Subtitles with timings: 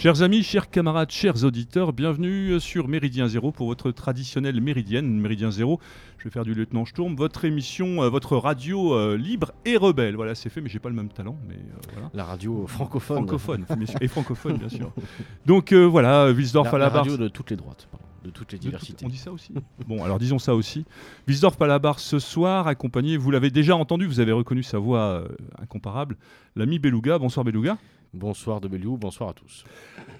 [0.00, 5.50] Chers amis, chers camarades, chers auditeurs, bienvenue sur Méridien Zéro pour votre traditionnelle méridienne, Méridien
[5.50, 5.78] Zéro.
[6.16, 10.16] Je vais faire du lieutenant Sturm, votre émission, euh, votre radio euh, libre et rebelle.
[10.16, 11.36] Voilà, c'est fait, mais j'ai pas le même talent.
[11.46, 12.08] Mais euh, voilà.
[12.14, 13.26] La radio francophone.
[13.26, 13.66] Francophone,
[14.00, 14.90] et francophone, bien sûr.
[15.44, 18.30] Donc euh, voilà, Wilsdorf La, à la, la radio de toutes les droites, pardon, de
[18.30, 19.04] toutes les tout- diversités.
[19.04, 19.52] on dit ça aussi
[19.86, 20.86] Bon, alors disons ça aussi.
[21.60, 25.28] La barre ce soir, accompagné, vous l'avez déjà entendu, vous avez reconnu sa voix euh,
[25.60, 26.16] incomparable,
[26.56, 27.18] l'ami Beluga.
[27.18, 27.76] Bonsoir Beluga.
[28.12, 29.64] Bonsoir de Belliou, bonsoir à tous.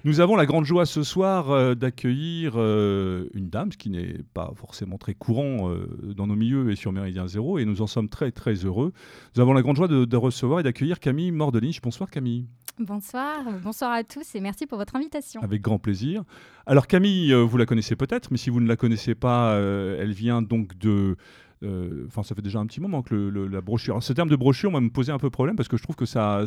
[0.04, 4.18] Nous avons la grande joie ce soir euh, d'accueillir euh, une dame, ce qui n'est
[4.32, 7.88] pas forcément très courant euh, dans nos milieux et sur Méridien Zéro, et nous en
[7.88, 8.92] sommes très très heureux.
[9.34, 11.82] Nous avons la grande joie de, de recevoir et d'accueillir Camille Mordelich.
[11.82, 12.46] Bonsoir Camille,
[12.78, 15.42] Bonsoir, bonsoir à tous et merci pour votre invitation.
[15.42, 16.22] avec grand plaisir.
[16.64, 19.98] Alors Camille, euh, vous la connaissez peut-être, mais si vous ne la connaissez pas, euh,
[20.00, 21.16] elle vient donc de...
[21.62, 23.94] euh, Enfin, ça fait déjà un petit moment que le- le- la brochure.
[23.94, 25.96] Alors, ce terme de brochure, moi, me posait un peu problème parce que je trouve
[25.96, 26.44] que ça,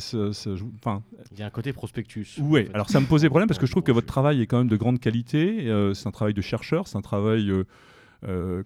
[0.76, 2.38] enfin, Il y a un côté prospectus.
[2.42, 2.74] Oui, en fait.
[2.74, 4.68] alors ça me posait problème parce que je trouve que votre travail est quand même
[4.70, 5.68] de grande qualité.
[5.70, 7.64] euh, c'est un travail de chercheur, c'est un travail, euh,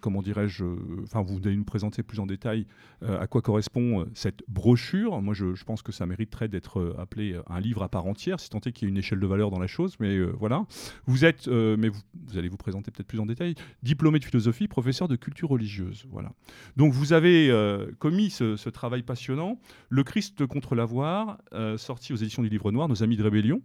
[0.02, 2.66] comment dirais-je, euh, enfin vous allez nous présenter plus en détail
[3.04, 5.22] euh, à quoi correspond euh, cette brochure.
[5.22, 8.40] Moi je, pense que ça mériterait d'être euh, appelé euh, un livre à part entière,
[8.40, 10.32] si tant est qu'il y ait une échelle de valeur dans la chose, mais euh,
[10.40, 10.66] voilà.
[11.06, 12.02] Vous êtes, euh, mais vous,
[12.38, 16.06] allez vous présenter peut-être plus en détail, diplômé de philosophie, professeur de culture religieuse.
[16.10, 16.32] Voilà.
[16.76, 22.14] Donc vous avez euh, commis ce, ce travail passionnant, Le Christ contre l'avoir, euh, sorti
[22.14, 23.62] aux éditions du Livre Noir, nos amis de Rébellion.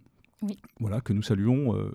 [0.79, 1.91] Voilà, que nous saluons, euh,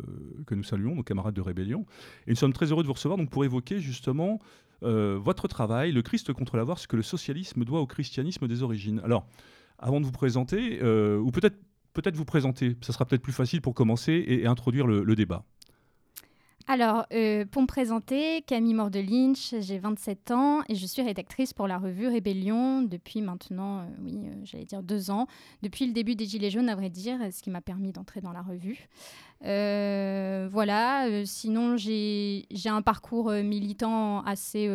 [0.46, 1.86] que nous saluons, nos camarades de Rébellion.
[2.26, 4.38] Et nous sommes très heureux de vous recevoir donc, pour évoquer justement
[4.82, 8.62] euh, votre travail, Le Christ contre l'avoir, ce que le socialisme doit au christianisme des
[8.62, 9.00] origines.
[9.04, 9.26] Alors,
[9.78, 11.56] avant de vous présenter, euh, ou peut-être
[11.94, 15.44] peut-être vous présenter, ça sera peut-être plus facile pour commencer et, introduire le débat.
[16.70, 21.66] Alors, euh, pour me présenter, Camille Mordelinch, j'ai 27 ans et je suis rédactrice pour
[21.66, 25.26] la revue Rébellion depuis maintenant, euh, oui, euh, j'allais dire deux ans,
[25.62, 28.32] depuis le début des Gilets jaunes, à vrai dire, ce qui m'a permis d'entrer dans
[28.32, 28.86] la revue.
[29.40, 34.70] Voilà, sinon j'ai un parcours militant assez,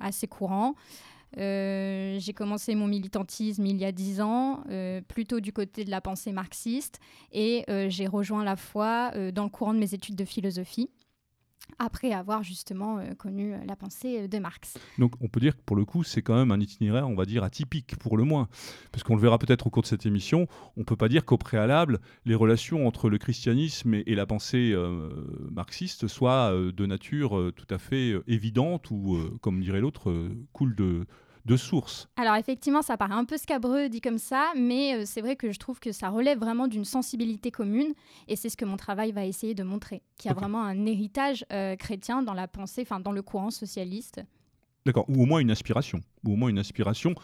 [0.00, 0.74] assez courant.
[1.38, 4.64] J'ai commencé mon militantisme il y a dix ans,
[5.08, 7.00] plutôt du côté de la pensée marxiste,
[7.32, 10.90] et j'ai rejoint la foi dans le courant de mes études de philosophie,
[11.78, 14.78] après avoir justement euh, connu euh, la pensée euh, de Marx.
[14.98, 17.24] Donc on peut dire que pour le coup, c'est quand même un itinéraire, on va
[17.24, 18.48] dire, atypique pour le moins.
[18.92, 20.46] Parce qu'on le verra peut-être au cours de cette émission,
[20.76, 24.74] on ne peut pas dire qu'au préalable, les relations entre le christianisme et, la pensée
[25.50, 30.12] marxiste soient de nature tout à fait évidente ou, comme dirait l'autre,
[30.52, 31.06] coule de,
[31.44, 32.08] de source.
[32.16, 35.52] Alors effectivement, ça paraît un peu scabreux dit comme ça, mais euh, c'est vrai que
[35.52, 37.94] je trouve que ça relève vraiment d'une sensibilité commune,
[38.28, 40.86] et c'est ce que mon travail va essayer de montrer, qu'il y a vraiment un
[40.86, 44.22] héritage euh, chrétien dans la pensée, enfin dans le courant socialiste.
[44.86, 47.14] D'accord, ou au moins une aspiration, ou au moins une aspiration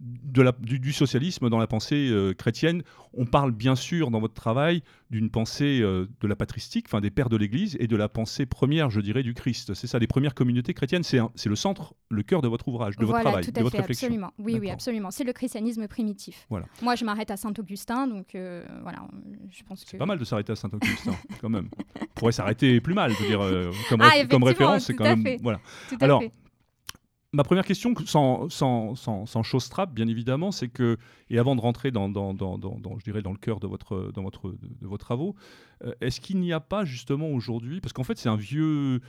[0.00, 2.82] de la, du, du socialisme dans la pensée euh, chrétienne.
[3.14, 7.10] On parle bien sûr dans votre travail d'une pensée euh, de la patristique, enfin des
[7.10, 9.72] pères de l'Église, et de la pensée première, je dirais, du Christ.
[9.72, 13.04] C'est ça, les premières communautés chrétiennes, c'est le centre, le cœur de votre ouvrage, de
[13.06, 14.06] voilà, votre travail, tout de à votre fait, réflexion.
[14.08, 14.32] absolument.
[14.38, 15.10] Oui, oui, absolument.
[15.10, 16.46] C'est le christianisme primitif.
[16.50, 16.66] Voilà.
[16.82, 18.98] Moi, je m'arrête à Saint-Augustin, donc euh, voilà,
[19.50, 19.92] je pense que...
[19.92, 21.70] C'est pas mal de s'arrêter à Saint-Augustin, quand même.
[22.00, 25.22] On pourrait s'arrêter plus mal, je veux dire, comme, Ah, comme référence, c'est quand même.
[25.22, 25.38] fait.
[25.42, 25.60] Voilà.
[25.88, 26.32] Tout à Alors, fait.
[27.32, 30.96] Ma première question, sans, sans, sans, sans chose trappe, bien évidemment, c'est que,
[31.28, 34.86] et avant de rentrer dans, je dirais, dans le cœur de, votre, dans votre, de
[34.86, 35.34] vos travaux,
[35.84, 39.00] euh, est-ce qu'il n'y a pas justement aujourd'hui, parce qu'en fait c'est un vieux,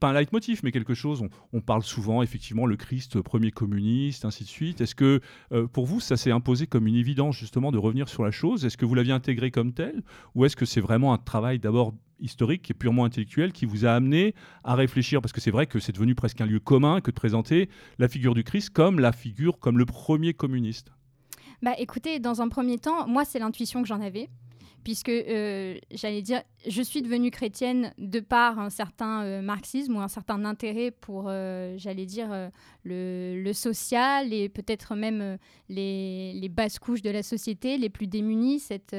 [0.00, 4.24] pas un leitmotiv, mais quelque chose, on, on parle souvent effectivement le Christ premier communiste,
[4.24, 4.80] ainsi de suite.
[4.80, 5.20] Est-ce que
[5.52, 8.64] euh, pour vous ça s'est imposé comme une évidence justement de revenir sur la chose?
[8.64, 10.02] Est-ce que vous l'aviez intégré comme tel?
[10.34, 13.90] Ou est-ce que c'est vraiment un travail d'abord historique et purement intellectuel qui vous a
[13.90, 14.34] amené
[14.64, 15.20] à réfléchir?
[15.20, 17.68] Parce que c'est vrai que c'est devenu presque un lieu commun que de présenter
[17.98, 20.92] la figure du Christ comme la figure, comme le premier communiste.
[21.62, 24.28] Bah écoutez, dans un premier temps, moi c'est l'intuition que j'en avais,
[24.84, 30.00] puisque euh, j'allais dire, je suis devenue chrétienne de par un certain euh, marxisme ou
[30.00, 32.50] un certain intérêt pour, euh, j'allais dire,
[32.84, 35.36] le, social et peut-être même
[35.68, 38.96] les, les basses couches de la société, les plus démunis, cette,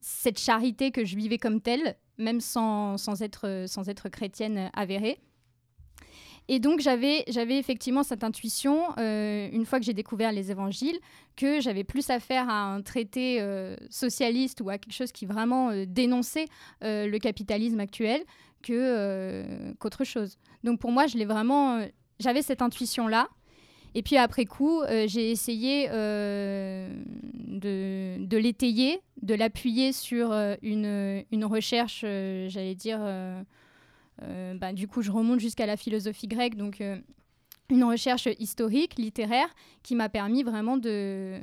[0.00, 5.20] cette charité que je vivais comme telle, même sans, sans être, sans être chrétienne avérée.
[6.52, 10.98] Et donc j'avais j'avais effectivement cette intuition, euh, une fois que j'ai découvert les évangiles,
[11.36, 15.70] que j'avais plus affaire à un traité euh, socialiste ou à quelque chose qui vraiment
[15.70, 16.46] euh, dénonçait
[16.82, 18.24] le capitalisme actuel
[18.64, 20.38] que, qu'autre chose.
[20.64, 21.86] Donc pour moi, je l'ai vraiment,
[22.18, 23.28] j'avais cette intuition-là.
[23.94, 26.88] Et puis après coup, j'ai essayé de,
[28.18, 30.32] de l'étayer, de l'appuyer sur
[30.62, 33.00] une, une recherche, j'allais dire,
[34.54, 36.98] bah, du coup je remonte jusqu'à la philosophie grecque, donc euh,
[37.70, 39.48] une recherche historique, littéraire,
[39.82, 41.40] qui m'a permis vraiment de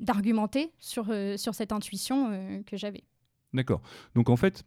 [0.00, 3.04] d'argumenter sur, euh, sur cette intuition euh, que j'avais.
[3.54, 3.80] D'accord.
[4.16, 4.64] Donc en fait,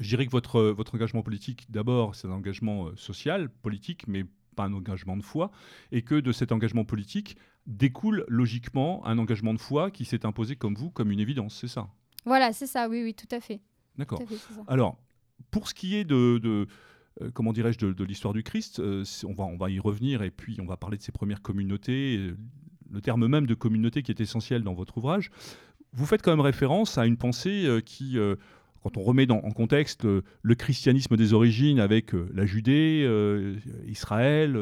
[0.00, 4.24] je dirais que votre, votre engagement politique, d'abord, c'est un engagement euh, social, politique, mais
[4.56, 5.52] pas un engagement de foi,
[5.92, 10.56] et que de cet engagement politique découle logiquement un engagement de foi qui s'est imposé
[10.56, 11.88] comme vous, comme une évidence, c'est ça?
[12.24, 13.60] Voilà, c'est ça, oui, oui, tout à fait.
[13.96, 14.20] D'accord.
[14.66, 14.98] Alors,
[15.50, 16.66] pour ce qui est de,
[17.22, 20.30] euh, comment dirais-je, de, l'histoire du Christ, euh, on, va, on va y revenir et
[20.30, 22.36] puis on va parler de ces premières communautés, euh,
[22.90, 25.30] le terme même de communauté qui est essentiel dans votre ouvrage.
[25.92, 28.18] Vous faites quand même référence à une pensée qui,
[28.82, 33.08] quand on remet en contexte le christianisme des origines avec la Judée,
[33.86, 34.52] Israël,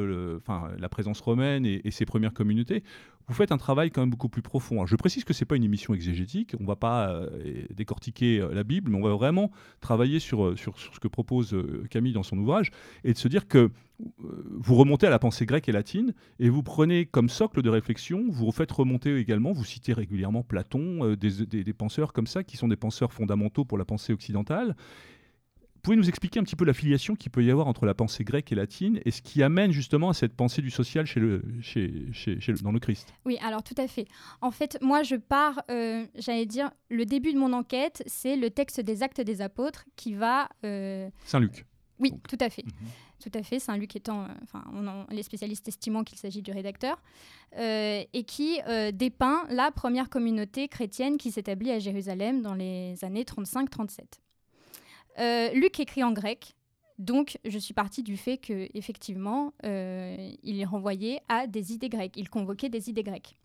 [0.78, 2.84] la présence romaine et ses premières communautés,
[3.26, 4.76] vous faites un travail quand même beaucoup plus profond.
[4.76, 7.28] Alors, je précise que ce n'est pas une émission exégétique, on ne va pas euh,
[7.74, 9.50] décortiquer euh, la Bible, mais on va vraiment
[9.80, 11.56] travailler sur, euh, sur, ce que propose
[11.90, 12.70] Camille dans son ouvrage,
[13.04, 13.70] et de se dire que
[14.50, 18.24] vous remontez à la pensée grecque et latine, et vous prenez comme socle de réflexion,
[18.28, 22.68] vous faites remonter également, vous citez régulièrement Platon, des- des penseurs comme ça, qui sont
[22.68, 24.74] des penseurs fondamentaux pour la pensée occidentale.
[25.84, 28.50] Pouvez nous expliquer un petit peu l'affiliation qu'il peut y avoir entre la pensée grecque
[28.50, 32.06] et latine, et ce qui amène justement à cette pensée du social chez le, chez,
[32.12, 33.12] chez- chez le- dans le Christ?
[33.26, 34.06] Oui, alors tout à fait.
[34.40, 38.48] En fait, moi, je pars, euh, j'allais dire, le début de mon enquête, c'est le
[38.50, 40.48] texte des Actes des Apôtres qui va.
[40.64, 41.66] euh, Saint-Luc.
[42.00, 42.26] Oui, Donc.
[42.28, 42.64] tout à fait.
[42.64, 42.88] Mhm.
[43.22, 43.58] Tout à fait.
[43.58, 47.00] Saint-Luc étant, euh, enfin, on en- les spécialistes estimant qu'il s'agit du rédacteur,
[47.58, 52.96] euh, et qui euh, dépeint la première communauté chrétienne qui s'établit à Jérusalem dans les
[53.04, 54.00] années 35-37.
[55.18, 56.54] Euh, Luc écrit en grec,
[56.98, 62.16] donc je suis partie du fait que effectivement, euh, il renvoyé à des idées grecques.
[62.16, 63.36] Il convoquait des idées grecques.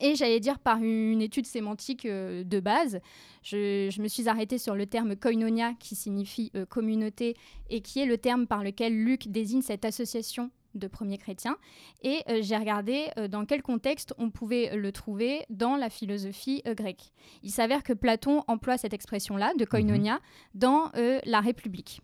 [0.00, 3.00] Et j'allais dire par une étude sémantique euh, de base,
[3.42, 7.36] je, je me suis arrêtée sur le terme koinonia qui signifie euh, communauté
[7.68, 11.56] et qui est le terme par lequel Luc désigne cette association de premiers chrétiens.
[12.02, 16.62] Et euh, j'ai regardé euh, dans quel contexte on pouvait le trouver dans la philosophie
[16.66, 17.12] euh, grecque.
[17.42, 20.20] Il s'avère que Platon emploie cette expression-là, de koinonia,
[20.54, 22.00] dans euh, la République,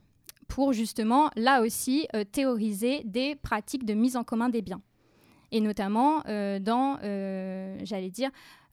[0.48, 4.82] pour justement, là aussi, théoriser des pratiques de mise en commun des biens.
[5.50, 6.20] Et notamment
[6.60, 6.98] dans,
[7.82, 8.30] j'allais dire,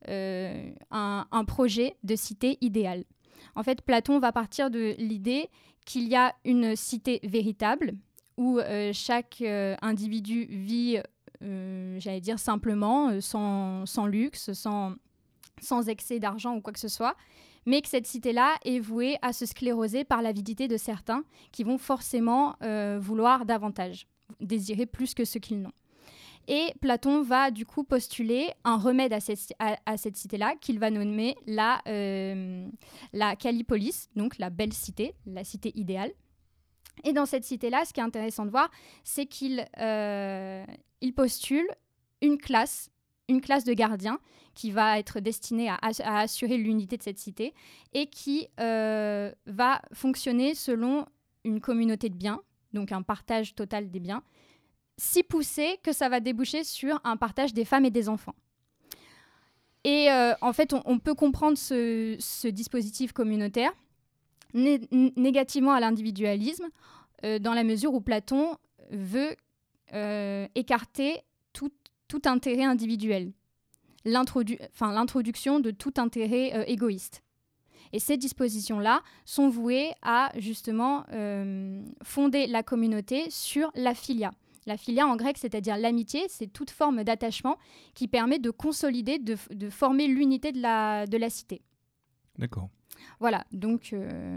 [0.07, 3.03] un, un projet de cité idéale.
[3.55, 5.49] En fait, Platon va partir de l'idée
[5.85, 7.93] qu'il y a une cité véritable
[8.39, 10.97] où euh, chaque euh, individu vit,
[11.43, 14.95] euh, j'allais dire, simplement, sans, luxe, sans,
[15.89, 17.17] excès d'argent ou quoi que ce soit,
[17.65, 21.77] mais que cette cité-là est vouée à se scléroser par l'avidité de certains qui vont
[21.77, 22.55] forcément
[22.99, 24.07] vouloir davantage,
[24.39, 25.73] désirer plus que ce qu'ils n'ont.
[26.47, 31.81] Et Platon va du coup postuler un remède à cette, cité-là qu'il va nommer la,
[31.87, 32.67] euh,
[33.13, 36.11] la Callipolis, donc la belle cité, la cité idéale.
[37.03, 38.69] Et dans cette cité-là, ce qui est intéressant de voir,
[39.03, 40.65] c'est qu'il euh,
[41.01, 41.67] il postule
[42.21, 42.89] une classe,
[43.27, 44.19] une classe de gardiens
[44.55, 47.53] qui va être destinée à, ass- à assurer l'unité de cette cité
[47.93, 51.05] et qui euh, va fonctionner selon
[51.45, 52.41] une communauté de biens,
[52.73, 54.23] donc un partage total des biens,
[54.97, 58.35] si poussé que ça va déboucher sur un partage des femmes et des enfants.
[59.85, 63.71] Et euh, en fait, on, peut comprendre ce dispositif communautaire
[64.53, 66.67] négativement à l'individualisme,
[67.25, 68.57] euh, dans la mesure où Platon
[68.91, 69.35] veut
[69.93, 71.21] euh, écarter
[71.53, 71.71] tout,
[72.07, 73.31] tout intérêt individuel,
[74.05, 77.21] l'introduction de tout intérêt euh, égoïste.
[77.91, 81.05] Et ces dispositions-là sont vouées à justement
[82.03, 84.31] fonder la communauté sur la filia.
[84.67, 87.57] La filia en grec, c'est-à-dire l'amitié, c'est toute forme d'attachement
[87.95, 91.63] qui permet de consolider, de, de former l'unité de la, de la cité.
[92.37, 92.69] D'accord.
[93.19, 94.35] Voilà, donc euh,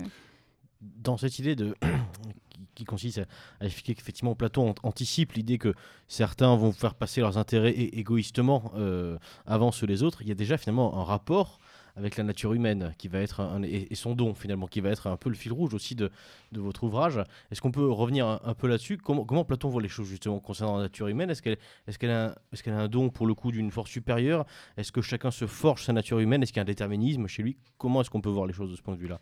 [0.80, 1.74] dans cette idée de
[2.74, 3.20] qui, consiste
[3.60, 5.74] à, expliquer qu'effectivement Platon an- anticipe l'idée que
[6.08, 10.34] certains vont faire passer leurs intérêts égoïstement euh, avant ceux des autres, il y a
[10.34, 11.60] déjà finalement un rapport
[11.96, 15.16] avec la nature humaine qui va être et, son don finalement qui va être un
[15.16, 16.10] peu le fil rouge aussi de,
[16.52, 17.20] votre ouvrage.
[17.50, 18.98] Est-ce qu'on peut revenir un, peu là-dessus?
[18.98, 21.30] Comment, Platon voit les choses justement concernant la nature humaine?
[21.30, 23.90] Est-ce qu'elle est qu'elle a, est-ce qu'elle a un don pour le coup d'une force
[23.90, 24.44] supérieure?
[24.76, 26.42] Est-ce que chacun se forge sa nature humaine?
[26.42, 27.56] Est-ce qu'il y a un déterminisme chez lui?
[27.78, 29.20] Comment est-ce qu'on peut voir les choses de ce point de vue-là?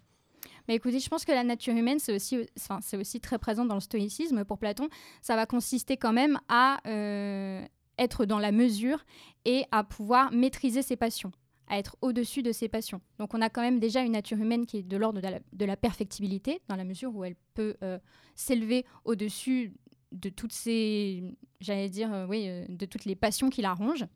[0.69, 3.75] Mais écoutez, je pense que la nature humaine, c'est aussi, enfin, aussi très présent dans
[3.75, 4.45] le stoïcisme.
[4.45, 4.89] Pour Platon.
[5.23, 7.65] Ça va consister quand même à euh,
[7.99, 9.05] être dans la mesure
[9.45, 11.33] et à pouvoir maîtriser ses passions,
[11.71, 13.00] à être au-dessus de ses passions.
[13.19, 15.77] Donc on a quand même déjà une nature humaine qui est de l'ordre de la,
[15.77, 17.99] perfectibilité, dans la mesure où elle peut euh,
[18.35, 19.73] s'élever au-dessus
[20.11, 21.23] de toutes ces,
[21.61, 24.07] j'allais dire, euh, oui, euh, de toutes les passions qui la rongent.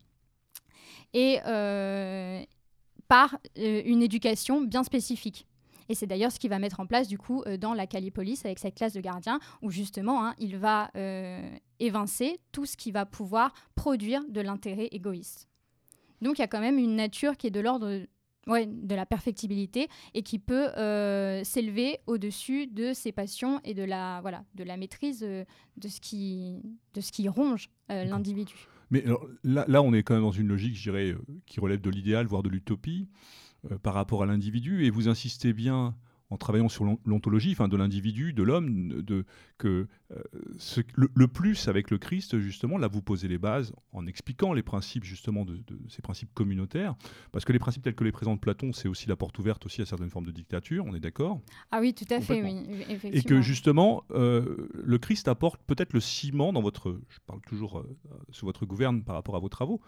[1.13, 1.39] Et
[3.07, 5.47] par une éducation bien spécifique.
[5.87, 8.59] Et c'est d'ailleurs ce qu'il va mettre en place du coup dans la Callipolis avec
[8.59, 10.91] cette classe de gardiens où justement hein, il va
[11.79, 15.47] évincer tout ce qui va pouvoir produire de l'intérêt égoïste.
[16.25, 18.01] Donc il y a quand même une nature qui est de l'ordre
[18.47, 23.83] ouais, de la perfectibilité et qui peut euh, s'élever au-dessus de ses passions et de
[23.83, 25.45] la, voilà, de la maîtrise euh,
[25.77, 26.63] de, ce qui,
[26.95, 28.55] de ce qui ronge euh, l'individu.
[28.89, 31.15] Mais alors, là, là, on est quand même dans une logique, je dirais,
[31.45, 33.07] qui relève de l'idéal, voire de l'utopie,
[33.71, 34.83] euh, par rapport à l'individu.
[34.83, 35.95] Et vous insistez bien,
[36.35, 39.25] en travaillant sur l'on- l'ontologie, enfin, de l'individu, de l'homme, de,
[39.57, 40.15] que euh,
[40.57, 44.53] ce- le, le plus avec le Christ, justement, là, vous posez les bases en expliquant
[44.53, 46.95] les principes, justement, de, de ces principes communautaires.
[47.31, 49.81] Parce que les principes tels que les présente Platon, c'est aussi la porte ouverte aussi
[49.81, 51.39] à certaines formes de dictature, on est d'accord?
[51.71, 52.57] Ah oui, tout à fait, oui,
[52.89, 53.11] effectivement.
[53.17, 57.79] et que justement, euh, le Christ apporte peut-être le ciment dans votre, je parle toujours
[57.79, 57.97] euh,
[58.31, 59.79] sous votre gouverne par rapport à vos travaux,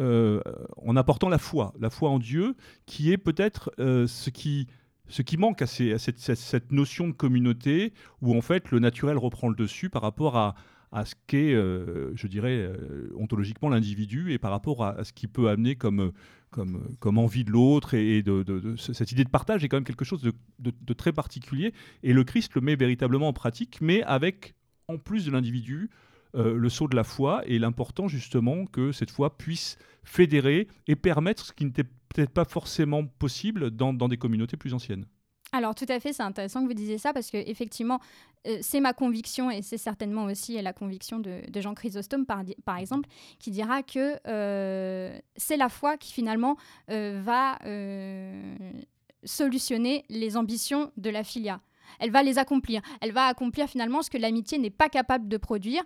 [0.00, 2.54] en apportant la foi, la foi en Dieu,
[2.86, 4.68] qui est peut-être ce qui
[5.08, 9.54] ce qui manque à, cette, notion de communauté où en fait le naturel reprend le
[9.54, 10.54] dessus par rapport à,
[10.92, 15.28] à ce qu'est, euh, je dirais, euh, ontologiquement l'individu et par rapport à, ce qu'il
[15.28, 16.12] peut amener comme,
[16.50, 20.04] comme, comme envie de l'autre et, de, cette idée de partage est quand même quelque
[20.04, 21.72] chose de- de très particulier
[22.02, 24.54] et le Christ le met véritablement en pratique, mais avec
[24.88, 25.90] en plus de l'individu
[26.38, 30.96] euh, le saut de la foi et l'important justement que cette foi puisse fédérer et
[30.96, 35.06] permettre ce qui n'était peut-être pas forcément possible dans, dans des communautés plus anciennes.
[35.52, 38.00] Alors tout à fait, c'est intéressant que vous disiez ça parce que effectivement,
[38.46, 42.76] euh, c'est ma conviction et c'est certainement aussi la conviction de, Jean Chrysostome par, par
[42.76, 46.56] exemple, qui dira que euh, c'est la foi qui finalement
[46.88, 47.58] va
[49.24, 51.60] solutionner les ambitions de la filia.
[52.00, 52.82] Elle va les accomplir.
[53.00, 55.82] Elle va accomplir finalement ce que l'amitié n'est pas capable de produire.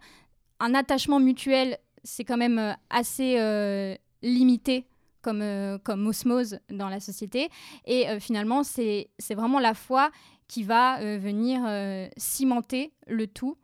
[0.64, 4.86] Un attachement mutuel, c'est quand même euh, assez euh, limité
[5.20, 7.48] comme, euh, comme osmose dans la société.
[7.84, 10.10] Et euh, finalement, c'est c'est vraiment la foi
[10.48, 13.56] qui va euh, venir euh, cimenter le tout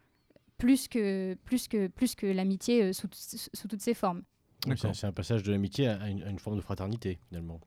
[0.57, 4.23] plus que, plus que, plus que l'amitié euh, sous, sous toutes ses formes.
[4.77, 7.61] C'est un passage de l'amitié à une, à une forme de fraternité, finalement.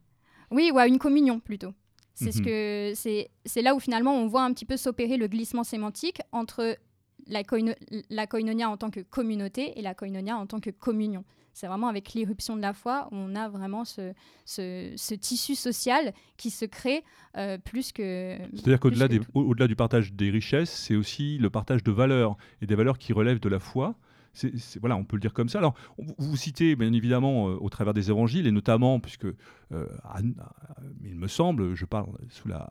[0.51, 1.73] Oui, ou à une communion plutôt.
[2.15, 2.45] C'est ce Mhm.
[2.45, 6.21] que c'est c'est là où finalement on voit un petit peu s'opérer le glissement sémantique
[6.33, 6.77] entre
[7.27, 7.75] la, koino-
[8.09, 11.23] la koinonia en tant que communauté et la koinonia en tant que communion.
[11.53, 14.13] C'est vraiment avec l'irruption de la foi où on a vraiment ce,
[14.45, 17.03] ce, ce tissu social qui se crée
[17.37, 18.37] euh, plus que.
[18.53, 22.75] C'est-à-dire qu'au-delà au- du partage des richesses, c'est aussi le partage de valeurs et des
[22.75, 23.95] valeurs qui relèvent de la foi.
[24.79, 25.57] Voilà, on peut le dire comme ça.
[25.59, 29.35] Alors, vous, citez bien évidemment euh, au travers des évangiles, et notamment, puisque, euh,
[29.71, 29.87] euh,
[31.03, 32.69] il me semble, je parle sous la,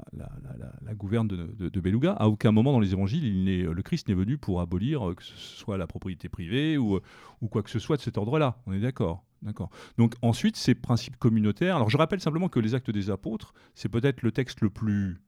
[0.95, 4.61] gouverne de, de- Beluga, à aucun moment dans les évangiles, le Christ n'est venu pour
[4.61, 7.01] abolir que ce soit la propriété privée ou,
[7.41, 8.59] ou quoi que ce soit de cet ordre-là.
[8.67, 9.71] On est d'accord D'accord.
[9.97, 11.77] Donc ensuite, ces principes communautaires.
[11.77, 15.19] Alors je rappelle simplement que les actes des apôtres, c'est peut-être le texte le plus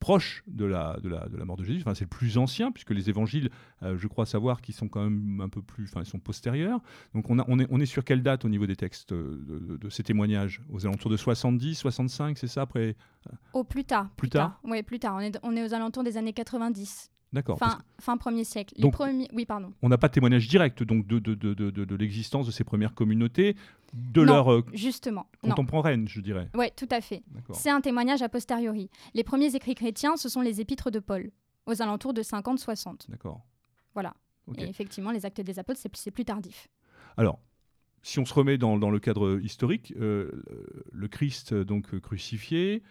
[0.00, 1.80] proche de la, de, la, de la mort de Jésus.
[1.80, 3.50] Enfin, c'est le plus ancien, puisque les évangiles,
[3.82, 5.84] euh, je crois savoir qu'ils sont quand même un peu plus.
[5.84, 6.80] Enfin, ils sont postérieurs.
[7.14, 9.78] Donc, on, a- on, est, on est sur quelle date au niveau des textes euh,
[9.80, 10.62] de, ces témoignages?
[10.70, 12.96] Aux alentours de 70, 65, c'est ça après
[13.52, 14.08] Au plus tard.
[14.16, 14.60] Plus tard?
[14.64, 15.16] Oui, plus tard.
[15.16, 17.10] On est, on est aux alentours des années 90.
[17.32, 17.58] D'accord.
[17.58, 18.74] Fin, fin premier siècle.
[18.76, 19.28] Les Donc- premiers...
[19.32, 19.72] Oui, pardon.
[19.80, 22.94] On n'a pas de témoignage direct donc, de, de, de, de, l'existence de ces premières
[22.94, 23.56] communautés,
[23.94, 24.32] de Non.
[24.34, 25.26] leur euh, Justement.
[25.42, 25.50] Non.
[25.50, 26.48] contemporaine, je dirais.
[26.54, 27.22] Oui, tout à fait.
[27.52, 28.90] C'est un témoignage a posteriori.
[29.14, 31.30] Les premiers écrits chrétiens, ce sont les épîtres de Paul,
[31.66, 33.08] aux alentours de 50-60.
[33.08, 33.40] D'accord.
[33.94, 34.14] Voilà.
[34.58, 36.68] Et effectivement, les actes des apôtres, c'est plus tardif.
[37.16, 37.38] Alors,
[38.02, 40.42] si on se remet dans, dans le cadre historique, euh,
[40.92, 42.82] le- Christ euh, donc euh, crucifié,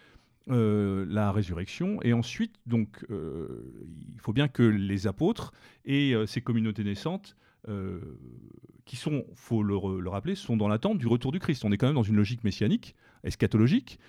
[0.49, 3.71] euh, la résurrection, et ensuite donc euh,
[4.13, 5.53] il faut bien que les apôtres
[5.85, 7.35] et euh, ces communautés naissantes,
[8.85, 11.63] qui sont, faut le, re- le rappeler, sont dans l'attente du retour du Christ.
[11.63, 13.99] On est quand même dans une logique messianique, eschatologique,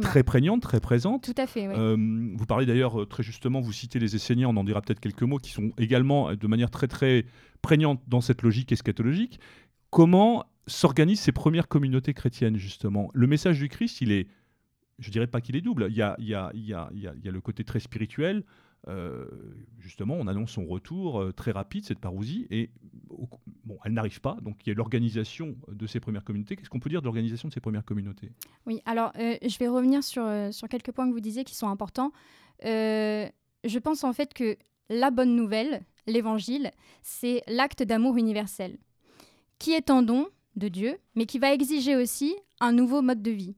[0.00, 1.24] très prégnante, très présente.
[1.24, 2.34] Tout à fait, oui.
[2.36, 5.38] Vous parlez d'ailleurs très justement, vous citez les Esséniens, on en dira peut-être quelques mots,
[5.38, 7.26] qui sont également de manière très très
[7.62, 9.40] prégnante dans cette logique eschatologique.
[9.90, 13.10] Comment s'organisent ces premières communautés chrétiennes justement?
[13.12, 14.28] Le message du Christ, il est,
[15.00, 15.88] je dirais pas qu'il est double.
[15.90, 16.16] Il y a,
[16.52, 18.44] le côté très spirituel.
[18.88, 19.26] euh,
[19.78, 22.70] justement, on annonce son retour euh, très rapide, cette parousie, et
[23.64, 24.38] bon, elle n'arrive pas.
[24.42, 26.56] Donc il y a l'organisation de ces premières communautés.
[26.56, 28.32] Qu'est-ce qu'on peut dire de l'organisation de ces premières communautés?
[28.66, 31.68] Oui, alors euh, je vais revenir sur, sur quelques points que vous disiez qui sont
[31.68, 32.12] importants.
[32.62, 34.56] Je pense en fait que
[34.88, 36.70] la bonne nouvelle, l'évangile,
[37.02, 38.78] c'est l'acte d'amour universel,
[39.58, 43.30] qui est un don de Dieu, mais qui va exiger aussi un nouveau mode de
[43.30, 43.56] vie.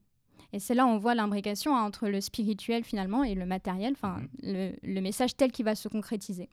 [0.53, 3.93] Et c'est là où on voit l'imbrication hein, entre le spirituel finalement et le matériel,
[3.93, 4.29] enfin Mhm.
[4.43, 6.49] le, le message tel qu'il va se concrétiser.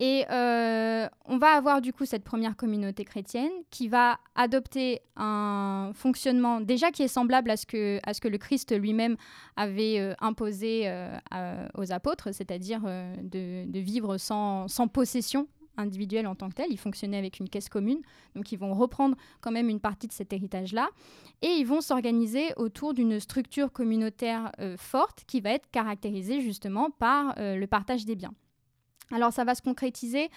[0.00, 5.92] Et euh, on va avoir du coup cette première communauté chrétienne qui va adopter un
[5.94, 9.16] fonctionnement déjà qui est semblable à ce que, à ce que le Christ lui-même
[9.54, 16.26] avait euh, imposé euh, à- aux apôtres, c'est-à-dire de, de vivre sans, sans possession individuel
[16.26, 16.66] en tant que tel.
[16.70, 18.00] Ils fonctionnaient avec une caisse commune,
[18.34, 20.88] donc ils vont reprendre quand même une partie de cet héritage-là,
[21.42, 26.90] et ils vont s'organiser autour d'une structure communautaire euh, forte qui va être caractérisée justement
[26.90, 28.34] par euh, le partage des biens.
[29.10, 30.30] Alors ça va se concrétiser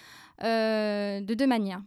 [0.43, 1.81] euh, de deux manières.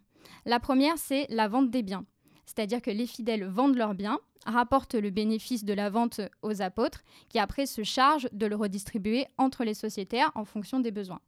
[0.46, 2.04] La première, c'est la vente des biens,
[2.46, 7.02] c'est-à-dire que les fidèles vendent leurs biens rapporte le bénéfice de la vente aux apôtres,
[7.28, 11.20] qui après se chargent de le redistribuer entre les sociétaires en fonction des besoins.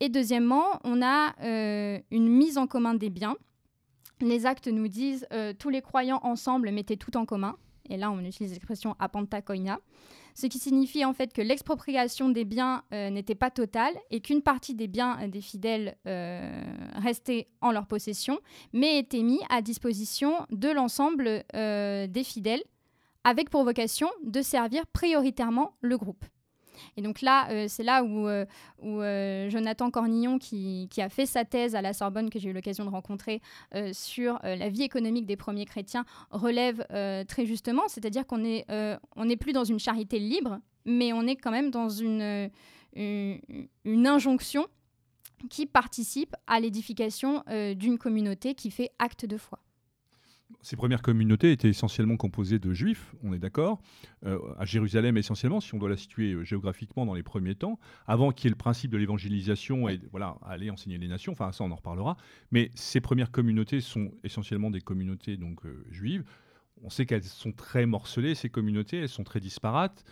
[0.00, 3.36] Et deuxièmement, on a euh, une mise en commun des biens.
[4.20, 7.56] Les actes nous disent euh, tous les croyants ensemble mettaient tout en commun.
[7.88, 9.78] Et là, on utilise l'expression apanta koina
[10.38, 14.42] ce qui signifie en fait que l'expropriation des biens euh, n'était pas totale et qu'une
[14.42, 18.38] partie des biens des fidèles restait en leur possession,
[18.74, 22.62] mais était mis à disposition de l'ensemble des fidèles,
[23.24, 26.26] avec pour vocation de servir prioritairement le groupe.
[26.96, 28.44] Et donc là, euh, c'est là où, euh,
[28.84, 32.84] euh, Jonathan Cornillon, qui, a fait sa thèse à la Sorbonne, que j'ai eu l'occasion
[32.84, 33.40] de rencontrer,
[33.92, 36.86] sur la vie économique des premiers chrétiens, relève
[37.26, 41.70] très justement, c'est-à-dire qu'on n'est plus dans une charité libre, mais on est quand même
[41.70, 42.50] dans une
[43.86, 44.66] injonction
[45.50, 47.44] qui participe à l'édification
[47.76, 49.60] d'une communauté qui fait acte de foi.
[50.60, 53.80] Ces premières communautés étaient essentiellement composées de juifs, on est d'accord,
[54.24, 57.78] euh, à Jérusalem essentiellement, si on doit la situer euh, géographiquement dans les premiers temps,
[58.06, 61.50] avant qu'il y ait le principe de l'évangélisation et voilà, aller enseigner les nations, enfin
[61.50, 62.16] ça on en reparlera,
[62.52, 66.24] mais ces premières communautés sont essentiellement des communautés donc euh, juives.
[66.82, 70.04] On sait qu'elles sont très morcelées, ces communautés, elles sont très disparates.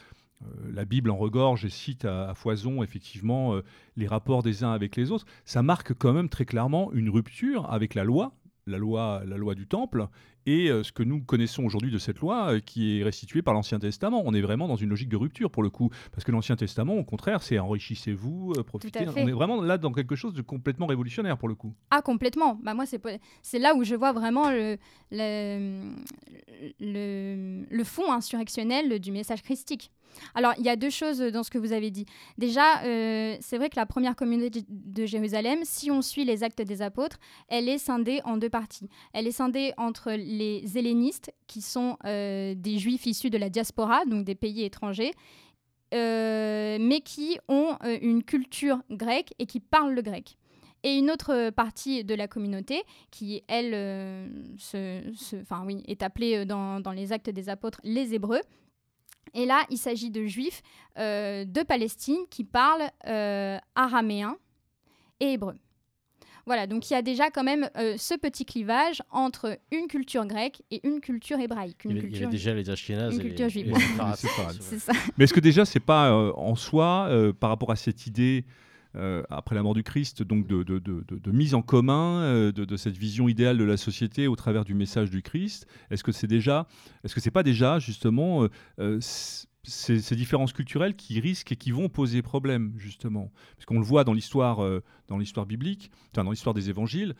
[0.73, 3.61] la Bible en regorge et cite à, à foison effectivement
[3.97, 5.27] les rapports des uns avec les autres.
[5.45, 8.35] Ça marque quand même très clairement une rupture avec la loi,
[8.67, 10.09] la loi, la loi du temple
[10.47, 13.55] et euh, ce que nous connaissons aujourd'hui de cette loi euh, qui est restituée par
[13.55, 14.23] l'Ancien Testament.
[14.25, 16.95] On est vraiment dans une logique de rupture pour le coup, parce que l'Ancien Testament,
[16.95, 19.07] au contraire, c'est enrichissez-vous, euh, profitez.
[19.09, 21.75] On est vraiment là dans quelque chose de complètement révolutionnaire pour le coup.
[21.91, 22.59] Ah complètement.
[22.63, 24.77] Bah moi c'est là où je vois vraiment le
[25.11, 25.85] le,
[27.71, 29.91] le fond insurrectionnel du message christique.
[30.35, 32.07] Alors, il y a deux choses dans ce que vous avez dit.
[32.39, 36.63] Déjà, euh, c'est vrai que la première communauté de Jérusalem, si on suit les actes
[36.63, 38.89] des apôtres, elle est scindée en deux parties.
[39.13, 44.05] Elle est scindée entre les hellénistes, qui sont euh, des juifs issus de la diaspora,
[44.07, 45.13] donc des pays étrangers,
[45.93, 50.37] euh, mais qui ont une culture grecque et qui parlent le grec
[50.85, 53.75] et une autre partie de la communauté qui, elle,
[55.65, 58.43] oui, est appelée dans, les actes des apôtres les Hébreux,
[59.35, 60.63] et là, il s'agit de juifs
[60.99, 64.37] euh, de Palestine qui parlent euh, araméen
[65.21, 65.55] et hébreu.
[66.47, 70.27] Voilà, donc il y a déjà quand même euh, ce petit clivage entre une culture
[70.27, 71.79] grecque et une culture hébraïque.
[71.87, 73.75] il, y a déjà les Ashkénazes une culture juive.
[74.61, 74.93] C'est ça.
[75.17, 77.09] Mais est-ce que déjà, c'est pas en soi,
[77.41, 78.51] par rapport à cette idée euh,
[79.31, 83.59] après la mort du Christ, donc de, mise en commun euh, de, cette vision idéale
[83.59, 86.67] de la société au travers du message du Christ Est-ce que c'est déjà,
[87.03, 88.47] est-ce que c'est pas déjà justement
[88.79, 93.79] euh, ces, ces, différences culturelles qui risquent et qui vont poser problème justement, parce qu'on
[93.79, 94.61] le voit dans l'histoire,
[95.09, 97.15] dans l'histoire biblique, enfin dans l'histoire des évangiles.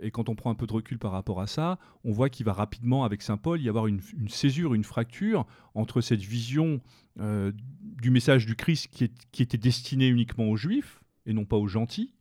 [0.00, 2.44] et quand on prend un peu de recul par rapport à ça, on voit qu'il
[2.44, 6.80] va rapidement, avec Saint Paul, y avoir une, césure, une fracture entre cette vision
[7.16, 11.68] du message du Christ qui, qui était destiné uniquement aux Juifs, et non pas aux
[11.68, 12.12] gentils.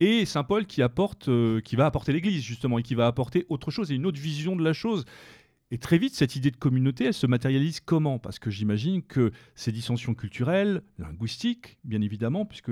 [0.00, 3.46] Et Saint Paul qui apporte, euh, qui va apporter l'Église justement et qui va apporter
[3.48, 5.04] autre chose et une autre vision de la chose.
[5.72, 8.18] Et très vite, cette idée de communauté, elle se matérialise comment?
[8.20, 12.70] Parce que j'imagine que ces dissensions culturelles, linguistiques, bien évidemment, puisque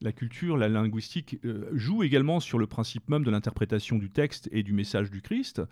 [0.00, 4.48] la culture, la linguistique euh, joue également sur le principe même de l'interprétation du texte
[4.52, 5.62] et du message du Christ,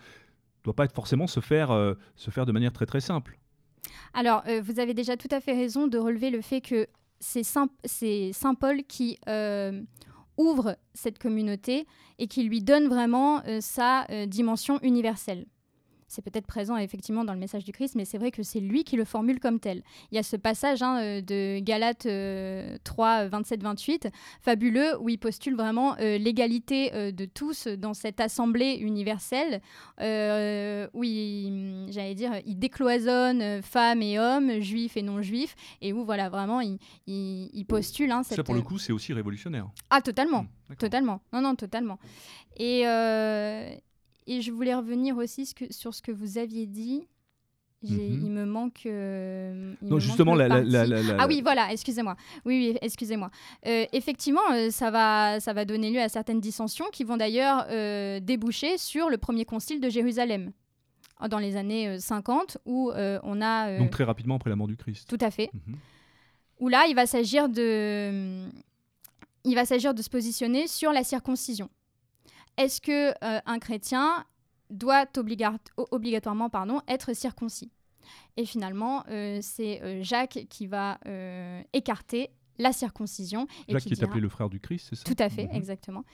[0.64, 3.38] doit pas forcément se faire, euh, se faire de manière très très simple.
[4.14, 6.86] Alors, vous avez déjà tout à fait raison de relever le fait que
[7.20, 9.82] c'est Saint, Paul qui euh,
[10.36, 11.86] ouvre cette communauté
[12.18, 15.46] et qui lui donne vraiment euh, sa euh, dimension universelle
[16.08, 18.84] c'est peut-être présent effectivement dans le message du Christ, mais c'est vrai que c'est lui
[18.84, 19.82] qui le formule comme tel.
[20.10, 22.06] Il y a ce passage hein, euh, de Galates
[22.84, 24.08] 3, 27, 28,
[24.40, 29.60] fabuleux, où il postule vraiment euh, l'égalité euh, de tous dans cette assemblée universelle,
[29.98, 36.04] où il, j'allais dire, il décloisonne femmes et hommes, juifs et non juifs, et où
[36.04, 38.10] voilà, vraiment, il, il, postule.
[38.10, 39.68] Hein, Ça, pour le coup, c'est aussi révolutionnaire.
[39.90, 40.46] Ah, totalement.
[40.68, 41.20] Mmh, totalement.
[41.32, 41.98] Non, non, totalement.
[42.56, 42.84] Et,
[44.26, 47.06] et je voulais revenir aussi sur ce que vous aviez dit.
[47.82, 48.20] Mhm.
[48.24, 48.86] Il me manque.
[48.86, 50.62] Euh, non, justement, la,
[51.18, 52.16] Ah oui, voilà, excusez-moi.
[52.44, 53.30] Oui, oui excusez-moi.
[53.66, 57.66] Euh, effectivement, euh, ça, va, ça va donner lieu à certaines dissensions qui vont d'ailleurs
[58.20, 60.52] déboucher sur le premier concile de Jérusalem
[61.28, 63.78] dans les années 50, où on a.
[63.78, 65.08] Donc très rapidement après la mort du Christ.
[65.08, 65.50] Tout à fait.
[65.52, 65.76] Mhm.
[66.60, 68.46] Où là, il va s'agir de
[69.44, 71.68] il va s'agir de se positionner sur la circoncision.
[72.56, 74.24] Est-ce que euh, un chrétien
[74.70, 75.06] doit
[75.90, 77.70] obligatoirement pardon, être circoncis?
[78.36, 80.98] Et finalement, euh, c'est euh, Jacques qui va
[81.72, 83.46] écarter la circoncision.
[83.68, 85.04] Jacques qui, est appelé le frère du Christ, c'est ça?
[85.04, 85.54] Tout à fait, mhm.
[85.54, 86.04] exactement.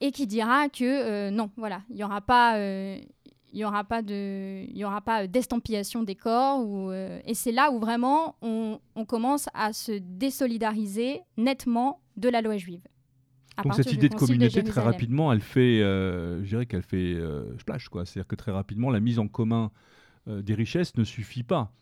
[0.00, 2.58] Et qui dira que non, voilà, il n'y aura pas
[3.52, 7.52] il n'y aura pas de il y aura pas d'estampillation des corps ou, et c'est
[7.52, 12.82] là où vraiment on, on, commence à se désolidariser nettement de la loi juive.
[13.62, 17.56] Donc cette idée de communauté, très rapidement, elle fait, euh, je dirais qu'elle fait euh,
[17.58, 18.04] splash, quoi.
[18.04, 19.70] C'est-à-dire que très rapidement, la mise en commun
[20.28, 21.72] euh, des richesses ne suffit pas.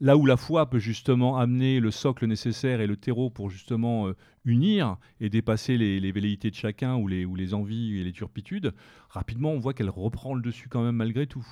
[0.00, 4.10] Là où la foi peut justement amener le socle nécessaire et le terreau pour justement
[4.44, 8.10] unir et dépasser les, les, velléités de chacun ou les, ou les envies et les
[8.10, 8.74] turpitudes,
[9.10, 11.46] rapidement on voit qu'elle reprend le dessus quand même malgré tout.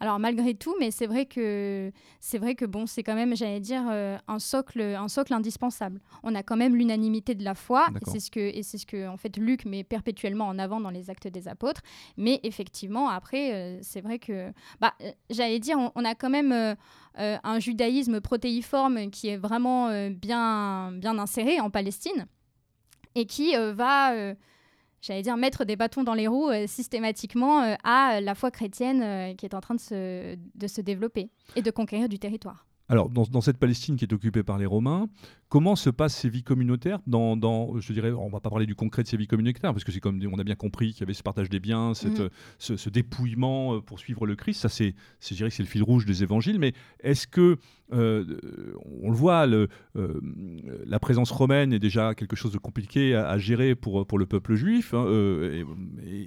[0.00, 3.60] Alors malgré tout, mais c'est vrai que c'est vrai que bon, c'est quand même, j'allais
[3.60, 6.00] dire, euh, un socle, un socle indispensable.
[6.22, 8.86] On a quand même l'unanimité de la foi, et c'est ce que et c'est ce
[8.86, 11.82] que en fait Luc met perpétuellement en avant dans les Actes des Apôtres.
[12.16, 16.76] Mais effectivement, après, euh, c'est vrai que, bah, euh, j'allais dire, on, a quand même
[17.16, 22.26] un judaïsme protéiforme qui est vraiment bien bien inséré en Palestine
[23.14, 24.34] et qui va
[25.02, 29.02] j'allais dire, mettre des bâtons dans les roues euh, systématiquement euh, à la foi chrétienne
[29.02, 32.64] euh, qui est en train de se, de se développer et de conquérir du territoire.
[32.92, 35.08] Alors, dans, cette Palestine qui est occupée par les Romains,
[35.48, 38.74] comment se passent ces vies communautaires dans, dans, je dirais, on va pas parler du
[38.74, 41.04] concret de ces vies communautaires, parce que c'est comme on a bien compris qu'il y
[41.04, 42.28] avait ce partage des biens, cette, mhm.
[42.58, 44.60] ce, dépouillement pour suivre le Christ.
[44.60, 44.94] Ça, c'est,
[45.26, 46.58] je dirais que c'est le fil rouge des évangiles.
[46.58, 47.56] Mais est-ce que,
[47.90, 49.68] on le voit, le,
[50.84, 54.54] la présence romaine est déjà quelque chose de compliqué à, gérer pour, pour le peuple
[54.54, 55.06] juif, hein,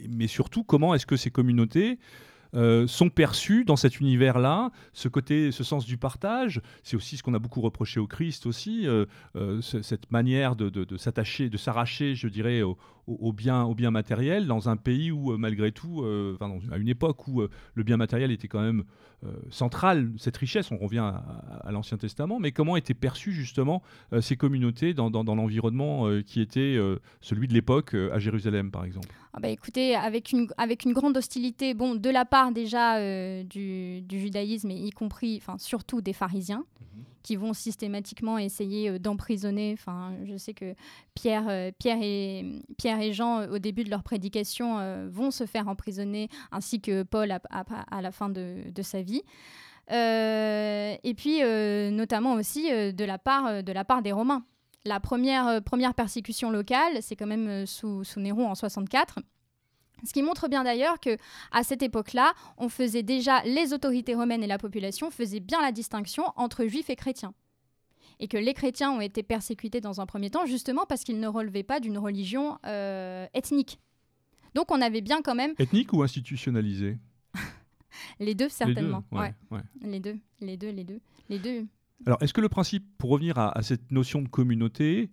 [0.10, 1.99] mais surtout, comment est-ce que ces communautés
[2.56, 6.62] euh, sont perçus dans cet univers-là, ce côté, ce sens du partage.
[6.84, 10.98] C'est aussi ce qu'on a beaucoup reproché au Christ aussi, euh, euh, cette manière de,
[10.98, 15.38] s'attacher, de s'arracher, je dirais, au, au, bien, au bien matériel dans un pays où,
[15.38, 16.04] malgré tout,
[16.72, 17.41] à une époque où
[17.74, 18.84] le bien matériel était quand même
[19.50, 21.00] central, cette richesse, on revient
[21.63, 23.82] à, l'Ancien Testament, mais comment étaient perçues justement
[24.22, 26.80] ces communautés dans, dans l'environnement qui était
[27.22, 29.10] celui de l'époque à Jérusalem, par exemple?
[29.38, 33.44] Ah bah écoutez, avec une, avec une grande hostilité, bon, de la part déjà euh,
[33.44, 37.04] du, du, judaïsme, et y compris, enfin surtout des pharisiens, mhm.
[37.26, 39.74] Qui vont systématiquement essayer euh, d'emprisonner.
[39.74, 40.76] Enfin, je sais que
[41.14, 42.46] Pierre, euh, Pierre, et,
[42.78, 44.78] Pierre et Jean, au début de leur prédication,
[45.10, 49.24] vont se faire emprisonner, ainsi que Paul à, la fin de, sa vie.
[49.90, 51.42] et puis,
[51.92, 54.44] notamment aussi de, la part, de la part des Romains
[54.86, 59.20] la première, euh, première persécution locale, c'est quand même euh, sous, sous Néron en 64.
[60.03, 61.17] Ce qui montre bien d'ailleurs que
[61.51, 65.71] à cette époque-là, on faisait déjà les autorités romaines et la population faisaient bien la
[65.71, 67.34] distinction entre juifs et chrétiens.
[68.19, 71.27] Et que les chrétiens ont été persécutés dans un premier temps justement parce qu'ils ne
[71.27, 73.79] relevaient pas d'une religion euh, ethnique.
[74.53, 76.97] Donc on avait bien quand même ethnique ou institutionnalisée?
[78.19, 79.03] Les deux certainement.
[79.81, 81.65] Les deux, les deux, les deux, les deux.
[82.05, 85.10] Alors, est-ce que le principe, pour revenir à, cette notion de communauté,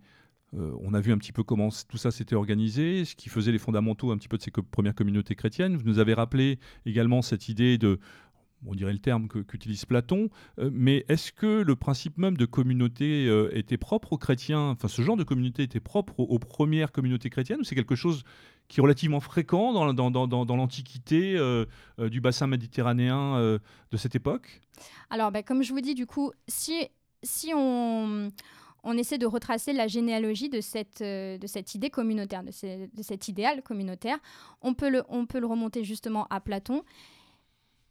[0.57, 3.51] euh, on a vu un petit peu comment tout ça s'était organisé, ce qui faisait
[3.51, 5.77] les fondamentaux un petit peu de ces premières communautés chrétiennes.
[5.77, 7.99] Vous nous avez rappelé également cette idée de,
[8.67, 13.27] on dirait le terme qu'utilise Platon, euh, mais est-ce que le principe même de communauté
[13.27, 14.69] euh, était propre aux chrétiens?
[14.69, 18.23] Enfin, ce genre de communauté était propre aux, premières communautés chrétiennes ou c'est quelque chose
[18.67, 21.37] qui est relativement fréquent dans, l'Antiquité
[21.99, 23.59] du bassin méditerranéen
[23.91, 24.61] de cette époque?
[25.09, 26.87] Alors, bah, comme je vous dis, du coup, si,
[27.21, 28.31] si on
[28.83, 31.03] on essaie de retracer la généalogie de cette,
[31.45, 32.51] cette idée communautaire, de,
[33.01, 34.17] cet idéal communautaire.
[34.61, 35.01] On peut, le,
[35.45, 36.83] remonter justement à Platon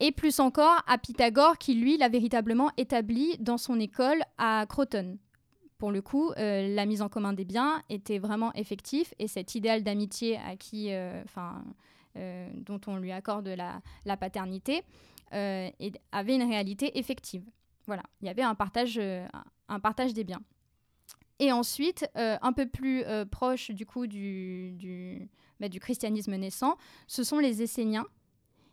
[0.01, 5.19] et plus encore à Pythagore qui, lui, l'a véritablement établi dans son école à Croton.
[5.79, 9.55] Pour le coup, euh, la mise en commun des biens était vraiment effectif et cet
[9.55, 11.65] idéal d'amitié à qui, euh, enfin,
[12.17, 14.83] euh, dont on lui accorde la, paternité
[15.33, 17.43] avait une réalité effective.
[17.87, 20.43] Voilà, il y avait un partage des biens.
[21.43, 25.29] Et ensuite, un peu plus proche du coup du, du,
[25.59, 26.77] bah, du christianisme naissant,
[27.09, 28.07] ce sont les Esséniens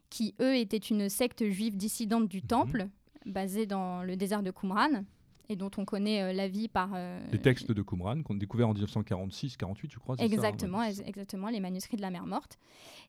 [0.10, 2.47] qui eux étaient une secte juive dissidente du mhm.
[2.47, 2.88] Temple,
[3.25, 5.03] basée dans le désert de Qumran,
[5.51, 6.91] et dont on connaît euh, la vie par...
[6.93, 10.15] Euh, les textes de Qumran, qu'on a découvert en 1946-48, je crois.
[10.19, 12.60] Exactement, ça, exactement, les manuscrits de la mer Morte.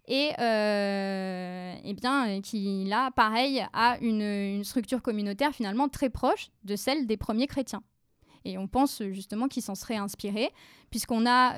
[0.08, 6.50] Et, euh, eh bien, qui, là, pareil, a une, une, structure communautaire finalement très proche
[6.64, 7.82] de celle des premiers chrétiens.
[8.44, 10.50] Et on pense justement qu'ils s'en seraient inspirés,
[10.90, 11.57] puisqu'on a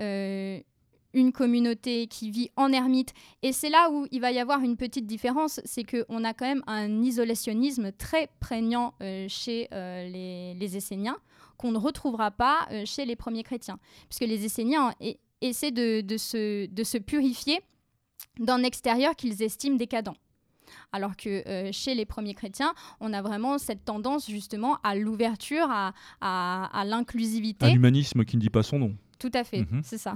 [1.15, 3.13] une communauté qui vit en ermite.
[3.43, 6.47] Et c'est là où il va y avoir une petite différence, c'est qu'on a quand
[6.47, 11.19] même un isolationnisme très prégnant euh, chez euh, les, Esséniens,
[11.59, 13.79] qu'on ne retrouvera pas euh, chez les premiers chrétiens.
[14.09, 14.95] Puisque les Esséniens
[15.41, 17.61] essaient de se purifier
[18.39, 20.13] d'un extérieur qu'ils estiment décadent.
[20.93, 25.67] Alors que euh, chez les premiers chrétiens, on a vraiment cette tendance justement à l'ouverture,
[25.71, 27.67] à, à, à l'inclusivité.
[27.67, 28.97] Un humanisme qui ne dit pas son nom.
[29.19, 29.83] Tout à fait, Mhm.
[29.85, 30.15] c'est ça.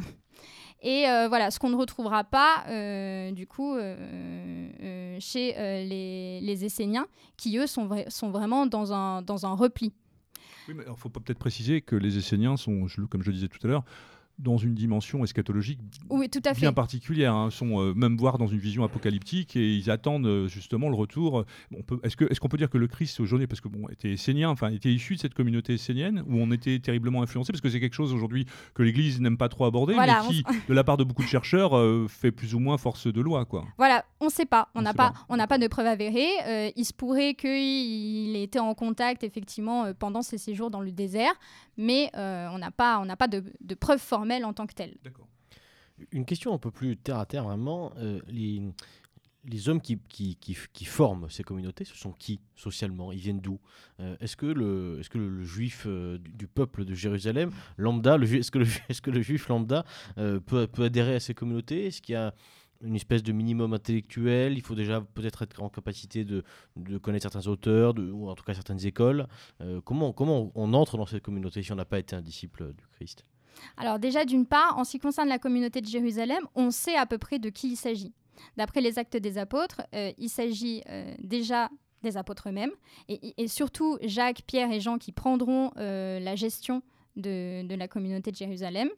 [0.83, 5.53] Et euh, voilà, ce qu'on ne retrouvera pas, euh, du coup, euh, chez
[5.87, 9.93] les, les Esséniens, qui, eux, sont, vra- sont vraiment dans un, dans un repli.
[10.69, 13.49] Oui, mais il faut pas peut-être préciser que les Esséniens sont, comme je le disais
[13.49, 13.85] tout à l'heure,
[14.39, 16.61] dans une dimension eschatologique Oui, tout à fait.
[16.61, 17.35] bien particulière.
[17.35, 17.51] hein.
[17.51, 21.45] sont euh, même voire dans une vision apocalyptique et ils attendent euh, justement le retour.
[21.75, 23.89] On peut, est-ce, que, est-ce qu'on peut dire que le Christ aujourd'hui, parce que bon,
[23.89, 27.63] était essénien, enfin était issu de cette communauté essénienne où on était terriblement influencé, parce
[27.63, 28.45] que c'est quelque chose aujourd'hui
[28.75, 31.29] que l'Église n'aime pas trop aborder, Voilà, mais qui, de la part de beaucoup de
[31.29, 33.65] chercheurs, euh, fait plus ou moins force de loi, quoi.
[33.79, 34.69] Voilà, on ne sait pas.
[34.75, 35.27] On n'a pas, pas.
[35.31, 36.73] on n'a pas de preuves avérées.
[36.77, 41.33] Il se pourrait qu'il ait été en contact effectivement pendant ses séjours dans le désert,
[41.79, 44.75] mais on n'a pas, on n'a pas de, de preuves formelles en tant que.
[45.05, 45.29] D'accord.
[46.13, 47.93] Une question un peu plus terre à terre, vraiment.
[47.97, 48.63] euh, les,
[49.49, 53.13] les hommes qui, qui, qui, qui forment ces communautés, ce sont qui socialement?
[53.13, 53.61] Ils viennent d'où?
[54.01, 57.51] Euh, Est-ce que le, est-ce que le, le juif euh, du, du peuple de Jérusalem,
[57.79, 59.85] lambda, est-ce que le, est-ce que le juif lambda
[60.19, 61.87] euh, peut, peut adhérer à ces communautés?
[61.87, 62.35] Est-ce qu'il y a
[62.83, 64.59] une espèce de minimum intellectuel?
[64.59, 66.43] Il faut déjà peut-être être en capacité de,
[66.75, 69.29] de connaître certains auteurs, de, ou en tout cas certaines écoles.
[69.61, 72.75] Euh, comment, comment on entre dans cette communauté si on n'a pas été un disciple
[72.75, 73.25] du Christ?
[73.77, 77.07] Alors déjà, d'une part, en ce qui concerne la communauté de Jérusalem, on sait à
[77.07, 78.13] peu près de qui il s'agit.
[78.57, 81.71] D'après les actes des apôtres, euh, il s'agit euh, déjà
[82.03, 82.71] des apôtres eux-mêmes,
[83.09, 86.83] et, surtout Jacques, Pierre et Jean qui prendront euh, la gestion
[87.17, 88.89] de, la communauté de Jérusalem.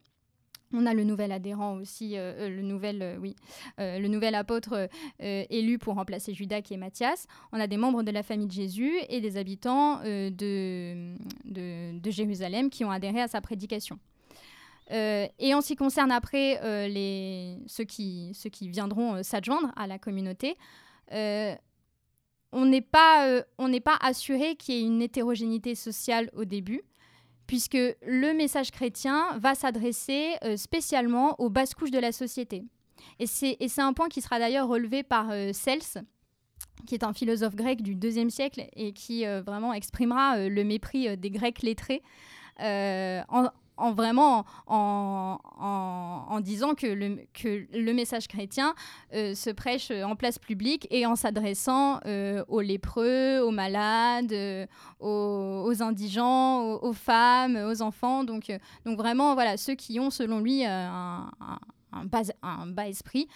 [0.75, 3.35] On a le nouvel adhérent aussi, le, nouvel, oui,
[3.79, 7.27] le nouvel apôtre élu pour remplacer Judas qui est Matthias.
[7.53, 11.15] On a des membres de la famille de Jésus et des habitants de
[12.11, 13.99] Jérusalem qui ont adhéré à sa prédication.
[14.91, 19.23] Euh, et en ce qui concerne après euh, les, ceux, qui, ceux qui viendront euh,
[19.23, 20.57] s'adjoindre à la communauté,
[22.51, 23.43] on n'est pas,
[23.85, 26.83] pas assuré qu'il y ait une hétérogénéité sociale au début,
[27.47, 32.65] puisque le message chrétien va s'adresser spécialement aux basses couches de la société.
[33.19, 36.05] Et c'est, un point qui sera d'ailleurs relevé par Cels,
[36.87, 41.31] qui est un philosophe grec du IIe siècle et qui vraiment exprimera le mépris des
[41.31, 42.03] Grecs lettrés
[42.61, 43.49] en,
[43.79, 48.75] en vraiment en, disant que le, message chrétien
[49.15, 54.67] euh, se prêche en place publique et en s'adressant euh, aux lépreux, aux malades, euh,
[55.01, 58.25] aux, indigents, aux, femmes, aux enfants.
[58.25, 58.53] Donc,
[58.85, 61.31] vraiment, voilà, ceux qui ont, selon lui, un,
[62.05, 63.29] bas, esprit.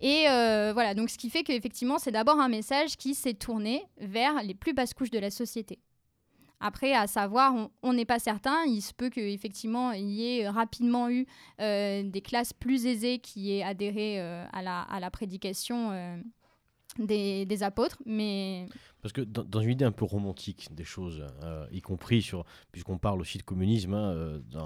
[0.00, 4.42] Et voilà, donc ce qui fait qu'effectivement, c'est d'abord un message qui s'est tourné vers
[4.42, 5.78] les plus basses couches de la société.
[6.60, 8.64] Après, à savoir, on- n'est pas certain.
[8.64, 11.26] Il se peut qu'effectivement, il y ait rapidement eu
[11.60, 16.16] euh, des classes plus aisées qui aient adhéré euh, à, la, à la prédication euh,
[16.98, 17.98] des, des apôtres.
[18.06, 18.66] Mais
[19.06, 22.98] Parce que dans, une idée un peu romantique des choses, euh, y compris sur, puisqu'on
[22.98, 24.60] parle aussi de communisme hein, euh, euh,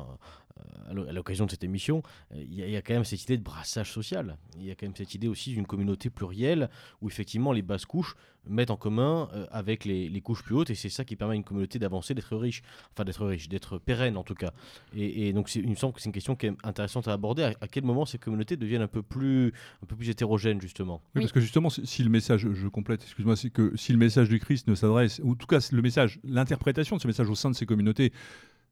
[0.88, 2.02] à l'o- à l'occasion de cette émission,
[2.34, 4.38] il y, a- quand même cette idée de brassage social.
[4.56, 6.70] Il y a quand même cette idée aussi d'une communauté plurielle
[7.02, 8.16] où effectivement les basses couches
[8.48, 11.44] mettent en commun avec les, couches plus hautes et c'est ça qui permet à une
[11.44, 14.52] communauté d'avancer, d'être riche, enfin d'être riche, d'être pérenne en tout cas.
[14.96, 17.52] Et, donc il me semble que c'est une question qui est intéressante à aborder.
[17.60, 21.02] À, quel moment ces communautés deviennent un peu plus, un peu plus hétérogènes justement?
[21.12, 24.29] Parce que justement, si si le message, je complète, excuse-moi, c'est que si le message
[24.30, 27.34] du Christ ne s'adresse, ou en tout cas le message, l'interprétation de ce message au
[27.34, 28.12] sein de ces communautés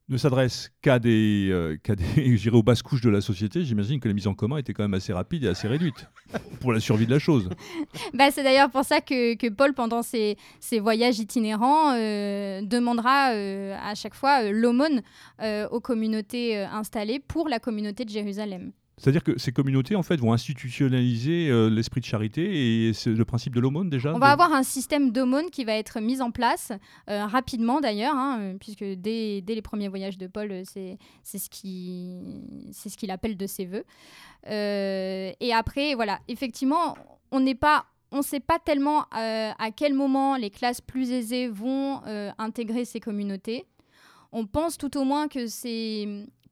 [0.09, 4.07] ne s'adresse qu'à des, euh, qu'à des, aux basses couches de la société, j'imagine que
[4.07, 6.07] la mise en commun était quand même assez rapide et assez réduite
[6.59, 7.49] pour la survie de la chose.
[8.13, 13.33] bah, c'est d'ailleurs pour ça que, que Paul, pendant ses, ses voyages itinérants, euh, demandera
[13.33, 15.01] euh, à chaque fois euh, l'aumône
[15.71, 18.71] aux communautés installées pour la communauté de Jérusalem.
[18.99, 23.55] C'est-à-dire que ces communautés, en fait, vont institutionnaliser euh, l'esprit de charité et le principe
[23.55, 24.11] de l'aumône déjà.
[24.11, 26.71] On de- va avoir un système d'aumône qui va être mis en place
[27.09, 30.97] euh, rapidement d'ailleurs, hein, puisque dès, dès les premiers voyages de Paul, euh, c'est
[31.37, 33.85] ce qu'il ce qu'il appelle de ses voeux.
[34.47, 36.97] Euh, et après, voilà, effectivement,
[37.31, 41.11] on n'est pas on ne sait pas tellement euh, à quel moment les classes plus
[41.11, 43.65] aisées vont euh, intégrer ces communautés.
[44.31, 46.07] On pense tout au moins que c'est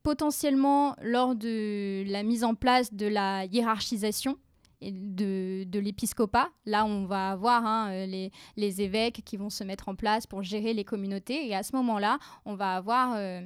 [0.07, 4.37] potentiellement lors de la mise en place de la hiérarchisation
[4.79, 6.47] de, de l'épiscopat.
[6.65, 10.43] Là, on va avoir hein, euh, les, évêques qui vont se mettre en place pour
[10.43, 11.49] gérer les communautés.
[11.49, 13.41] Et à ce moment-là, on va avoir euh,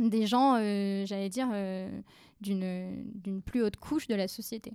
[0.00, 1.50] des gens, euh, j'allais dire,
[2.40, 4.72] d'une plus haute couche de la société.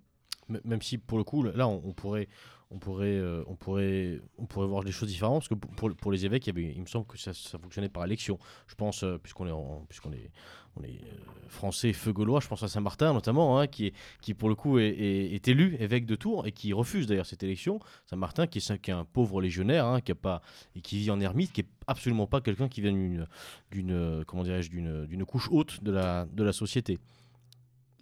[0.63, 2.29] même si pour le coup, là, on, pourrait,
[2.69, 6.47] on pourrait, on pourrait, on pourrait voir des choses différentes parce que pour, les évêques,
[6.47, 8.39] il, me semble que ça, fonctionnait par élection.
[8.67, 10.31] Je pense, puisqu'on est, puisqu'on est,
[10.75, 14.33] on est euh, français, feu gaulois, je pense à Saint-Martin notamment, hein, qui, est, qui
[14.33, 17.79] pour le coup est, élu évêque de Tours et qui refuse d'ailleurs cette élection.
[18.05, 20.41] Saint-Martin, qui est, un pauvre légionnaire, hein, qui a pas
[20.75, 23.27] et qui vit en ermite, qui est absolument pas quelqu'un qui vient d'une,
[23.71, 26.99] d'une couche haute de la, société.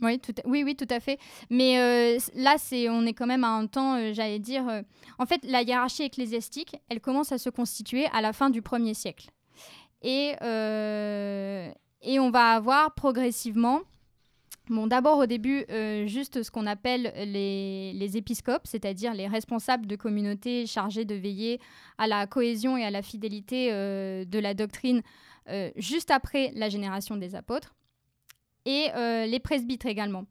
[0.02, 1.20] Oui, tout oui, oui, tout à fait.
[1.50, 2.56] Mais euh, là,
[2.90, 4.68] on est quand même à un temps, euh, j'allais dire.
[4.68, 4.82] Euh,
[5.18, 8.94] en fait, la hiérarchie ecclésiastique, elle commence à se constituer à la fin du 1er
[8.94, 9.30] siècle.
[10.02, 10.36] Et,
[12.02, 13.82] et on va avoir progressivement,
[14.70, 15.66] bon, d'abord au début,
[16.06, 21.60] juste ce qu'on appelle les, épiscopes, c'est-à-dire les responsables de communautés chargés de veiller
[21.98, 25.02] à la cohésion et à la fidélité de la doctrine,
[25.76, 27.74] juste après la génération des apôtres
[28.66, 30.26] et euh, les presbytres également.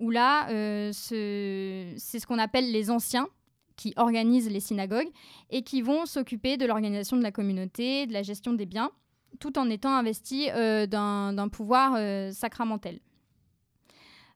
[0.00, 3.28] Où là, euh, c'est ce qu'on appelle les anciens
[3.76, 5.08] qui organisent les synagogues
[5.50, 8.90] et qui vont s'occuper de l'organisation de la communauté, de la gestion des biens,
[9.38, 11.98] tout en étant investis euh, d'un pouvoir
[12.32, 13.00] sacramentel.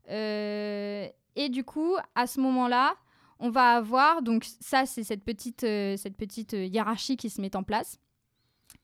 [0.08, 2.94] et du coup, à ce moment-là,
[3.38, 7.62] on va avoir, donc ça c'est cette petite, cette petite hiérarchie qui se met en
[7.62, 7.98] place.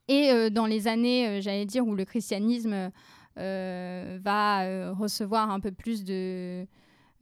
[0.09, 2.91] Et dans les années, j'allais dire, où le christianisme
[3.39, 6.67] euh, va euh, recevoir un peu plus de...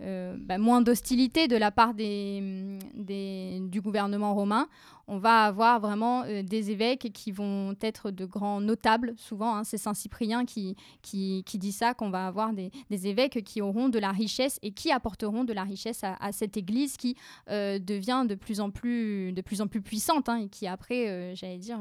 [0.02, 4.68] Euh, bah, moins d'hostilité de la part des, du gouvernement romain,
[5.08, 9.14] on va avoir vraiment des évêques qui vont être de grands notables.
[9.16, 13.06] Souvent, hein, c'est Saint Cyprien qui, qui, qui, dit ça, qu'on va avoir des, des,
[13.06, 16.96] évêques qui auront de la richesse et qui apporteront de la richesse à, cette Église
[16.96, 17.16] qui
[17.48, 21.58] devient de plus en plus, de plus, en plus puissante hein, et qui après, j'allais
[21.58, 21.78] dire,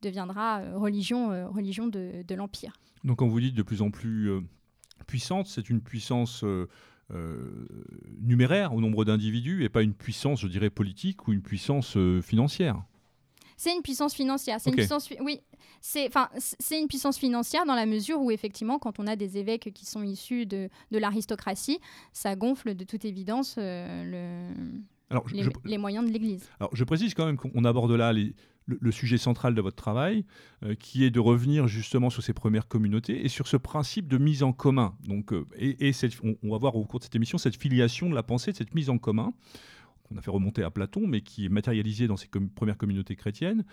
[0.00, 2.72] deviendra religion, religion de, de l'Empire.
[3.04, 4.40] Donc quand vous dites de plus en plus euh,
[5.06, 6.66] puissante, c'est une puissance euh, euh,
[8.20, 12.82] numéraire au nombre d'individus et pas une puissance, je dirais, politique ou une puissance financière.
[13.56, 14.60] C'est une puissance financière.
[14.60, 15.40] C'est une puissance, oui,
[15.80, 19.38] c'est enfin c'est une puissance financière dans la mesure où effectivement, quand on a des
[19.38, 21.78] évêques qui sont issus de, de l'aristocratie,
[22.12, 24.48] ça gonfle de toute évidence le,
[25.64, 26.48] les, moyens de l'Église.
[26.58, 28.34] Alors je précise quand même qu'on aborde là les,
[28.66, 30.24] le, sujet central de votre travail,
[30.64, 34.18] euh, qui est de revenir justement sur ces premières communautés et sur ce principe de
[34.18, 34.94] mise en commun.
[35.06, 35.92] Donc, euh, et,
[36.42, 38.74] on, va voir au cours de cette émission cette filiation de la pensée, de cette
[38.74, 39.32] mise en commun,
[40.04, 43.64] qu'on a fait remonter à Platon, mais qui est matérialisée dans ces premières communautés chrétiennes,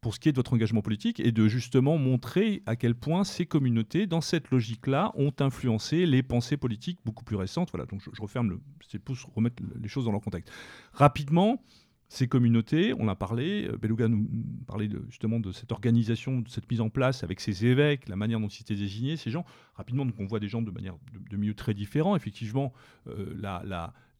[0.00, 3.24] pour ce qui est de votre engagement politique, et de justement montrer à quel point
[3.24, 7.70] ces communautés, dans cette logique-là, ont influencé les pensées politiques beaucoup plus récentes.
[7.72, 8.60] Voilà, donc je, je referme.
[8.88, 10.52] C'est pour remettre les choses dans leur contexte.
[10.92, 11.60] Rapidement,
[12.08, 14.26] ces communautés, on a parlé, euh, Beluga nous
[14.66, 18.40] parlait justement de cette organisation, de cette mise en place avec ces évêques, la manière
[18.40, 19.44] dont ils étaient désignés, ces gens.
[19.74, 20.94] Rapidement, donc on voit des gens de manière
[21.30, 22.16] de, milieux très différents.
[22.16, 22.72] Effectivement,
[23.08, 23.34] euh,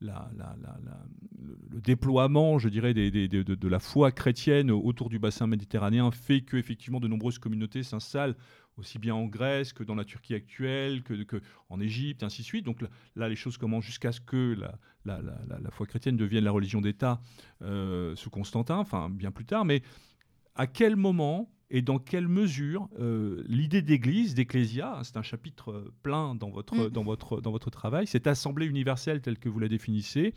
[0.01, 6.59] le déploiement, je dirais, de, de, la foi chrétienne autour du bassin méditerranéen fait que
[6.59, 8.37] effectivement de nombreuses communautés s'installent
[8.79, 12.47] aussi bien en Grèce que dans la Turquie actuelle, que, que en Égypte, ainsi de
[12.47, 12.65] suite.
[12.65, 12.85] Donc
[13.17, 17.21] là, les choses commencent jusqu'à ce que la, la, foi chrétienne devienne la religion d'État
[17.63, 19.65] euh, sous Constantin, enfin bien plus tard.
[19.65, 19.83] Mais
[20.55, 25.71] à quel moment et dans quelle mesure euh, l'idée d'église, d'ecclésia, hein, c'est un chapitre
[25.71, 26.91] euh, plein dans votre, mm.
[26.91, 30.35] dans votre, dans votre travail, cette assemblée universelle telle que vous la définissez,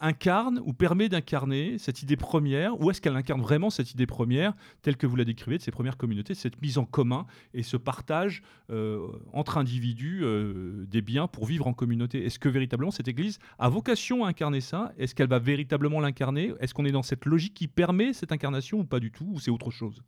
[0.00, 4.54] incarne ou permet d'incarner cette idée première, ou est-ce qu'elle incarne vraiment cette idée première,
[4.82, 7.76] telle que vous la décrivez, de ces premières communautés, cette mise en commun et ce
[7.76, 12.24] partage euh, entre individus euh, des biens pour vivre en communauté?
[12.24, 14.92] Est-ce que véritablement cette Église a vocation à incarner ça?
[14.98, 16.52] Est-ce qu'elle va véritablement l'incarner?
[16.60, 19.40] Est-ce qu'on est dans cette logique qui permet cette incarnation ou pas du tout Ou
[19.40, 20.02] c'est autre chose?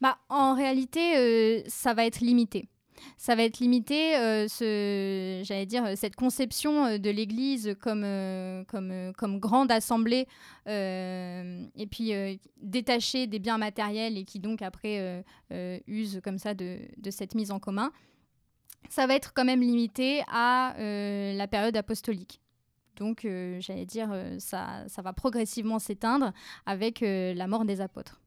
[0.00, 2.68] Bah, En réalité, euh, ça va être limité
[3.16, 8.64] ça va être limité, euh, ce, j'allais dire, cette conception euh, de l'Église comme, euh,
[8.64, 10.26] comme, comme grande assemblée,
[10.66, 12.12] et puis
[12.60, 15.24] détachée des biens matériels et qui donc après
[15.86, 17.90] use comme ça de, de, cette mise en commun.
[18.90, 22.42] Ça va être quand même limité à la période apostolique.
[22.96, 23.26] Donc,
[23.60, 26.32] j'allais dire, ça, ça va progressivement s'éteindre
[26.66, 28.20] avec la mort des apôtres.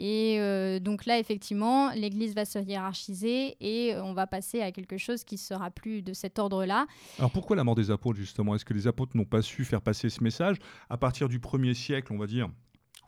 [0.00, 4.96] Et euh, donc là, effectivement, l'Église va se hiérarchiser et on va passer à quelque
[4.96, 6.86] chose qui sera plus de cet ordre-là.
[7.18, 8.54] Alors pourquoi la mort des apôtres, justement?
[8.54, 10.56] Est-ce que les apôtres n'ont pas su faire passer ce message?
[10.88, 12.48] À partir du premier siècle, on va dire,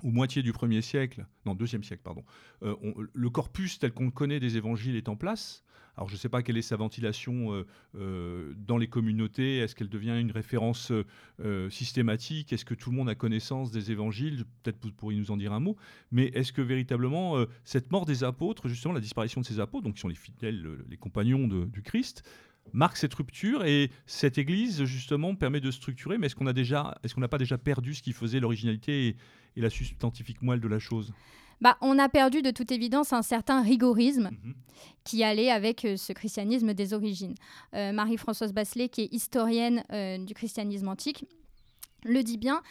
[0.02, 2.24] ou moitié du premier siècle, non, deuxième siècle, pardon,
[2.62, 2.74] euh,
[3.12, 5.64] le corpus tel qu'on le connaît des évangiles est en place.
[5.96, 9.58] Alors je ne sais pas quelle est sa ventilation euh, euh, dans les communautés.
[9.58, 10.92] Est-ce qu'elle devient une référence
[11.68, 12.52] systématique?
[12.52, 14.44] Est-ce que tout le monde a connaissance des évangiles?
[14.62, 15.76] Peut-être vous pourriez nous en dire un mot.
[16.10, 19.94] Mais est-ce que véritablement cette mort des apôtres, justement la disparition de ces apôtres, donc
[19.94, 22.22] qui sont les fidèles, les compagnons du Christ,
[22.72, 26.18] marque cette rupture et cette église justement permet de structurer?
[26.18, 29.16] Mais est-ce qu'on est-ce qu'on n'a pas déjà perdu ce qui faisait l'originalité
[29.56, 31.12] et la substantifique moelle de la chose
[31.60, 34.54] bah, on a perdu de toute évidence un certain rigorisme Mhm.
[35.04, 37.34] qui allait avec euh, ce christianisme des origines.
[37.74, 41.26] Euh, Marie-Françoise Basselet, qui est historienne euh, du christianisme antique,
[42.04, 42.62] le dit bien.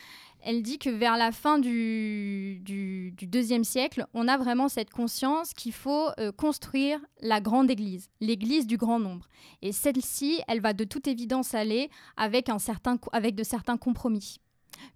[0.41, 4.89] Elle dit que vers la fin du, du, du deuxième siècle, on a vraiment cette
[4.89, 6.07] conscience qu'il faut
[6.37, 9.27] construire la grande église, l'église du grand nombre.
[9.61, 14.39] Et celle-ci, elle va de toute évidence aller avec, un certain, avec de certains compromis.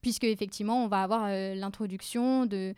[0.01, 2.73] Puisque effectivement, on va avoir euh, l'introduction de,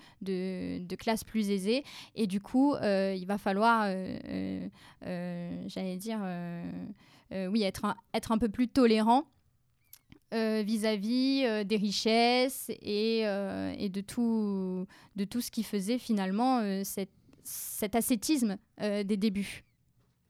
[0.98, 1.84] classes plus aisées.
[2.16, 4.68] Et du coup, euh, il va falloir, euh,
[5.68, 6.20] j'allais dire,
[7.32, 7.86] oui, être
[8.32, 9.26] un, peu plus tolérant
[10.32, 19.64] vis-à-vis des richesses et, de, tout, ce qui faisait finalement cet ascétisme des débuts.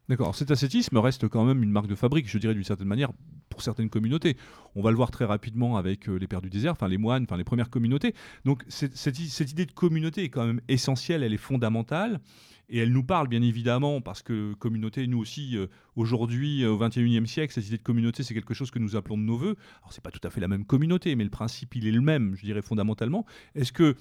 [0.08, 0.36] D'accord.
[0.36, 3.12] Cet ascétisme reste quand même une marque de fabrique, je dirais d'une certaine manière,
[3.56, 4.36] pour certaines communautés.
[4.76, 7.24] On va le voir très rapidement avec euh, les Pères du désert, enfin les moines,
[7.24, 8.14] enfin les premières communautés.
[8.44, 9.20] Donc cette,
[9.52, 12.20] idée de communauté est quand même essentielle, elle est fondamentale.
[12.68, 16.80] Et elle nous parle bien évidemment, parce que communauté, nous aussi, euh, aujourd'hui, euh, au
[16.80, 19.56] XXIe siècle, cette idée de communauté, c'est quelque chose que nous appelons de nos voeux.
[19.82, 22.02] Alors c'est pas tout à fait la même communauté, mais le principe, il est le
[22.02, 23.26] même, je dirais fondamentalement.
[23.54, 23.96] Est-ce que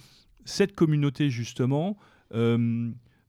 [0.45, 1.97] cette communauté, justement,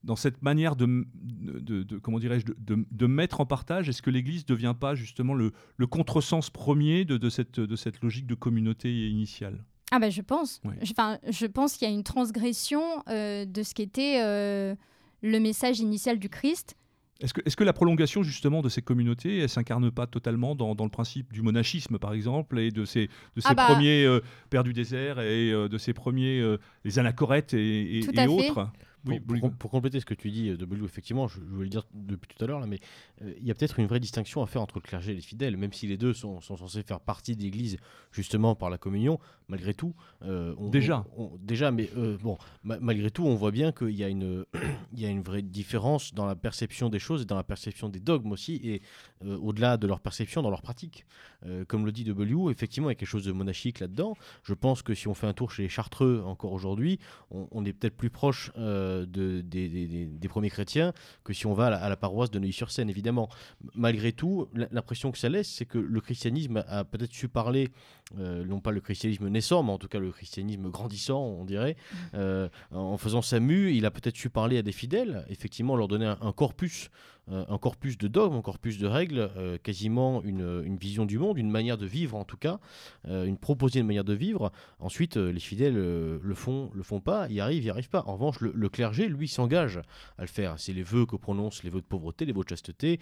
[0.06, 4.44] dans cette manière de, de- de- comment dirais-je, de, mettre en partage, est-ce que l'Église
[4.48, 9.10] ne devient pas justement le, le contresens premier de, cette, de cette logique de communauté
[9.10, 9.64] initiale?
[9.92, 10.62] Ah ben je pense.
[10.64, 10.76] Ouais.
[10.82, 14.76] Je, pense qu'il y a une transgression euh, de ce qu'était euh,
[15.22, 16.76] le message initial du Christ.
[17.22, 20.76] Est-ce que, est-ce que la prolongation justement de ces communautés, elle s'incarne pas totalement dans,
[20.76, 23.68] dans le principe du monachisme par exemple et de ces, de ces Ah bah.
[23.68, 26.44] premiers euh, pères du désert et euh, de ces premiers
[26.84, 28.28] les anachorètes et, et- Tout et à fait.
[28.50, 28.70] autres?
[29.12, 29.20] Oui,
[29.60, 32.28] pour compléter ce que tu dis, euh, W, effectivement, je, je voulais le dire depuis
[32.34, 32.80] tout à l'heure, là, mais
[33.22, 35.22] euh, il y a peut-être une vraie distinction à faire entre le clergé et les
[35.22, 37.78] fidèles, même si les deux sont, sont censés faire partie de l'Église,
[38.12, 39.94] justement par la communion, malgré tout.
[40.24, 41.06] euh, on- Déjà.
[41.18, 44.10] on- on- déjà, mais euh, bon, ma- malgré tout, on voit bien qu'il y, a
[44.10, 44.46] une-
[44.94, 47.90] il y a une vraie différence dans la perception des choses et dans la perception
[47.90, 48.82] des dogmes aussi, et
[49.24, 51.06] euh, au-delà de leur perception, dans leur pratique.
[51.46, 54.16] Euh, comme le dit W, effectivement, il y a quelque chose de monachique là-dedans.
[54.44, 57.00] Je pense que si on fait un tour chez les Chartreux encore aujourd'hui,
[57.32, 60.94] on, on est peut-être plus proche euh, de, des, des- des- des premiers chrétiens
[61.24, 63.30] que si on va à la, à la paroisse de Neuilly-sur-Seine, évidemment.
[63.76, 67.70] Malgré tout, l'impression que ça laisse, c'est que le christianisme a peut-être su parler,
[68.18, 71.76] euh, non pas le christianisme naissant, mais en tout cas le christianisme grandissant, on dirait,
[72.14, 75.88] euh, en faisant sa mue, il a peut-être su parler à des fidèles, effectivement leur
[75.88, 76.90] donner un, un corpus,
[77.32, 81.38] euh, un corpus de dogmes, un corpus de règles, euh, quasiment une, vision du monde,
[81.38, 82.60] une manière de vivre en tout cas,
[83.08, 84.52] euh, une proposée de manière de vivre.
[84.80, 88.04] Ensuite, euh, les fidèles euh, le font, le font pas, y arrivent, y arrivent pas.
[88.06, 89.80] En revanche, le, le clergé, lui, s'engage
[90.18, 90.60] à le faire.
[90.60, 93.00] C'est les vœux que prononcent les vœux de pauvreté, les vœux de chasteté.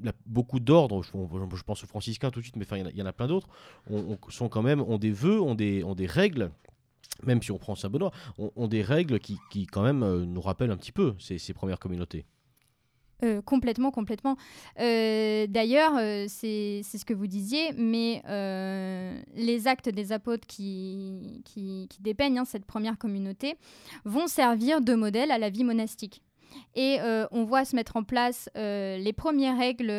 [0.00, 1.02] Il y a beaucoup d'ordres.
[1.02, 3.48] Je, pense aux franciscains tout de suite, mais il y en a- plein d'autres.
[3.88, 6.50] On, on- sont quand même ont des vœux, ont des, règles.
[7.22, 10.40] Même si on prend Saint Benoît, ont, ont des règles qui, quand même euh, nous
[10.40, 12.26] rappellent un petit peu ces premières communautés.
[13.24, 14.36] Euh, complètement, complètement.
[14.80, 18.22] Euh, D'ailleurs, euh, c'est ce que vous disiez, mais
[19.34, 21.42] les actes des apôtres qui,
[22.00, 23.56] dépeignent hein, cette première communauté
[24.04, 26.22] vont servir de modèle à la vie monastique.
[26.74, 26.98] Et
[27.30, 29.92] on voit se mettre en place les premières règles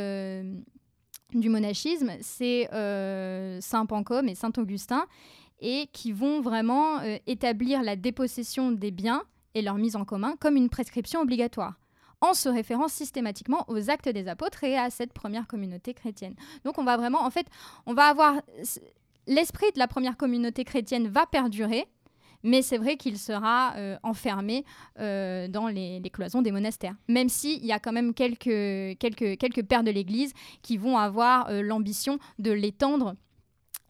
[1.34, 2.69] du monachisme, c'est
[3.61, 5.05] Saint Pancôme et Saint Augustin,
[5.61, 9.23] et qui vont vraiment établir la dépossession des biens
[9.53, 11.76] et leur mise en commun comme une prescription obligatoire
[12.22, 16.36] en se référant systématiquement aux actes des apôtres et à cette première communauté chrétienne.
[16.63, 17.47] Donc on va vraiment, en fait,
[17.86, 18.41] on va avoir
[19.28, 21.88] l'esprit de la première communauté chrétienne va perdurer,
[22.43, 24.66] mais c'est vrai qu'il sera euh, enfermé
[24.99, 26.95] euh, dans les, cloisons des monastères.
[27.07, 31.49] Même s'il y a quand même quelques, quelques, quelques pères de l'Église qui vont avoir
[31.49, 33.16] euh, l'ambition de l'étendre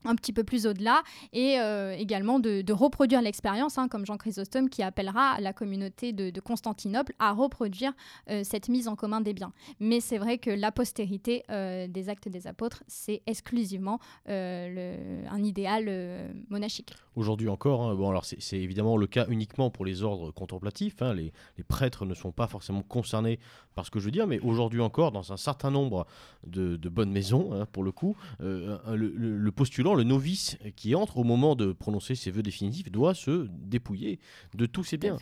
[0.05, 1.03] un petit peu plus au-delà
[1.33, 6.39] et euh, également de, reproduire l'expérience, hein, comme Jean Chrysostome qui appellera la communauté de,
[6.39, 7.93] Constantinople à reproduire
[8.29, 9.51] euh, cette mise en commun des biens.
[9.79, 16.33] Mais c'est vrai que la postérité euh, des actes des apôtres, c'est exclusivement un idéal
[16.49, 16.93] monachique.
[17.15, 21.01] Aujourd'hui encore, hein, bon alors c'est évidemment le cas uniquement pour les ordres contemplatifs.
[21.01, 21.31] hein, les,
[21.67, 23.39] prêtres ne sont pas forcément concernés
[23.73, 26.05] par ce que je veux dire, mais aujourd'hui encore, dans un certain nombre
[26.45, 28.79] de, bonnes maisons, pour le coup, le-
[29.15, 33.47] le postulant, le novice qui entre au moment de prononcer ses vœux définitifs doit se
[33.51, 34.19] dépouiller
[34.55, 35.17] de tous ses biens.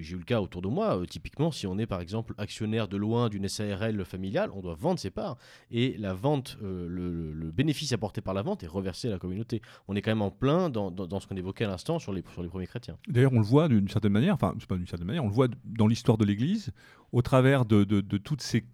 [0.00, 2.88] J'ai eu le cas autour de moi, euh, typiquement, si on est par exemple actionnaire
[2.88, 5.36] de loin d'une SARL familiale, on doit vendre ses parts
[5.70, 9.60] et la vente, euh, le, bénéfice apporté par la vente est reversé à la communauté.
[9.88, 12.12] On est quand même en plein dans, dans- dans ce qu'on évoquait à l'instant sur
[12.12, 12.96] les, sur les premiers chrétiens.
[13.08, 15.34] D'ailleurs, on le voit d'une certaine manière, enfin, c'est pas d'une certaine manière, on le
[15.34, 16.70] voit dans l'histoire de l'Église,
[17.12, 18.64] au travers de, de- de toutes ces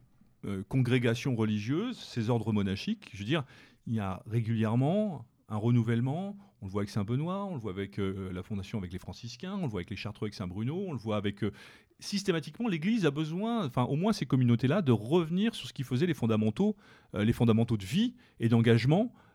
[0.45, 3.43] euh, congrégations religieuses, ces ordres monachiques, je veux dire,
[3.89, 6.37] il y a régulièrement un renouvellement.
[6.61, 9.55] On le voit avec Saint-Benoît, on le voit avec euh, la Fondation avec les franciscains,
[9.55, 11.43] on le voit avec les Chartreux avec Saint-Bruno, on le voit avec...
[11.43, 11.53] Euh,
[12.01, 16.07] systématiquement, l'Église a besoin, enfin au moins ces communautés-là, de revenir sur ce qui faisait
[16.07, 16.77] les fondamentaux,
[17.13, 19.28] les fondamentaux de vie et d'engagement euh,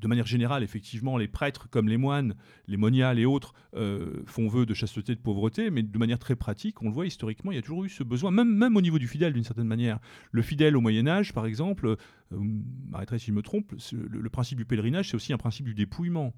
[0.00, 2.34] de manière générale, effectivement, les prêtres comme les moines,
[2.66, 6.36] les moniales et autres euh, font vœu de chasteté, de pauvreté, mais de manière très
[6.36, 8.98] pratique, on le voit historiquement, il y a toujours eu ce besoin, même, au niveau
[8.98, 9.98] du fidèle d'une certaine manière.
[10.32, 11.96] Le fidèle au Moyen Âge, par exemple, euh,
[12.90, 16.34] m'arrêterai si je me trompe, le, principe du pèlerinage, c'est aussi un principe du dépouillement.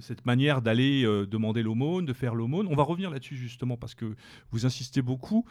[0.00, 2.66] cette manière d'aller demander l'aumône, de faire l'aumône.
[2.70, 4.14] On va revenir là-dessus justement parce que
[4.50, 5.44] vous insistez beaucoup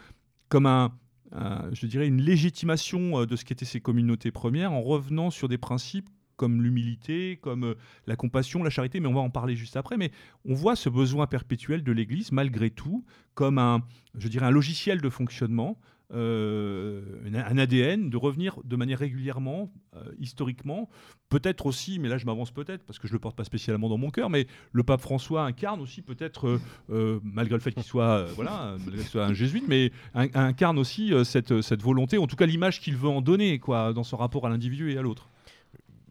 [0.49, 0.91] comme un,
[1.34, 5.57] je dirais, une légitimation euh, de ce qu'étaient ces communautés premières en revenant sur des
[5.57, 6.09] principes
[6.41, 7.75] comme l'humilité, comme euh,
[8.07, 9.95] la compassion, la charité, mais on va en parler juste après.
[9.95, 10.11] Mais
[10.43, 13.05] on voit ce besoin perpétuel de l'Église, malgré tout,
[13.36, 13.84] comme un,
[14.17, 20.03] je dirais, un logiciel de fonctionnement euh, un ADN, de revenir de manière régulièrement, euh,
[20.20, 20.89] historiquement.
[21.30, 23.97] Peut-être aussi, mais là je m'avance peut-être parce que je le porte pas spécialement dans
[23.97, 26.59] mon cœur, mais le pape François incarne aussi peut-être,
[26.89, 28.76] euh, malgré le fait qu'il soit, voilà,
[29.16, 33.22] un jésuite, mais incarne aussi cette, cette volonté, en tout cas l'image qu'il veut en
[33.22, 35.30] donner, quoi, dans son rapport à l'individu et à l'autre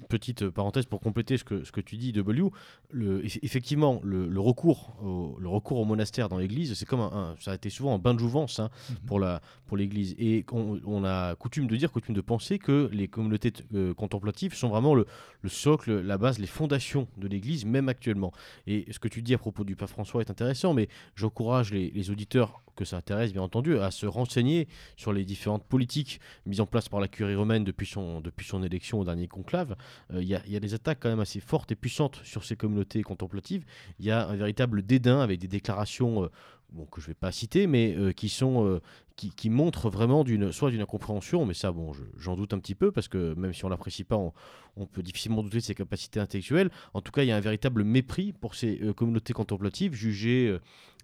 [0.09, 2.51] petite parenthèse pour compléter ce que, ce que tu dis, W.
[2.91, 7.53] Le, effectivement, le, recours au, le recours au monastère dans l'Église, c'est comme un, ça
[7.53, 8.97] a été souvent un bain de jouvence hein, mhm.
[9.07, 10.15] pour, la, pour l'Église.
[10.19, 14.69] Et on, a coutume de dire, coutume de penser que les communautés euh, contemplatives sont
[14.69, 15.07] vraiment le,
[15.43, 18.33] le, socle, la base, les fondations de l'Église, même actuellement.
[18.67, 21.91] Et ce que tu dis à propos du pape François est intéressant, mais j'encourage les,
[21.91, 26.61] les auditeurs que ça intéresse, bien entendu, à se renseigner sur les différentes politiques mises
[26.61, 29.77] en place par la curie romaine depuis son, depuis son élection au dernier conclave.
[30.13, 33.03] Euh, il y, a des attaques quand même assez fortes et puissantes sur ces communautés
[33.03, 33.65] contemplatives.
[33.99, 36.31] Il y a un véritable dédain avec des déclarations euh,
[36.73, 38.81] bon, que je ne vais pas citer, mais euh, qui sont
[39.17, 42.91] qui, montrent vraiment d'une soit d'une incompréhension, mais ça bon, j'en doute un petit peu
[42.91, 46.71] parce que même si on l'apprécie pas, on, peut difficilement douter de ses capacités intellectuelles.
[46.95, 50.59] En tout cas, il y a un véritable mépris pour ces communautés contemplatives jugées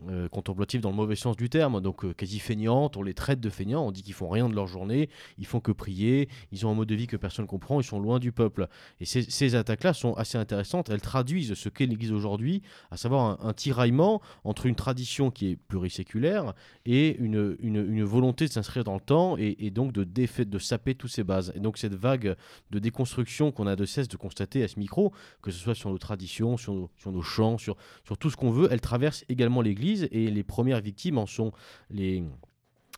[0.09, 3.41] euh, contemplatifs dans le mauvais sens du terme, donc euh, quasi feignantes, on les traite
[3.41, 6.67] de feignants, on dit qu'ils font rien de leur journée, ils font que prier, ils
[6.67, 8.69] ont un mode de vie que personne ne comprend, ils sont loin du peuple.
[9.01, 13.55] Et ces, attaques-là sont assez intéressantes, elles traduisent ce qu'est l'Église aujourd'hui, à savoir un,
[13.55, 16.53] tiraillement entre une tradition qui est pluriséculaire
[16.85, 20.95] et une, une, volonté de s'inscrire dans le temps et, donc de, défait, de saper
[20.95, 21.53] toutes ces bases.
[21.55, 22.37] Et donc cette vague
[22.71, 25.91] de déconstruction qu'on a de cesse de constater à ce micro, que ce soit sur
[25.91, 29.25] nos traditions, sur nos, sur nos chants, sur, sur tout ce qu'on veut, elle traverse
[29.29, 31.53] également l'Église et les premières victimes en sont
[31.91, 32.25] les,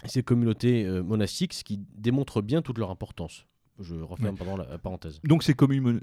[0.05, 3.47] ces communautés euh, monastiques, ce qui démontre bien toute leur importance.
[3.81, 5.21] Je referme pendant la, parenthèse.
[5.23, 5.55] Donc ces,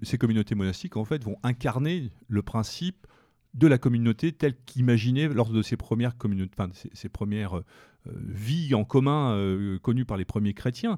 [0.04, 3.06] ces communautés monastiques, en fait, vont incarner le principe
[3.54, 7.62] de la communauté telle qu'imaginée lors de ces premières, communautés, enfin, ces, premières
[8.08, 10.98] euh, vies en commun euh, connues par les premiers chrétiens.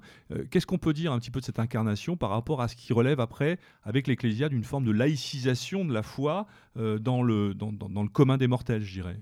[0.52, 2.94] Qu'est-ce qu'on peut dire un petit peu de cette incarnation par rapport à ce qui
[2.94, 8.04] relève après, avec l'Ecclésia, d'une forme de laïcisation de la foi dans, le, dans, dans,
[8.04, 9.20] le commun des mortels, je dirais?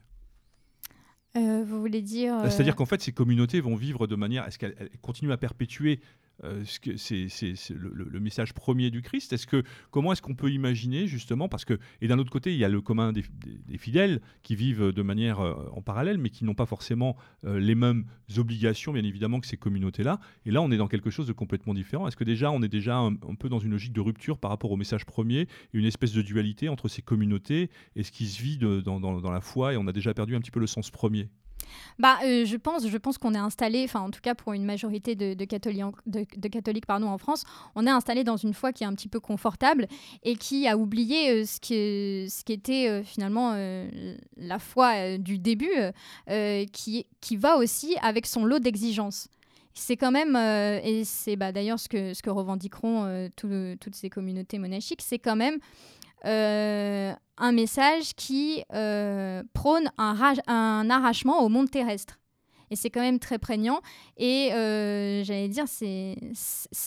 [1.35, 2.39] Euh, vous voulez dire.
[2.49, 4.47] C'est-à-dire euh, qu'en fait, ces communautés vont vivre de manière.
[4.47, 6.24] Est-ce qu'elles continuent à perpétuer euh,
[6.65, 9.33] c'est le, message premier du Christ.
[9.33, 12.59] Est-ce que comment est-ce qu'on peut imaginer justement parce que et d'un autre côté il
[12.59, 13.23] y a le commun des,
[13.77, 17.15] fidèles qui vivent de manière euh, en parallèle mais qui n'ont pas forcément
[17.45, 18.05] euh, les mêmes
[18.37, 20.19] obligations bien évidemment que ces communautés-là.
[20.45, 22.07] Et là on est dans quelque chose de complètement différent.
[22.07, 24.71] Est-ce que déjà on est déjà un, peu dans une logique de rupture par rapport
[24.71, 28.41] au message premier et une espèce de dualité entre ces communautés et ce qui se
[28.41, 30.89] vit dans, dans la foi et on a déjà perdu un petit peu le sens
[30.89, 31.29] premier?
[31.99, 34.65] Bah, euh, je pense, je pense qu'on est installé, enfin en tout cas pour une
[34.65, 37.43] majorité de, catholiques, pardon, en France,
[37.75, 39.87] on est installé dans une foi qui est un petit peu confortable
[40.23, 43.55] et qui a oublié euh, ce, qui, ce qui était euh, finalement
[44.37, 45.71] la foi du début,
[46.71, 49.27] qui, qui va aussi avec son lot d'exigences.
[49.73, 54.57] C'est quand même, et c'est bah, d'ailleurs ce que, ce que revendiqueront toutes ces communautés
[54.57, 55.59] monachiques, c'est quand même
[56.04, 62.19] euh, un message qui euh, prône un, arrachement au monde terrestre.
[62.71, 63.81] Et c'est quand même très prégnant.
[64.17, 66.17] Et euh, j'allais dire, c'est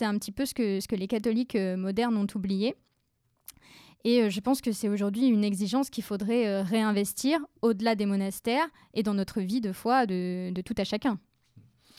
[0.01, 2.75] un petit peu ce que, ce que les catholiques modernes ont oublié.
[4.05, 9.03] Et je pense que c'est aujourd'hui une exigence qu'il faudrait réinvestir au-delà des monastères et
[9.03, 11.19] dans notre vie de foi de, de tout à chacun.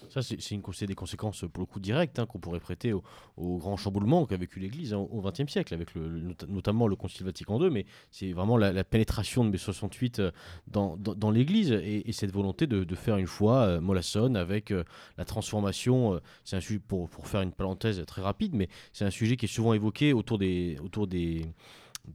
[0.09, 3.03] Ça, c'est des conséquences pour le coup directes hein, qu'on pourrait prêter au,
[3.37, 5.89] grand chamboulement qu'a vécu l'Église hein, au XXe siècle, avec
[6.47, 10.31] notamment le Concile Vatican II, mais c'est vraiment la, pénétration de mai 68 euh,
[10.67, 14.83] dans, l'Église et, cette volonté de, faire une foi euh, mollassonne avec euh,
[15.17, 16.19] la transformation.
[16.43, 19.45] c'est un sujet, pour, pour, faire une parenthèse très rapide, mais c'est un sujet qui
[19.45, 21.45] est souvent évoqué autour des, autour des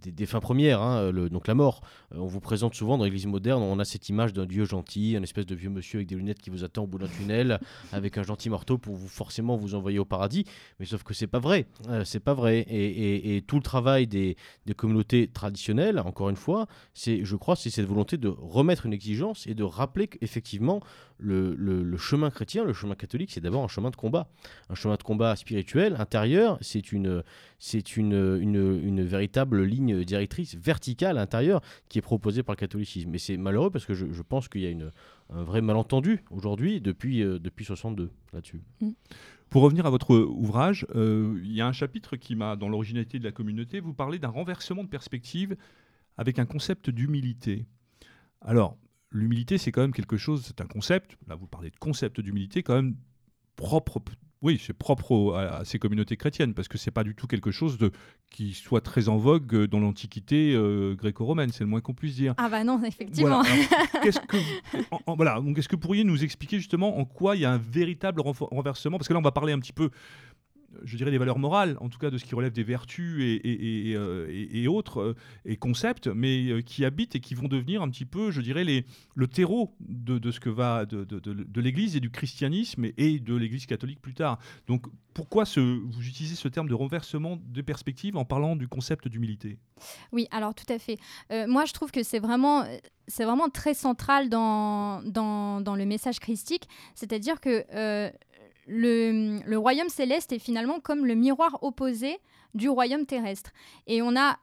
[0.03, 1.80] des, fins premières, hein, le, donc la mort.
[2.12, 5.16] Euh, on vous présente souvent dans l'Église moderne, on a cette image d'un Dieu gentil,
[5.16, 7.61] un espèce de vieux monsieur avec des lunettes qui vous attend au bout d'un tunnel,
[7.93, 10.45] avec un gentil marteau pour vous forcément vous envoyer au paradis.
[10.80, 12.64] Mais sauf que c'est pas vrai, euh, c'est pas vrai.
[12.68, 14.37] Et, tout le travail des,
[14.76, 19.47] communautés traditionnelles, encore une fois, c'est, je crois, c'est cette volonté de remettre une exigence
[19.47, 20.80] et de rappeler qu'effectivement
[21.18, 24.28] le, le, chemin chrétien, le chemin catholique, c'est d'abord un chemin de combat,
[24.68, 26.59] un chemin de combat spirituel intérieur.
[26.61, 27.22] C'est une,
[27.64, 28.12] c'est une,
[28.42, 33.14] une, une véritable ligne directrice verticale intérieure qui est proposée par le catholicisme.
[33.14, 34.92] Et c'est malheureux parce que je, je pense qu'il y a une,
[35.30, 38.60] un vrai malentendu aujourd'hui depuis, euh, depuis 62 là-dessus.
[38.82, 38.90] Mm.
[39.48, 43.18] Pour revenir à votre ouvrage, euh, il y a un chapitre qui m'a, dans l'originalité
[43.18, 45.56] de la communauté, vous parlez d'un renversement de perspective
[46.18, 47.64] avec un concept d'humilité.
[48.42, 48.76] Alors,
[49.10, 52.62] l'humilité, c'est quand même quelque chose, c'est un concept, là vous parlez de concept d'humilité,
[52.62, 52.94] quand même
[53.56, 54.00] propre
[54.45, 57.78] oui, c'est propre à, ces communautés chrétiennes, parce que c'est pas du tout quelque chose
[57.78, 57.90] de,
[58.30, 62.34] qui soit très en vogue dans l'Antiquité euh, gréco-romaine, c'est le moins qu'on puisse dire.
[62.36, 63.42] Ah bah non, effectivement.
[64.03, 64.36] qu'est-ce que,
[65.07, 67.59] voilà, donc est-ce que vous pourriez nous expliquer justement en quoi il y a un
[67.59, 68.99] véritable renversement?
[68.99, 69.88] Parce que là, on va parler un petit peu
[70.83, 73.95] je dirais, des valeurs morales, en tout cas de ce qui relève des vertus et,
[73.97, 78.05] euh, autres, euh, et concepts, mais euh, qui habitent et qui vont devenir un petit
[78.05, 78.64] peu, je dirais,
[79.14, 84.01] le terreau de, ce que va de, l'Église et du christianisme et de l'Église catholique
[84.01, 84.39] plus tard.
[84.66, 89.59] Donc pourquoi vous utilisez ce terme de renversement de perspective en parlant du concept d'humilité?
[90.12, 90.99] Oui, alors tout à fait.
[91.47, 92.64] moi, je trouve que c'est vraiment
[93.53, 97.64] très central dans, le message christique, c'est-à-dire que
[98.66, 102.18] le, royaume céleste est finalement comme le miroir opposé
[102.54, 103.50] du royaume terrestre.
[103.86, 104.38] Et on a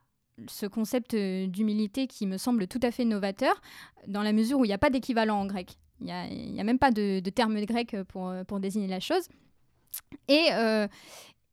[0.47, 3.61] ce concept euh, d'humilité qui me semble tout à fait novateur,
[4.07, 5.77] dans la mesure où il n'y a pas d'équivalent en grec.
[5.99, 9.27] Il n'y a, même pas de, terme grec pour, pour désigner la chose.
[10.27, 10.87] Et, euh,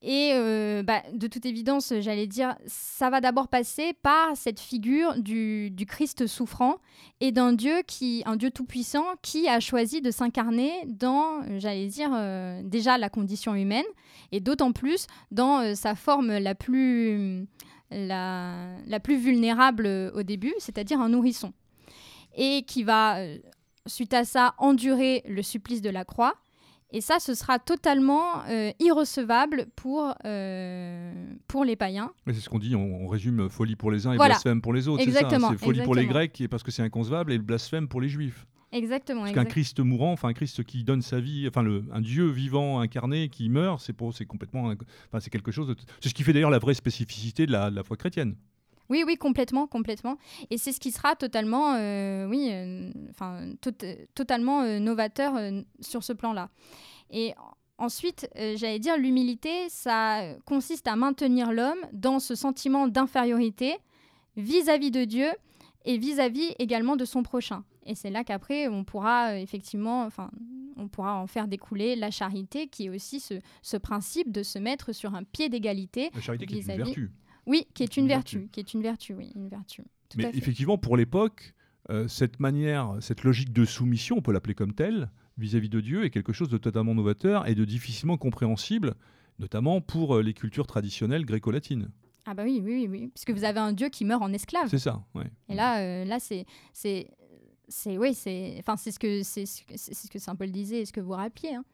[0.01, 5.17] et euh, bah, de toute évidence, j'allais dire, ça va d'abord passer par cette figure
[5.17, 6.77] du, Christ souffrant
[7.21, 12.11] et d'un Dieu qui, un Dieu tout-puissant qui a choisi de s'incarner dans, j'allais dire,
[12.15, 13.85] euh, déjà la condition humaine
[14.31, 17.49] et d'autant plus dans euh, sa forme la plus,
[17.91, 21.53] la, la plus vulnérable au début, c'est-à-dire un nourrisson.
[22.37, 23.19] Et qui va,
[23.87, 26.37] suite à ça, endurer le supplice de la croix
[26.91, 31.13] et ça, ce sera totalement euh, irrecevable pour, euh,
[31.47, 32.13] pour les païens.
[32.27, 35.03] C'est ce qu'on dit, on, résume folie pour les uns et blasphème pour les autres.
[35.03, 35.51] Exactement.
[35.51, 38.47] C'est folie pour les Grecs parce que c'est inconcevable et blasphème pour les Juifs.
[38.73, 39.23] Exactement.
[39.23, 42.29] Parce qu'un Christ mourant, enfin un Christ qui donne sa vie, enfin le, un Dieu
[42.29, 44.73] vivant incarné qui meurt, c'est c'est complètement,
[45.09, 45.75] enfin c'est quelque chose.
[46.01, 48.37] C'est ce qui fait d'ailleurs la vraie spécificité de la, de la foi chrétienne.
[48.91, 50.17] Oui, oui, complètement, complètement.
[50.51, 53.53] Et c'est ce qui sera totalement, euh, oui, euh, enfin,
[54.15, 55.35] totalement euh, novateur
[55.81, 56.49] sur ce plan-là.
[57.11, 57.35] Et
[57.77, 63.77] ensuite, j'allais dire, l'humilité, ça consiste à maintenir l'homme dans ce sentiment d'infériorité
[64.37, 65.29] vis-à-vis de Dieu
[65.85, 67.65] et vis-à-vis également de son prochain.
[67.87, 70.31] Et c'est là qu'après, on pourra effectivement, enfin,
[70.77, 74.59] on pourra en faire découler la charité, qui est aussi ce, ce principe de se
[74.59, 76.11] mettre sur un pied d'égalité.
[76.15, 77.11] La charité qui est une vertu.
[77.49, 78.49] Oui, qui est une, vertu.
[78.53, 79.83] qui est une vertu, oui, une vertu.
[80.17, 81.55] Mais effectivement, pour l'époque,
[81.91, 86.05] euh, cette manière, cette logique de soumission, on peut l'appeler comme telle, vis-à-vis de Dieu,
[86.05, 88.95] est quelque chose de totalement novateur et de difficilement compréhensible,
[89.39, 91.91] notamment pour euh, les cultures traditionnelles gréco-latines.
[92.27, 94.69] Ah bah oui, oui, oui, puisque vous avez un Dieu qui meurt en esclave.
[94.69, 95.25] C'est ça, oui.
[95.49, 96.45] Et là, euh, là, c'est,
[96.75, 97.09] c'est,
[97.67, 100.93] c'est, oui, c'est, enfin, c'est ce que c'est, ce que Saint Paul disait, et ce
[100.93, 101.65] que vous rappeliez, hein,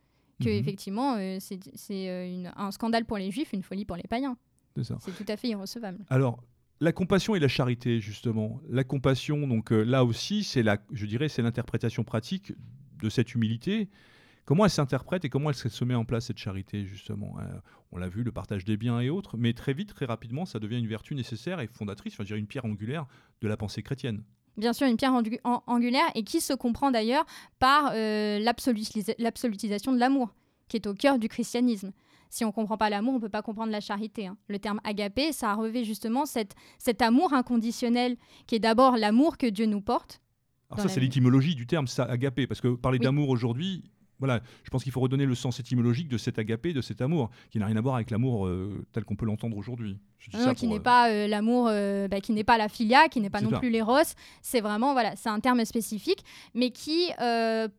[0.40, 0.54] que mhm.
[0.54, 4.36] effectivement, c'est, c'est un scandale pour les Juifs, une folie pour les païens.
[4.82, 6.04] C'est tout à fait irrecevable.
[6.10, 6.42] Alors,
[6.80, 8.60] la compassion et la charité, justement.
[8.68, 12.52] La compassion, donc euh, là aussi, c'est la, je dirais, c'est l'interprétation pratique
[13.00, 13.88] de cette humilité.
[14.44, 17.44] Comment elle s'interprète et comment elle se met en place cette charité, justement euh,
[17.92, 20.58] On l'a vu, le partage des biens et autres, mais très vite, très rapidement, ça
[20.58, 23.06] devient une vertu nécessaire et fondatrice, enfin, je dirais une pierre angulaire
[23.40, 24.22] de la pensée chrétienne.
[24.56, 25.14] Bien sûr, une pierre
[25.66, 27.24] angulaire et qui se comprend d'ailleurs
[27.58, 30.34] par euh, l'absolutisation de l'amour,
[30.68, 31.92] qui est au cœur du christianisme
[32.34, 34.26] si on ne comprend pas l'amour, on ne peut pas comprendre la charité.
[34.26, 34.36] Hein.
[34.48, 38.16] Le terme agapé, ça revêt justement cette, cet amour inconditionnel
[38.48, 40.20] qui est d'abord l'amour que Dieu nous porte.
[40.68, 43.84] Alors ça, c'est l'étymologie du terme, ça, agapé, parce que parler d'amour aujourd'hui,
[44.18, 47.30] voilà, je pense qu'il faut redonner le sens étymologique de cet agapé, de cet amour,
[47.50, 50.00] qui n'a rien à voir avec l'amour euh, tel qu'on peut l'entendre aujourd'hui.
[50.56, 53.42] qui n'est euh, pas euh, l'amour, bah, qui n'est pas la filia, qui n'est pas
[53.42, 54.16] non plus l'éros.
[54.42, 57.10] C'est vraiment, voilà, c'est un terme spécifique, mais qui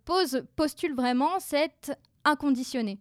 [0.06, 1.92] pose, postule vraiment cet
[2.24, 3.00] inconditionné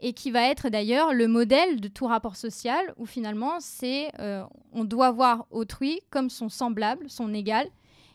[0.00, 4.44] et qui va être d'ailleurs le modèle de tout rapport social où finalement c'est euh,
[4.72, 7.66] on doit voir autrui comme son semblable, son égal,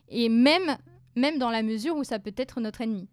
[0.10, 0.78] et même,
[1.16, 3.08] même dans la mesure où ça peut être notre ennemi.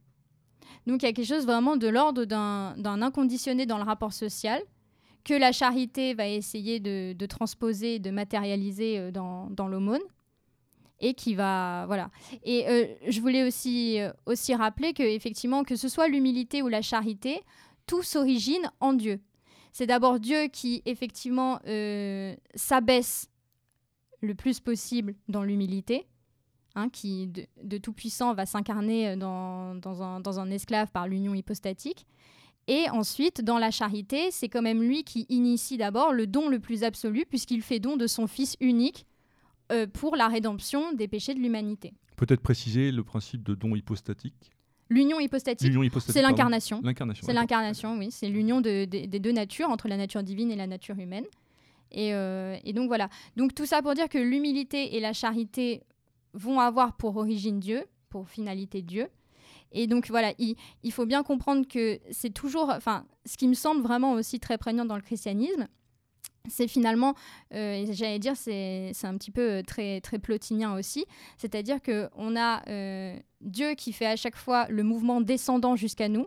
[0.86, 4.60] Donc il y a quelque chose vraiment de l'ordre d'un inconditionné dans le rapport social
[5.24, 10.00] que la charité va essayer de, transposer, de matérialiser euh, dans, l'aumône
[11.04, 12.10] et qui va voilà
[12.44, 16.80] et euh, je voulais aussi aussi rappeler que effectivement que ce soit l'humilité ou la
[16.80, 17.42] charité
[17.86, 19.20] tout s'origine en Dieu
[19.72, 23.30] c'est d'abord Dieu qui effectivement euh, s'abaisse
[24.20, 26.06] le plus possible dans l'humilité
[26.74, 32.06] hein, qui de, de tout puissant va s'incarner un, dans un esclave par l'union hypostatique
[32.68, 36.60] et ensuite, dans la charité, c'est quand même lui qui initie d'abord le don le
[36.60, 39.06] plus absolu, puisqu'il fait don de son Fils unique
[39.72, 41.92] euh, pour la rédemption des péchés de l'humanité.
[42.16, 44.52] Peut-être préciser le principe de don hypostatique?
[44.90, 45.66] L'union hypostatique,
[46.12, 46.80] c'est l'incarnation.
[47.26, 48.10] C'est l'incarnation, oui.
[48.10, 51.24] C'est l'union de- de- des deux natures, entre la nature divine et la nature humaine.
[51.92, 53.08] Et, euh, et donc voilà.
[53.36, 55.82] Donc tout ça pour dire que l'humilité et la charité
[56.34, 59.08] vont avoir pour origine Dieu, pour finalité Dieu.
[59.72, 63.54] Et donc voilà, il, il faut bien comprendre que c'est toujours, enfin, ce qui me
[63.54, 65.66] semble vraiment aussi très prégnant dans le christianisme,
[66.48, 67.14] c'est finalement,
[67.54, 71.06] euh, j'allais dire, c'est un petit peu euh, très, très plotinien aussi,
[71.38, 76.26] c'est-à-dire qu'on a euh, Dieu qui fait à chaque fois le mouvement descendant jusqu'à nous,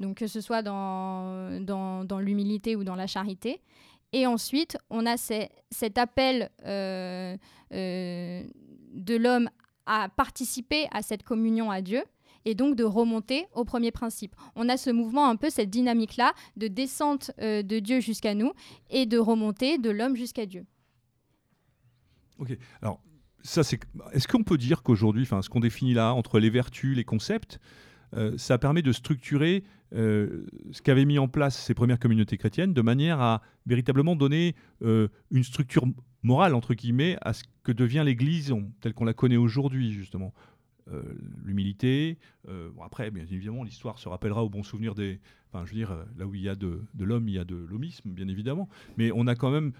[0.00, 3.60] donc que ce soit dans, dans, l'humilité ou dans la charité.
[4.12, 7.38] Et ensuite, on a cet appel de
[9.16, 9.50] l'homme
[9.86, 12.02] à participer à cette communion à Dieu
[12.44, 14.34] et donc de remonter au premier principe.
[14.56, 18.52] On a ce mouvement, un peu cette dynamique-là de descente euh, de Dieu jusqu'à nous
[18.90, 20.64] et de remontée de l'homme jusqu'à Dieu.
[22.38, 22.56] Ok.
[22.82, 23.00] Alors,
[23.42, 23.78] ça, c'est.
[24.12, 27.60] Est-ce qu'on peut dire qu'aujourd'hui, ce qu'on définit là entre les vertus, les concepts,
[28.16, 29.64] euh, ça permet de structurer
[29.94, 34.54] euh, ce qu'avaient mis en place ces premières communautés chrétiennes de manière à véritablement donner
[34.80, 35.84] une structure
[36.22, 40.32] morale entre guillemets à ce que devient l'Église telle qu'on la connaît aujourd'hui justement?
[40.92, 41.02] Euh,
[41.42, 42.18] L'humilité.
[42.48, 45.20] euh, après, bien évidemment, l'histoire se rappellera au bon souvenir des.
[45.48, 47.44] Enfin, je veux dire, euh, là où il y a de, l'homme, il y a
[47.44, 48.68] de l'homisme, bien évidemment.
[48.96, 49.72] Mais on a quand même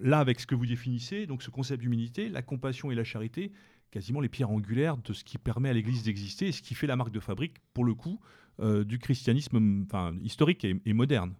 [0.00, 3.52] là, avec ce que vous définissez, donc ce concept d'humilité, la compassion et la charité,
[3.90, 6.86] quasiment les pierres angulaires de ce qui permet à l'Église d'exister et ce qui fait
[6.86, 8.20] la marque de fabrique, pour le coup,
[8.60, 9.86] du christianisme
[10.22, 11.34] historique et moderne.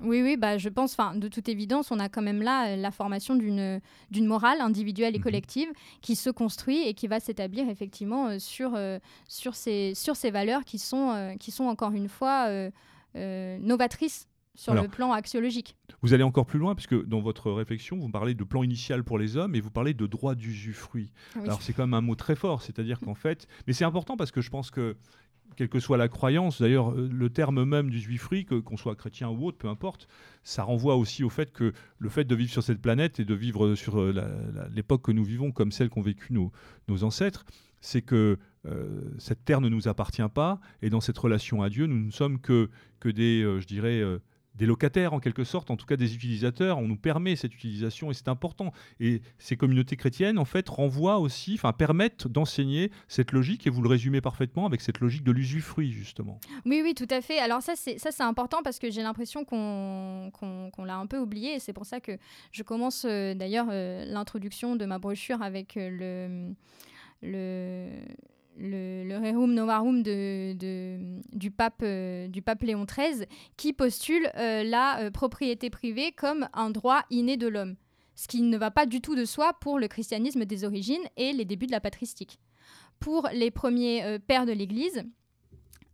[0.00, 2.90] Oui, oui, bah, je pense, de toute évidence, on a quand même là euh, la
[2.90, 3.80] formation d'une
[4.10, 5.24] d'une morale individuelle et Mhm.
[5.24, 5.68] collective
[6.02, 10.30] qui se construit et qui va s'établir effectivement euh, sur, euh, sur, ces, sur ces
[10.30, 12.70] valeurs qui sont, euh, qui sont encore une fois euh,
[13.16, 15.76] euh, novatrices sur Alors, le plan axiologique.
[16.02, 19.18] Vous allez encore plus loin, puisque dans votre réflexion, vous parlez de plan initial pour
[19.18, 21.12] les hommes et vous parlez de droit d'usufruit.
[21.36, 21.42] Oui.
[21.44, 24.30] Alors c'est quand même un mot très fort, c'est-à-dire qu'en fait, mais c'est important parce
[24.30, 24.96] que je pense que
[25.56, 29.28] quelle que soit la croyance, d'ailleurs euh, le terme même d'usufruit, que qu'on soit chrétien
[29.28, 30.08] ou autre, peu importe,
[30.42, 33.34] ça renvoie aussi au fait que le fait de vivre sur cette planète et de
[33.34, 36.50] vivre sur euh, la- l'époque que nous vivons comme celle qu'ont vécu nos,
[37.04, 37.44] ancêtres,
[37.80, 41.86] c'est que euh, cette terre ne nous appartient pas et dans cette relation à Dieu,
[41.86, 42.68] nous ne sommes que,
[43.04, 44.18] des, euh, je dirais, euh,
[44.54, 46.78] des locataires en quelque sorte, en tout cas des utilisateurs.
[46.78, 48.72] On nous permet cette utilisation et c'est important.
[49.00, 53.82] Et ces communautés chrétiennes, en fait, renvoient aussi, enfin, permettent d'enseigner cette logique et vous
[53.82, 56.40] le résumez parfaitement avec cette logique de l'usufruit, justement.
[56.66, 57.38] Oui, oui, tout à fait.
[57.38, 60.30] Alors ça, c'est important parce que j'ai l'impression qu'on
[60.78, 61.54] l'a un peu oublié.
[61.54, 62.12] Et c'est pour ça que
[62.52, 66.52] je commence euh, d'ailleurs euh, l'introduction de ma brochure avec euh,
[67.22, 67.88] le,
[68.56, 73.26] le, le Rerum Novarum du, pape, euh, du pape Léon XIII
[73.56, 77.76] qui postule euh, la euh, propriété privée comme un droit inné de l'homme.
[78.14, 81.32] Ce qui ne va pas du tout de soi pour le christianisme des origines et
[81.32, 82.38] les débuts de la patristique.
[83.00, 85.02] Pour les premiers pères de l'Église,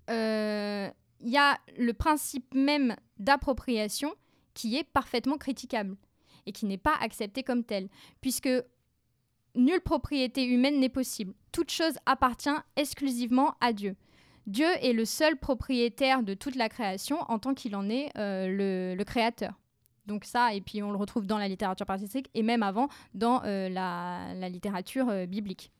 [0.09, 0.93] il
[1.23, 4.15] y a le principe même d'appropriation
[4.53, 5.97] qui est parfaitement critiquable
[6.45, 7.89] et qui n'est pas accepté comme tel,
[8.21, 8.51] puisque
[9.55, 11.35] nulle propriété humaine n'est possible.
[11.53, 13.97] Toute chose appartient exclusivement à Dieu.
[14.47, 18.97] Dieu est le seul propriétaire de toute la création en tant qu'il en est euh,
[18.97, 19.53] le, créateur.
[20.07, 23.43] Donc ça, et puis on le retrouve dans la littérature patristique et même avant dans
[23.45, 25.71] euh, la, la littérature euh, biblique.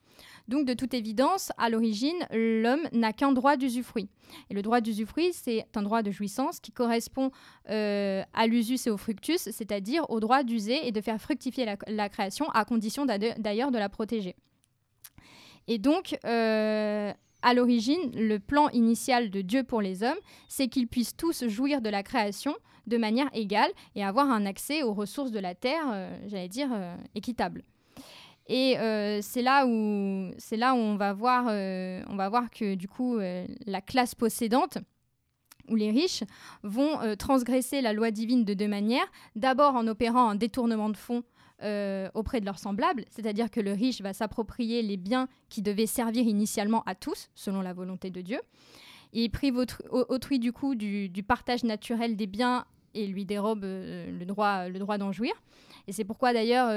[0.51, 4.09] Donc de toute évidence, à l'origine, l'homme n'a qu'un droit d'usufruit.
[4.51, 7.31] Et le droit d'usufruit, c'est un droit de jouissance qui correspond
[7.69, 12.09] euh, à l'usus et au fructus, c'est-à-dire au droit d'user et de faire fructifier la,
[12.09, 14.35] création, à condition d'ailleurs de la protéger.
[15.69, 20.89] Et donc, euh, à l'origine, le plan initial de Dieu pour les hommes, c'est qu'ils
[20.89, 22.57] puissent tous jouir de la création
[22.89, 26.71] de manière égale et avoir un accès aux ressources de la terre, euh, j'allais dire,
[27.15, 27.63] équitable.
[28.53, 32.51] Et euh, c'est là où c'est là où on va voir euh, on va voir
[32.51, 34.79] que du coup euh, la classe possédante
[35.69, 36.25] ou les riches
[36.65, 39.07] vont transgresser la loi divine de deux manières.
[39.37, 41.23] D'abord en opérant un détournement de fonds
[42.15, 46.25] auprès de leurs semblables, c'est-à-dire que le riche va s'approprier les biens qui devaient servir
[46.27, 48.41] initialement à tous, selon la volonté de Dieu.
[49.13, 52.65] Il prive autrui, au- autrui du coup du partage naturel des biens
[52.95, 55.33] et lui dérobe le droit, le droit d'en jouir.
[55.87, 56.69] Et c'est pourquoi d'ailleurs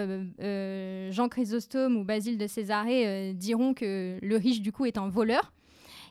[1.12, 5.52] Jean Chrysostome ou Basile de Césarée diront que le riche du coup est un voleur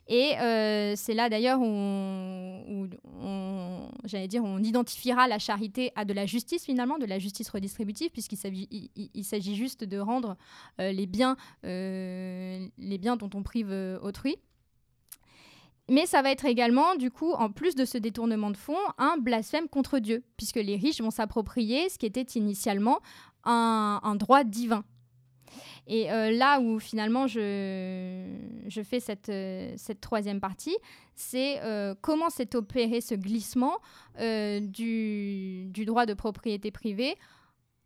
[0.08, 2.88] et euh, c'est là d'ailleurs où, on,
[4.04, 8.10] j'allais dire, on identifiera la charité à de la justice finalement, de la justice redistributive,
[8.10, 10.36] puisqu'il s'agit, juste de rendre
[10.80, 13.72] euh, les, biens, euh, les biens dont on prive
[14.02, 14.36] autrui.
[15.92, 19.16] Mais ça va être également, du coup, en plus de ce détournement de fonds, un
[19.18, 23.00] blasphème contre Dieu, puisque les riches vont s'approprier ce qui était initialement
[23.44, 24.84] un droit divin.
[25.86, 28.24] Et euh, là où finalement je,
[28.66, 30.76] je fais cette, euh, cette troisième partie,
[31.14, 33.78] c'est euh, comment s'est opéré ce glissement
[34.18, 37.16] du, du, droit de propriété privée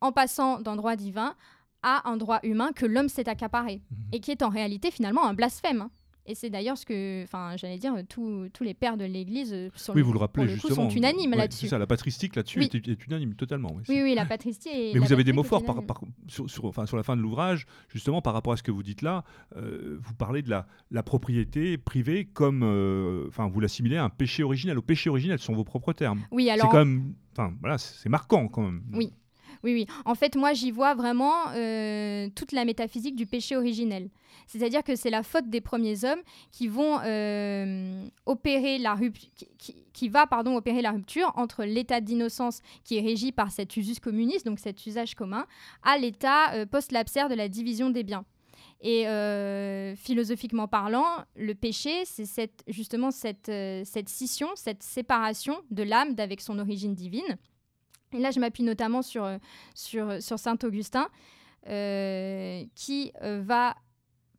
[0.01, 1.35] en passant d'un droit divin
[1.83, 3.95] à un droit humain que l'homme s'est accaparé mmh.
[4.13, 5.89] et qui est en réalité finalement un blasphème.
[6.27, 9.93] Et c'est d'ailleurs ce que, enfin, j'allais dire, tous les pères de l'Église euh, sont,
[9.95, 11.67] oui, vous le rappelez, justement, sont unanimes là-dessus.
[11.67, 13.77] C'est ça, la patristique là-dessus est, unanime totalement.
[13.89, 14.95] Oui, oui, la patristique.
[14.95, 17.67] Mais vous avez des mots forts par, sur, sur, enfin, sur la fin de l'ouvrage,
[17.89, 19.25] justement, par rapport à ce que vous dites là.
[19.57, 24.11] Euh, vous parlez de la, la propriété privée comme, euh, enfin, vous l'assimilez à un
[24.11, 24.79] péché originel.
[24.79, 26.23] Au péché originel, ce sont vos propres termes.
[26.33, 26.67] Oui, alors.
[26.67, 28.83] C'est quand même, enfin, voilà, c'est marquant quand même.
[28.93, 29.13] Oui.
[29.65, 29.87] Oui, oui.
[30.05, 31.45] En fait, moi, j'y vois vraiment
[32.35, 34.11] toute la métaphysique du péché originel.
[34.47, 36.21] C'est-à-dire que c'est la faute des premiers hommes
[36.53, 39.29] qui vont euh, opérer la rupture,
[39.93, 43.99] qui, va pardon opérer la rupture entre l'état d'innocence qui est régi par cet usus
[43.99, 45.47] communiste, donc cet usage commun,
[45.83, 48.25] à l'état euh, post-lapsaire de la division des biens.
[48.83, 53.51] Et euh, philosophiquement parlant, le péché, c'est justement cette,
[53.85, 57.39] cette scission, cette séparation de l'âme d'avec son origine divine.
[58.17, 59.29] Et là, je m'appuie notamment sur,
[59.75, 61.09] sur, sur Saint Augustin,
[62.75, 63.77] qui va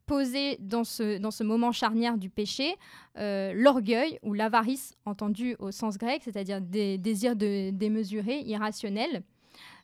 [0.08, 2.76] poser dans ce, dans ce moment charnière du péché
[3.18, 9.22] euh, l'orgueil ou l'avarice, entendu au sens grec, c'est-à-dire des désirs de, démesurés, irrationnels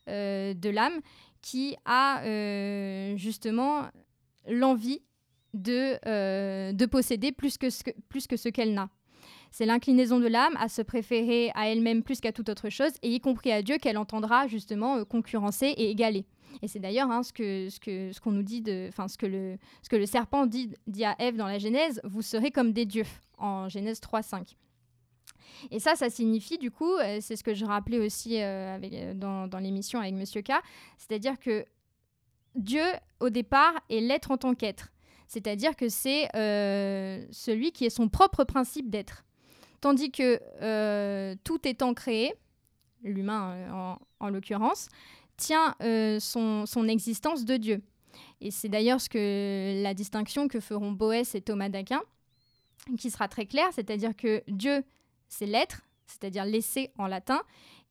[0.09, 0.99] euh, de l'âme,
[1.41, 3.83] qui a euh, justement
[4.47, 5.01] l'envie
[5.53, 8.89] de, de posséder plus que ce qu'elle n'a.
[9.53, 13.13] C'est l'inclinaison de l'âme à se préférer à elle-même plus qu'à toute autre chose, et
[13.13, 16.25] y compris à Dieu qu'elle entendra justement concurrencer et égaler.
[16.63, 19.15] Et c'est d'ailleurs hein, ce que ce que ce qu'on nous dit de, enfin ce
[19.15, 22.49] que le ce que le serpent dit, dit à Ève dans la Genèse, vous serez
[22.49, 23.05] comme des dieux
[23.37, 24.55] en Genèse 3:5.
[25.69, 29.13] Et ça, ça signifie du coup, euh, c'est ce que je rappelais aussi euh, euh,
[29.13, 30.53] dans, dans l'émission avec Monsieur K,
[30.97, 31.63] c'est-à-dire que
[32.55, 32.85] Dieu
[33.19, 34.89] au départ est l'être en tant qu'être,
[35.27, 36.27] c'est-à-dire que c'est
[37.31, 39.25] celui qui est son propre principe d'être,
[39.83, 42.33] tandis que tout étant créé,
[43.03, 44.87] l'humain en, en l'occurrence,
[45.37, 47.81] tient euh, son, son, existence de Dieu.
[48.41, 52.01] Et c'est d'ailleurs ce que la distinction que feront Boès et Thomas d'Aquin,
[52.97, 54.83] qui sera très claire, c'est-à-dire que Dieu,
[55.27, 57.41] c'est l'être, c'est-à-dire l'essai en latin,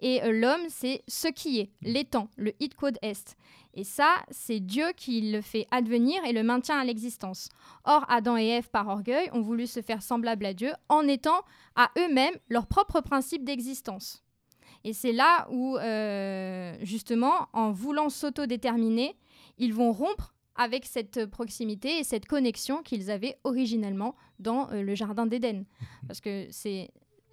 [0.02, 3.36] et euh, l'homme, c'est ce qui est, l'étant, le id code est.
[3.74, 7.48] Et ça, c'est Dieu qui le fait advenir et le maintient à l'existence.
[7.84, 11.40] Or, Adam et Ève, par orgueil, ont voulu se faire semblable à Dieu en étant
[11.76, 14.22] à eux-mêmes leur propre principe d'existence.
[14.84, 19.16] Et c'est là où, euh, justement, en voulant s'autodéterminer,
[19.56, 24.94] ils vont rompre avec cette proximité et cette connexion qu'ils avaient originellement dans euh, le
[24.96, 25.64] Jardin d'Éden.
[26.08, 26.90] Parce que c'est,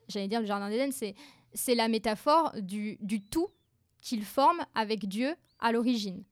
[0.07, 1.15] j'allais dire, le Jardin d'Éden, c'est,
[1.53, 3.47] c'est la métaphore du, du tout
[4.01, 6.23] qu'ils forment avec Dieu à l'origine.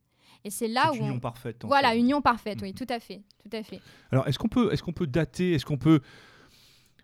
[0.43, 1.63] Et c'est là où union parfaite.
[1.65, 2.75] Voilà, union parfaite, oui, mhm.
[2.75, 3.81] tout à fait, tout à fait.
[4.11, 6.01] Alors, est-ce qu'on peut, est-ce qu'on peut dater, est-ce qu'on peut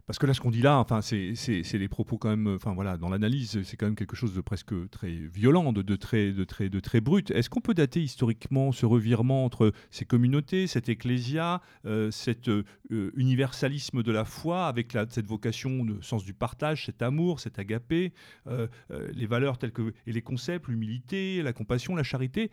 [0.06, 2.98] parce que là, ce qu'on dit là, enfin, c'est des propos quand même, enfin voilà,
[2.98, 6.70] dans l'analyse, c'est quand même quelque chose de presque très violent, de, très, de très,
[6.70, 7.32] de très brut.
[7.32, 12.64] Est-ce qu'on peut dater historiquement ce revirement entre ces communautés, cette ecclésia, euh, cet euh,
[12.90, 18.14] universalisme de la foi, avec cette vocation de sens du partage, cet amour, cet agapé,
[18.48, 18.68] euh,
[19.14, 22.52] les valeurs telles que et les concepts, l'humilité, la compassion, la charité?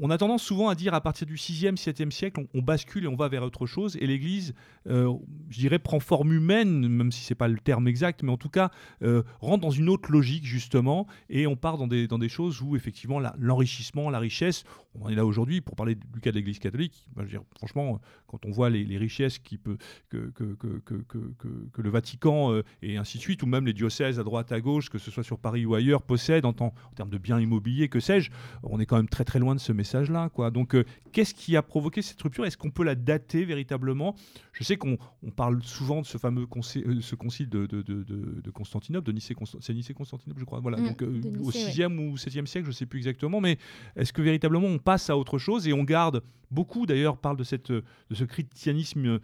[0.00, 3.08] On a tendance souvent à dire à partir du 6e, 7e siècle, on, bascule et
[3.08, 3.96] on va vers autre chose.
[4.00, 4.54] Et l'Église,
[4.88, 5.12] euh,
[5.48, 8.36] je dirais, prend forme humaine, même si ce n'est pas le terme exact, mais en
[8.36, 8.70] tout cas,
[9.02, 11.06] euh, rentre dans une autre logique, justement.
[11.28, 14.64] Et on part dans des, dans des choses où, effectivement, l'enrichissement, la, richesse,
[15.00, 17.06] on est là aujourd'hui pour parler du cas de l'Église catholique.
[17.16, 19.76] je veux dire, franchement, quand on voit les, richesses qui peut,
[20.10, 24.20] que, que, que, que, le Vatican euh, et ainsi de suite, ou même les diocèses
[24.20, 27.10] à droite, à gauche, que ce soit sur Paris ou ailleurs, possèdent en, en termes
[27.10, 28.30] de biens immobiliers, que sais-je,
[28.62, 30.28] on est quand même très, très loin de ce message-là.
[30.28, 30.50] Quoi.
[30.50, 32.44] Donc, euh, qu'est-ce qui a provoqué cette rupture?
[32.44, 34.14] Est-ce qu'on peut la dater véritablement?
[34.52, 34.98] Je sais qu'on
[35.34, 39.34] parle souvent de ce fameux euh, ce concile de, de, de, de Constantinople, de Nicée,
[39.70, 40.60] Nicée-Constantinople, je crois.
[40.60, 40.78] Voilà.
[40.78, 43.58] Mm, Donc, au 6e ou 7e siècle, je ne sais plus exactement, mais
[43.96, 47.44] est-ce que véritablement on passe à autre chose et on garde Beaucoup d'ailleurs parlent de,
[47.44, 49.20] cette, de ce christianisme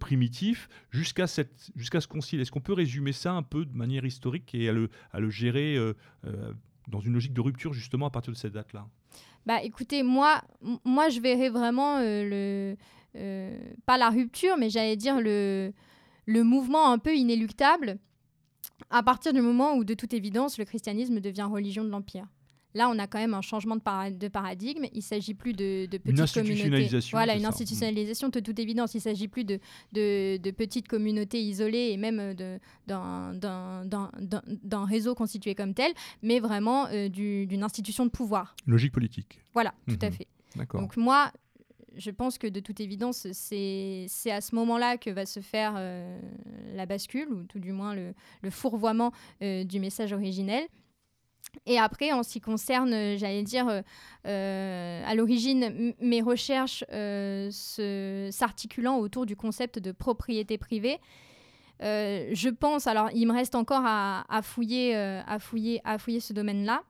[0.00, 1.26] primitif jusqu'à
[1.76, 2.40] jusqu'à ce concile.
[2.40, 5.30] Est-ce qu'on peut résumer ça un peu de manière historique et à le, à le
[5.30, 5.78] gérer
[6.88, 8.86] dans une logique de rupture justement à partir de cette date-là?
[9.46, 10.42] Bah écoutez, moi,
[10.84, 12.76] moi je verrais vraiment euh, le,
[13.16, 15.72] euh, pas la rupture, mais j'allais dire le,
[16.26, 17.98] le mouvement un peu inéluctable
[18.90, 22.26] à partir du moment où de toute évidence le christianisme devient religion de l'empire.
[22.74, 24.84] Là, on a quand même un changement de, paradigme.
[24.92, 26.98] Il ne s'agit plus de, de petites communautés.
[27.12, 28.94] Voilà, une institutionnalisation de toute évidence.
[28.94, 29.60] Il s'agit plus de,
[29.92, 32.34] de, petites communautés isolées et même
[32.86, 38.56] d'un réseau constitué comme tel, mais vraiment euh, d'une institution de pouvoir.
[38.66, 39.40] Logique politique.
[39.52, 40.12] Voilà, tout à mhm.
[40.12, 40.28] fait.
[40.72, 41.32] Donc moi,
[41.96, 46.20] je pense que de toute évidence, c'est à ce moment-là que va se faire euh,
[46.74, 49.12] la bascule, ou tout du moins le, le fourvoiement
[49.42, 50.66] euh, du message originel.
[51.66, 53.82] Et après, en ce qui concerne, euh, j'allais dire, euh,
[54.26, 56.84] euh, à l'origine, mes recherches
[58.30, 60.98] s'articulant autour du concept de propriété privée,
[61.80, 66.82] je pense, alors il me reste encore à, fouiller, à, fouiller, à fouiller ce domaine-là,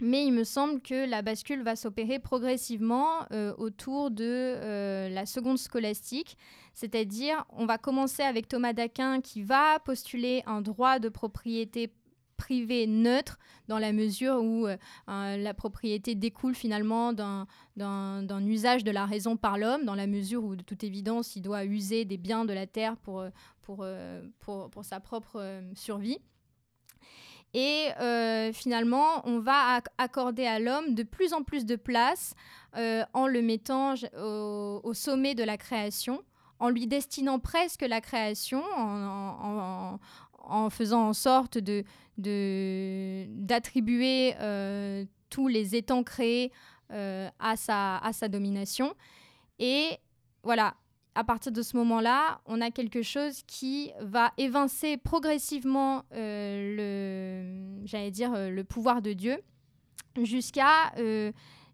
[0.00, 3.20] mais il me semble que la bascule va s'opérer progressivement
[3.58, 6.36] autour de la seconde scolastique,
[6.74, 11.92] c'est-à-dire on va commencer avec Thomas d'Aquin qui va postuler un droit de propriété
[12.38, 14.76] privé neutre dans la mesure où euh,
[15.06, 20.56] la propriété découle finalement d'un usage de la raison par l'homme, dans la mesure où
[20.56, 23.30] de toute évidence il doit user des biens de la terre pour, euh,
[23.60, 26.18] pour, euh, pour, pour sa propre survie.
[27.54, 27.88] Et
[28.52, 32.34] finalement, on va accorder à l'homme de plus en plus de place
[32.74, 36.22] en le mettant au, sommet de la création,
[36.58, 39.98] en lui destinant presque la création, en,
[40.48, 41.84] en faisant en sorte de,
[43.28, 46.50] d'attribuer euh, tous les étangs créés
[46.90, 48.94] euh, à, sa, à sa domination.
[49.58, 49.98] Et
[50.42, 50.74] voilà,
[51.14, 58.10] à partir de ce moment-là, on a quelque chose qui va évincer progressivement euh, le,
[58.10, 59.38] dire, le pouvoir de Dieu
[60.22, 60.92] jusqu'à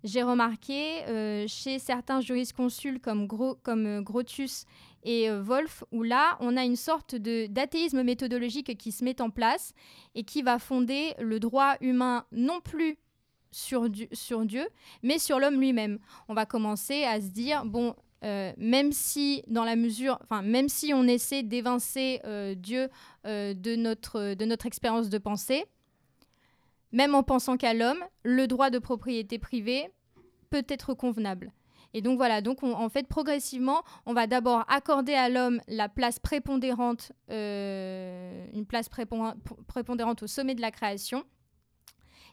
[0.02, 3.26] j'ai remarqué chez certains jurisconsuls comme,
[3.62, 4.66] comme Grotius
[5.04, 9.30] et euh, Wolf, où là, on a une sorte d'athéisme méthodologique qui se met en
[9.30, 9.72] place
[10.14, 12.96] et qui va fonder le droit humain non plus
[13.50, 14.66] sur, sur Dieu,
[15.02, 15.98] mais sur l'homme lui-même.
[16.28, 17.94] On va commencer à se dire, bon,
[18.24, 22.88] euh, même si dans la mesure, enfin même si on essaie d'évincer euh, Dieu
[23.24, 25.64] de notre de notre expérience de pensée,
[26.92, 29.88] même en pensant qu'à l'homme, le droit de propriété privée
[30.48, 31.52] peut être convenable.
[31.94, 36.18] Et donc voilà, donc en fait progressivement, on va d'abord accorder à l'homme la place
[36.18, 41.24] prépondérante, euh, une place prépondérante au sommet de la création.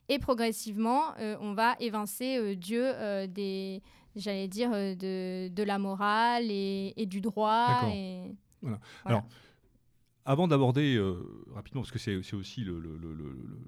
[0.10, 2.92] Et progressivement, euh, on va évincer euh, Dieu
[3.28, 3.84] des,
[4.16, 7.82] j'allais dire, de, de, la morale et, et du droit.
[7.94, 8.36] Et...
[8.64, 8.80] Voilà.
[9.06, 9.24] Alors,
[10.26, 11.16] avant d'aborder euh,
[11.54, 12.82] rapidement, parce que c'est aussi le,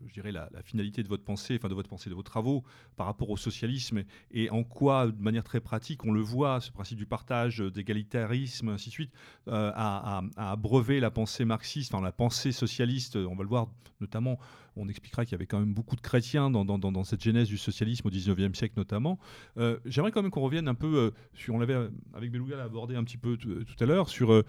[0.07, 2.63] je dirais la, finalité de votre pensée, enfin de votre pensée, de vos travaux
[2.95, 6.71] par rapport au socialisme et en quoi, de manière très pratique, on le voit, ce
[6.71, 9.11] principe du partage, d'égalitarisme, ainsi de suite,
[9.47, 13.15] euh, a, abreuvé la pensée marxiste, enfin la pensée socialiste.
[13.15, 13.67] On va le voir
[13.99, 14.37] notamment
[14.75, 18.07] on expliquera qu'il y avait quand même beaucoup de chrétiens dans, cette genèse du socialisme
[18.07, 19.19] au 19e siècle notamment.
[19.57, 21.77] Euh, j'aimerais quand même qu'on revienne un peu, euh, sur, on l'avait
[22.13, 24.43] avec Beluga abordé un petit peu tout à l'heure, sur euh,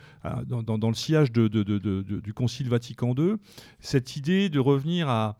[0.47, 3.37] dans, le sillage du Concile Vatican II,
[3.81, 5.39] cette idée de revenir à,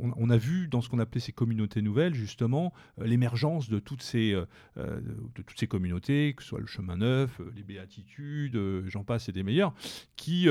[0.00, 4.32] on, a vu dans ce qu'on appelait ces communautés nouvelles, justement, l'émergence de, toutes ces,
[4.76, 9.32] de toutes ces communautés, que ce soit le chemin neuf, les béatitudes, j'en passe et
[9.32, 9.72] des meilleurs,
[10.16, 10.48] qui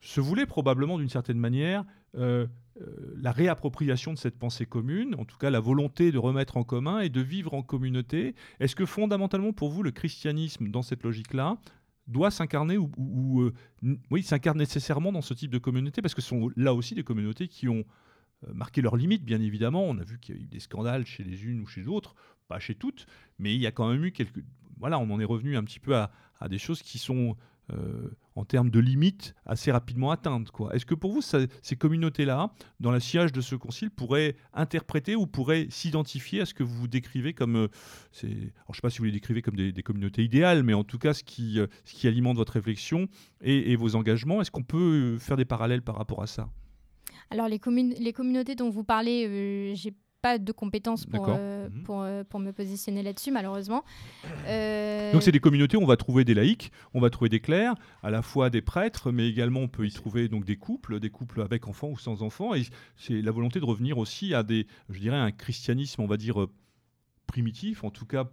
[0.00, 1.84] se voulaient probablement d'une certaine manière
[2.16, 2.46] euh,
[2.80, 6.64] euh, la réappropriation de cette pensée commune, en tout cas la volonté de remettre en
[6.64, 8.34] commun et de vivre en communauté.
[8.60, 11.58] Est-ce que fondamentalement pour vous le christianisme dans cette logique-là
[12.06, 13.52] doit s'incarner ou, euh,
[14.10, 16.02] oui s'incarne nécessairement dans ce type de communauté?
[16.02, 17.84] Parce que ce sont là aussi des communautés qui ont
[18.52, 19.84] marqué leurs limites bien évidemment.
[19.84, 22.14] On a vu qu'il y a eu des scandales chez les unes ou chez d'autres,
[22.46, 23.06] pas chez toutes,
[23.38, 24.44] mais il y a quand même eu quelques
[24.78, 26.10] voilà on en est revenu un petit peu à
[26.50, 27.34] des choses qui sont
[27.72, 30.52] euh, en termes de limites assez rapidement atteintes.
[30.72, 35.26] Est-ce que pour vous, ces communautés-là, dans la sillage de ce concile, pourraient interpréter ou
[35.26, 37.56] pourraient s'identifier à ce que vous décrivez comme...
[37.56, 37.68] Euh,
[38.12, 40.98] je ne sais pas si vous les décrivez comme des, communautés idéales, mais en tout
[40.98, 41.66] cas ce qui, euh,
[42.04, 43.08] alimente votre réflexion
[43.40, 44.40] et, vos engagements.
[44.42, 46.48] Est-ce qu'on peut faire des parallèles par rapport à ça?
[47.30, 47.58] Alors les,
[47.98, 49.92] les communautés dont vous parlez, j'ai
[50.26, 51.82] pas de compétences pour, euh, Mhm.
[51.84, 53.84] pour, euh, pour me positionner là-dessus, malheureusement.
[54.46, 57.40] Euh, Donc c'est des communautés où on va trouver des laïcs, on va trouver des
[57.40, 60.98] clercs, à la fois des prêtres, mais également on peut y trouver donc des couples,
[60.98, 62.54] des couples avec enfants ou sans enfants.
[62.54, 62.62] Et
[62.96, 66.46] c'est la volonté de revenir aussi à des, je dirais, un christianisme, on va dire
[67.26, 68.28] primitif, en tout cas,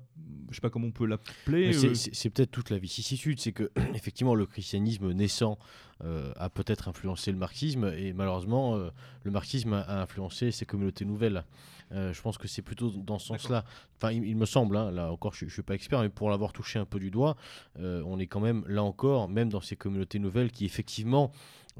[0.49, 1.73] je sais pas comment on peut l'appeler.
[1.73, 5.57] C'est- euh, C'est peut-être toute la vicissitude, c'est que effectivement le christianisme naissant
[6.03, 8.89] euh, a peut-être influencé le marxisme et malheureusement euh,
[9.23, 11.43] le marxisme a, a influencé ces communautés nouvelles.
[11.91, 13.65] Euh, je pense que c'est plutôt dans ce sens-là.
[13.97, 16.29] Enfin, il, il me semble, hein, là encore, je, ne suis pas expert, mais pour
[16.29, 17.35] l'avoir touché un peu du doigt,
[17.79, 21.31] on est quand même là encore, même dans ces communautés nouvelles qui effectivement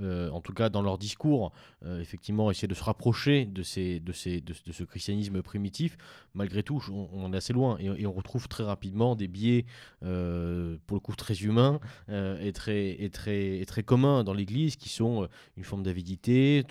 [0.01, 1.51] euh, en tout cas dans leur discours,
[1.85, 5.97] euh, effectivement, essayer de se rapprocher de, ces, de, ces, de, ce christianisme primitif.
[6.33, 9.65] Malgré tout, on, est assez loin et, on retrouve très rapidement des biais,
[10.03, 11.79] euh, pour le coup, très humains
[12.09, 15.27] et, très, et, très, et très communs dans l'Église, qui sont
[15.57, 16.63] une forme d'avidité,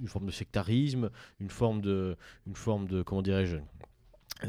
[0.00, 1.10] une forme de sectarisme,
[1.40, 3.58] une forme de, une forme de comment dirais-je,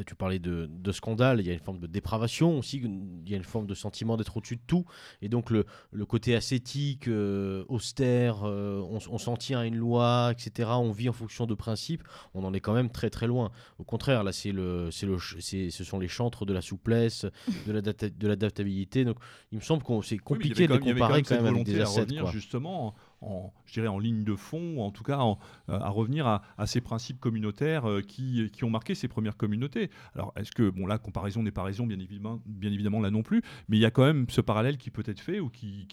[0.06, 3.34] tu parlais de, de scandale, il y a une forme de dépravation aussi, il y
[3.34, 4.86] a une forme de sentiment d'être au-dessus de tout.
[5.22, 9.76] Et donc le, le côté ascétique, euh, austère, euh, on, on s'en tient à une
[9.78, 13.28] loi, etc., on vit en fonction de principes, on en est quand même très très
[13.28, 13.52] loin.
[13.78, 17.26] Au contraire, là, c'est le, c'est le, ce sont les chantres de la souplesse,
[17.68, 19.06] de l'adapta- de l'adaptabilité.
[19.06, 19.18] Donc
[19.52, 22.10] il me semble que c'est compliqué de les comparer quand même avec des ascètes.
[22.32, 25.34] justement en, je dirais en ligne de fond, en tout cas euh,
[25.68, 29.90] à revenir à, ces principes communautaires euh, qui, ont marqué ces premières communautés.
[30.16, 32.72] Alors est-ce que, bon là, comparaison n'est pas raison, bien évidemment, bien
[33.02, 35.40] là non plus, mais il y a quand même ce parallèle qui peut être fait
[35.40, 35.88] ou qui,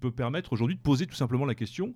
[0.00, 1.94] peut permettre aujourd'hui de poser tout simplement la question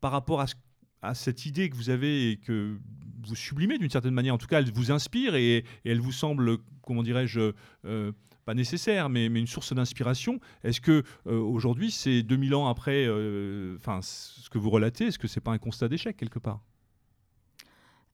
[0.00, 0.54] par rapport à, ce-
[1.02, 2.78] à cette idée que vous avez et que
[3.24, 6.12] vous sublimez d'une certaine manière, en tout cas elle vous inspire et, et elle vous
[6.12, 7.52] semble, comment dirais-je,
[7.84, 8.12] euh,
[8.46, 10.40] pas nécessaire, mais, mais une source d'inspiration.
[10.64, 15.26] Est-ce que euh, aujourd'hui, c'est 2000 ans après, euh, ce que vous relatez, est-ce que
[15.28, 16.60] c'est pas un constat d'échec quelque part?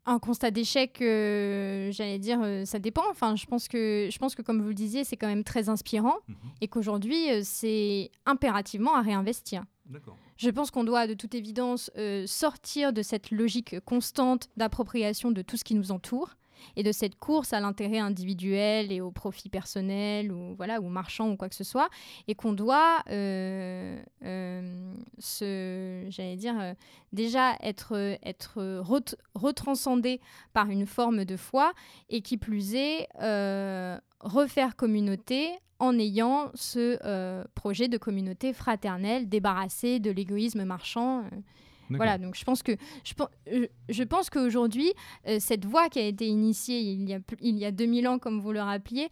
[0.05, 3.05] Un constat d'échec, euh, j'allais dire, euh, ça dépend.
[3.11, 5.69] Enfin, je pense que, je pense que comme vous le disiez, c'est quand même très
[5.69, 6.37] inspirant Mhm.
[6.63, 9.63] et qu'aujourd'hui, euh, c'est impérativement à réinvestir.
[10.39, 11.91] Je pense qu'on doit de toute évidence
[12.25, 16.31] sortir de cette logique constante d'appropriation de tout ce qui nous entoure
[16.77, 21.31] et de cette course à l'intérêt individuel et au profit personnel ou voilà ou marchand
[21.31, 21.89] ou quoi que ce soit
[22.29, 26.75] et qu'on doit euh, euh, se j'allais dire euh,
[27.13, 30.21] déjà être être ret- retranscendé
[30.53, 31.73] par une forme de foi
[32.09, 33.09] et qui plus est
[34.21, 36.99] refaire communauté en ayant ce
[37.55, 41.25] projet de communauté fraternelle débarrassé de l'égoïsme marchand.
[41.99, 42.73] Voilà, donc je pense que
[43.05, 44.93] je, pen- je pense qu'aujourd'hui,
[45.29, 48.19] euh, cette voie qui a été initiée il y a, il y a 2000 ans,
[48.19, 49.09] comme vous le rappeliez,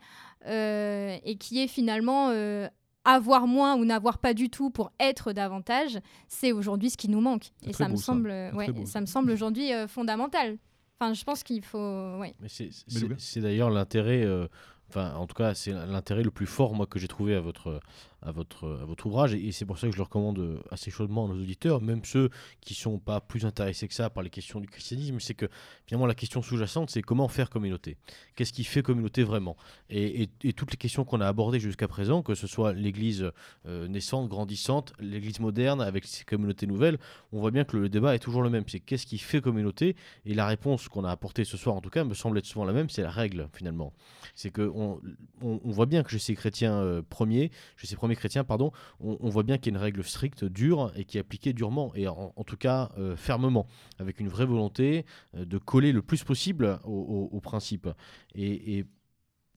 [0.47, 2.67] euh, et qui est finalement euh,
[3.05, 7.21] avoir moins ou n'avoir pas du tout pour être davantage, c'est aujourd'hui ce qui nous
[7.21, 7.51] manque.
[7.67, 10.59] Et ça me beau, semble, ouais, beau, ça me semble aujourd'hui euh, fondamental.
[11.01, 12.35] Enfin, je pense qu'il faut, ouais.
[12.41, 14.47] Mais c'est- d'ailleurs l'intérêt, euh,
[14.91, 17.81] enfin en tout cas c'est l'intérêt le plus fort moi que j'ai trouvé à votre,
[18.23, 21.29] à votre, ouvrage et, c'est pour ça que je le recommande euh, assez chaudement à
[21.29, 24.69] nos auditeurs, même ceux qui sont pas plus intéressés que ça par les questions du
[24.69, 25.49] christianisme, c'est que
[25.87, 27.97] finalement la question sous-jacente c'est comment faire communauté,
[28.37, 29.57] qu'est-ce qui fait communauté vraiment?
[29.89, 33.31] Et, toutes les questions qu'on a abordées jusqu'à présent, que ce soit l'Église
[33.67, 36.99] euh, naissante, grandissante, l'Église moderne avec ses communautés nouvelles,
[37.33, 39.97] on voit bien que le, débat est toujours le même, c'est qu'est-ce qui fait communauté?
[40.27, 42.65] Et la réponse qu'on a apportée ce soir, en tout cas, me semble être souvent
[42.65, 43.93] la même, c'est la règle, finalement.
[44.35, 45.01] C'est que on,
[45.41, 49.43] voit bien que chez ces chrétiens euh, premiers, chez ces premiers chrétiens, pardon, on, voit
[49.43, 52.33] bien qu'il y a une règle stricte, dure, et qui est appliquée durement, et en,
[52.47, 53.67] tout cas euh, fermement,
[53.99, 55.05] avec une vraie volonté
[55.37, 57.89] euh, de coller le plus possible au, au- au principe.
[58.35, 58.87] Et, et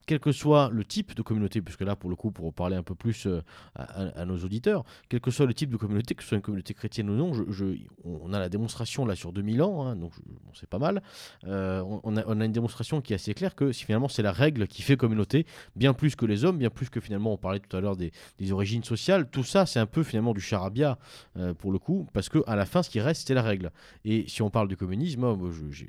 [0.06, 2.82] quel que soit le type de communauté, puisque là, pour le coup, pour parler un
[2.82, 3.42] peu plus euh,
[3.74, 6.74] à, nos auditeurs, quel que soit le type de communauté, que ce soit une communauté
[6.74, 10.12] chrétienne ou non, je- on a la démonstration là sur 2000 ans, hein, donc
[10.54, 11.02] c'est pas mal.
[11.46, 14.66] Euh, on, a, une démonstration qui est assez claire que si finalement c'est la règle
[14.66, 17.76] qui fait communauté, bien plus que les hommes, bien plus que finalement on parlait tout
[17.76, 18.12] à l'heure des,
[18.52, 20.98] origines sociales, tout ça c'est un peu finalement du charabia
[21.38, 23.70] euh, pour le coup, parce que à la fin ce qui reste c'est la règle.
[24.04, 25.36] Et si on parle du communisme,
[25.70, 25.84] je-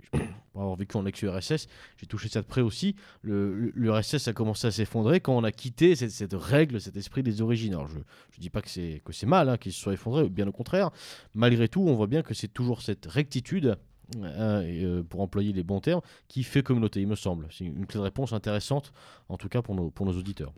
[0.56, 1.68] pour avoir vécu en ex-URSS,
[1.98, 2.96] j'ai touché ça de près aussi.
[3.24, 7.74] L'URSS a commencé à s'effondrer quand on a quitté cette, règle, cet esprit des origines.
[7.74, 8.04] Alors je ne
[8.40, 10.92] dis pas que c'est mal hein, qu'il se soit effondré, bien au contraire.
[11.34, 13.78] Malgré tout, on voit bien que c'est toujours cette rectitude.
[14.18, 17.48] euh, euh, pour employer les bons termes, qui fait communauté, il me semble.
[17.52, 18.94] C'est une clé de réponse intéressante,
[19.28, 20.54] en tout cas pour nos, pour nos auditeurs.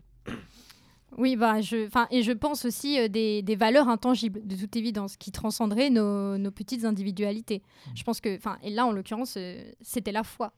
[1.16, 5.16] Oui, bah, je, et je pense aussi euh, des, des valeurs intangibles, de toute évidence,
[5.16, 7.62] qui transcenderaient nos, nos petites individualités.
[7.94, 10.52] Je pense que, et là, en l'occurrence, euh, c'était la foi.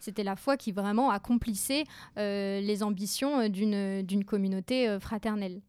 [0.00, 1.84] C'était la foi qui vraiment accomplissait
[2.18, 5.62] euh, les ambitions d'une d'une communauté fraternelle.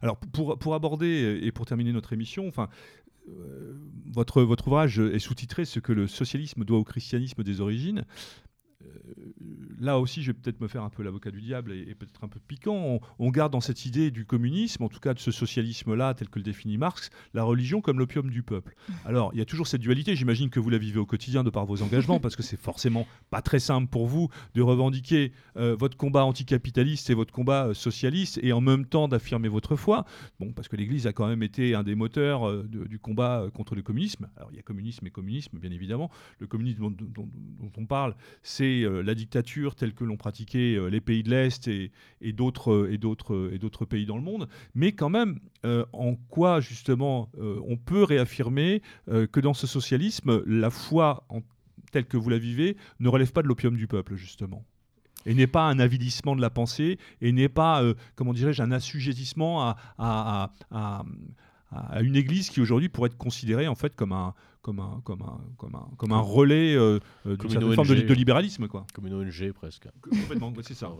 [0.00, 2.70] Alors pour, pour aborder et pour terminer notre émission, enfin,
[4.06, 8.06] votre, votre ouvrage est sous-titré Ce que le socialisme doit au christianisme des origines.
[8.84, 8.88] Euh,
[9.80, 12.28] là aussi, je vais peut-être me faire un peu l'avocat du diable et, peut-être un
[12.28, 13.00] peu piquant.
[13.18, 16.38] On, garde dans cette idée du communisme, en tout cas de ce socialisme-là, tel que
[16.38, 18.74] le définit Marx, la religion comme l'opium du peuple.
[19.04, 20.16] Alors, il y a toujours cette dualité.
[20.16, 23.06] J'imagine que vous la vivez au quotidien de par vos engagements, parce que c'est forcément
[23.30, 27.74] pas très simple pour vous de revendiquer euh, votre combat anticapitaliste et votre combat euh,
[27.74, 30.04] socialiste, et en même temps d'affirmer votre foi.
[30.40, 33.82] Bon, parce que l'Église a quand même été un des moteurs du combat contre le
[33.82, 34.28] communisme.
[34.36, 36.10] Alors, il y a communisme et communisme, bien évidemment.
[36.38, 41.00] Le communisme dont on parle, c'est euh, la dictature telle que l'ont pratiqué euh, les
[41.00, 41.90] pays de l'Est et,
[42.32, 47.76] d'autres et d'autres pays dans le monde, mais quand même euh, en quoi justement on
[47.76, 51.26] peut réaffirmer que dans ce socialisme la foi
[51.92, 54.64] telle que vous la vivez ne relève pas de l'opium du peuple justement?
[55.26, 57.82] Et n'est pas un avilissement de la pensée et n'est pas
[58.14, 60.50] comment dirais-je un assujettissement à,
[62.00, 64.34] une église qui aujourd'hui pourrait être considérée en fait comme un,
[64.68, 68.68] comme un, comme un, comme un, comme un relais euh, euh d'une forme de, libéralisme.
[68.68, 68.86] Quoi.
[68.92, 69.88] Comme une ONG presque.
[70.02, 70.92] Complètement, c'est ça.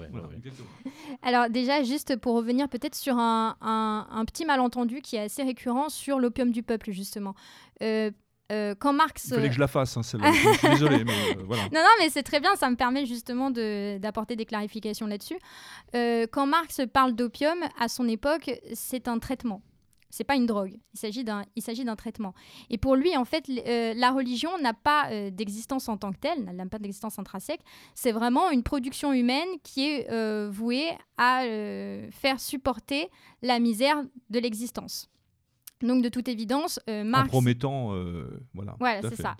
[1.22, 5.90] Alors déjà, juste pour revenir peut-être sur un, un, petit malentendu qui est assez récurrent
[5.90, 7.34] sur l'opium du peuple, justement.
[7.82, 8.10] Euh,
[8.50, 9.26] euh, quand Marx.
[9.26, 11.64] Il fallait que je la fasse, hein, je suis désolé, mais voilà.
[11.64, 15.38] Non, non, mais c'est très bien, ça me permet justement d'apporter des clarifications là-dessus.
[15.92, 19.60] quand Marx parle d'opium, à son époque, c'est un traitement.
[20.10, 22.32] C'est pas une drogue, il s'agit d'un, il s'agit d'un traitement.
[22.70, 26.18] Et pour lui, en fait, euh, la religion n'a pas euh, d'existence en tant que
[26.18, 27.60] telle, n'a pas d'existence intrinsèque.
[27.94, 31.42] C'est vraiment une production humaine qui est euh, vouée à
[32.10, 33.08] faire supporter
[33.42, 35.10] la misère de l'existence.
[35.82, 37.26] Donc, de toute évidence, Marx.
[37.26, 37.92] En promettant,
[38.54, 38.76] voilà.
[38.78, 39.36] Voilà, c'est ça.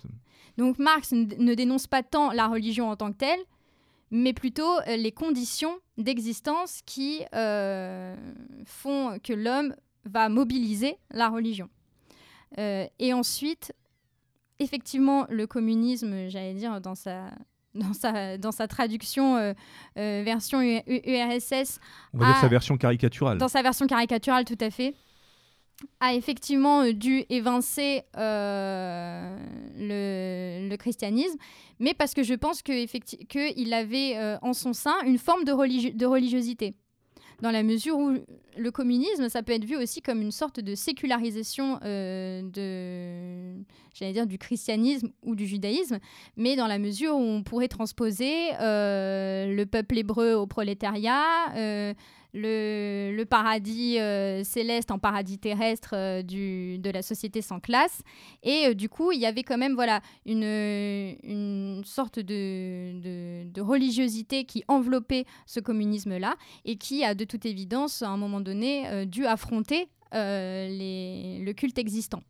[0.57, 3.39] Donc, Marx ne dénonce pas tant la religion en tant que telle,
[4.11, 9.73] mais plutôt les conditions d'existence qui font que l'homme
[10.09, 11.69] va mobiliser la religion.
[12.57, 13.73] Euh, et ensuite,
[14.59, 17.31] effectivement, le communisme, j'allais dire, dans sa,
[17.75, 19.53] dans sa, dans sa traduction euh,
[19.97, 21.79] euh, version URSS.
[22.13, 23.37] On va dire sa version caricaturale.
[23.37, 24.95] Dans sa version caricaturale, tout à fait
[26.01, 29.37] a effectivement dû évincer le,
[30.67, 31.37] le, christianisme,
[31.79, 36.75] mais parce que je pense qu'il avait en son sein une forme de, de religiosité
[37.41, 38.13] dans la mesure où
[38.57, 43.63] le communisme, ça peut être vu aussi comme une sorte de sécularisation euh, de,
[43.93, 45.99] j'allais dire, du christianisme ou du judaïsme,
[46.35, 51.23] mais dans la mesure où on pourrait transposer euh, le peuple hébreu au prolétariat,
[52.33, 58.01] le, paradis euh, céleste en paradis terrestre euh, du, de la société sans classe.
[58.43, 60.43] Et euh, du coup, il y avait quand même voilà, une,
[61.23, 66.35] une sorte de, de, religiosité qui enveloppait ce communisme-là
[66.65, 71.77] et qui a de toute évidence, à un moment donné, dû affronter les, le culte
[71.77, 72.23] existant.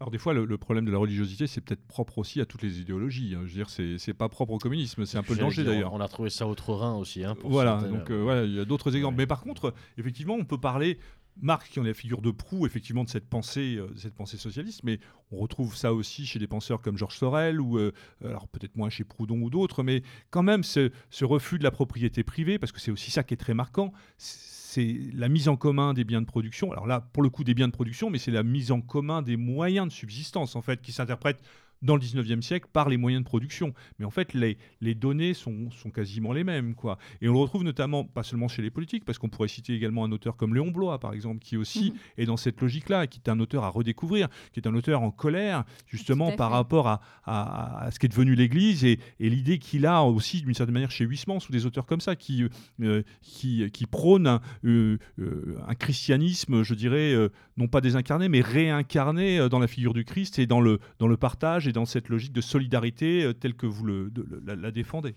[0.00, 2.80] Alors des fois, le, problème de la religiosité, c'est peut-être propre aussi à toutes les
[2.80, 3.34] idéologies.
[3.34, 3.42] Hein.
[3.46, 5.92] Je veux dire, c'est pas propre au communisme, c'est un peu le danger d'ailleurs.
[5.92, 7.24] On a trouvé ça au Rhin aussi.
[7.24, 9.16] Hein, voilà, donc euh, il y a d'autres exemples.
[9.16, 10.98] Mais par contre, effectivement, on peut parler.
[11.42, 14.36] Marx qui en est la figure de proue effectivement de cette pensée, euh, cette pensée
[14.36, 15.00] socialiste, mais
[15.32, 17.92] on retrouve ça aussi chez des penseurs comme Georges Sorel ou euh,
[18.24, 21.72] alors peut-être moins chez Proudhon ou d'autres, mais quand même ce, ce refus de la
[21.72, 25.56] propriété privée, parce que c'est aussi ça qui est très marquant, c'est la mise en
[25.56, 26.72] commun des biens de production.
[26.72, 29.22] Alors là, pour le coup, des biens de production, mais c'est la mise en commun
[29.22, 31.40] des moyens de subsistance, en fait, qui s'interprète
[31.84, 33.72] dans le 19e siècle par les moyens de production.
[33.98, 36.74] Mais en fait, les, les données sont, sont, quasiment les mêmes.
[36.74, 36.98] Quoi.
[37.20, 40.04] Et on le retrouve notamment, pas seulement chez les politiques, parce qu'on pourrait citer également
[40.04, 41.98] un auteur comme Léon Blois, par exemple, qui aussi mhm.
[42.18, 45.10] est dans cette logique-là, qui est un auteur à redécouvrir, qui est un auteur en
[45.10, 49.86] colère, justement, par rapport à, à, ce qui est devenu l'Église et, et l'idée qu'il
[49.86, 52.44] a aussi, d'une certaine manière, chez Huysmans ou des auteurs comme ça, qui,
[52.80, 57.14] euh, qui, qui prônent un, euh, euh, un, christianisme, je dirais,
[57.56, 61.16] non pas désincarné, mais réincarné dans la figure du Christ et dans le, dans le
[61.16, 65.14] partage et dans cette logique de solidarité euh, telle que vous la, défendez.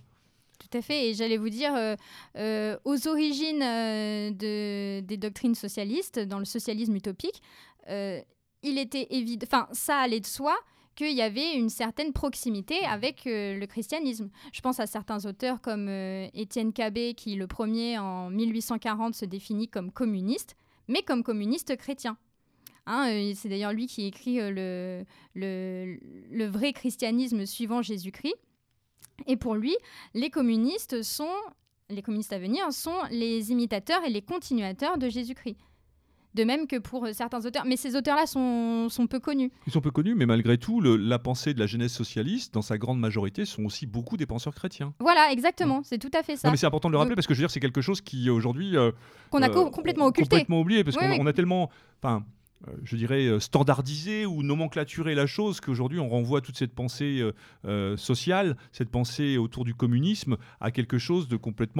[0.59, 1.09] Tout à fait.
[1.09, 1.95] Et j'allais vous dire, euh,
[2.35, 7.41] euh, aux origines de, des doctrines socialistes, dans le socialisme utopique,
[8.63, 10.53] il était évident, ça allait de soi
[10.95, 14.29] qu'il y avait une certaine proximité avec le christianisme.
[14.51, 15.87] Je pense à certains auteurs comme
[16.33, 20.57] Étienne Cabet, qui le premier en 1840 se définit comme communiste,
[20.89, 22.17] mais comme communiste chrétien.
[22.87, 25.03] Hein, euh, c'est d'ailleurs lui qui écrit euh,
[25.35, 25.99] le,
[26.31, 28.35] le, vrai christianisme suivant Jésus-Christ.
[29.27, 29.75] Et pour lui,
[30.13, 31.27] les communistes sont,
[31.89, 35.57] les communistes à venir, sont les imitateurs et les continuateurs de Jésus-Christ.
[36.33, 37.65] De même que pour euh, certains auteurs.
[37.65, 39.51] Mais ces auteurs-là sont, sont, peu connus.
[39.65, 42.61] Ils sont peu connus, mais malgré tout, le, la pensée de la jeunesse socialiste, dans
[42.61, 44.93] sa grande majorité, sont aussi beaucoup des penseurs chrétiens.
[44.99, 45.81] Voilà, exactement.
[45.83, 46.47] C'est tout à fait ça.
[46.47, 47.99] Non, mais c'est important de le rappeler parce que je veux dire, c'est quelque chose
[47.99, 48.77] qui aujourd'hui.
[48.77, 48.91] Euh,
[49.31, 50.29] Qu'on a euh, complètement occulté.
[50.29, 51.69] Complètement oublié parce qu'on a tellement.
[52.01, 52.23] Enfin,
[52.83, 57.23] je dirais, euh, standardiser ou nomenclaturer la chose, qu'aujourd'hui on renvoie toute cette pensée
[57.65, 61.77] euh, sociale, cette pensée autour du communisme, à quelque chose de complètement...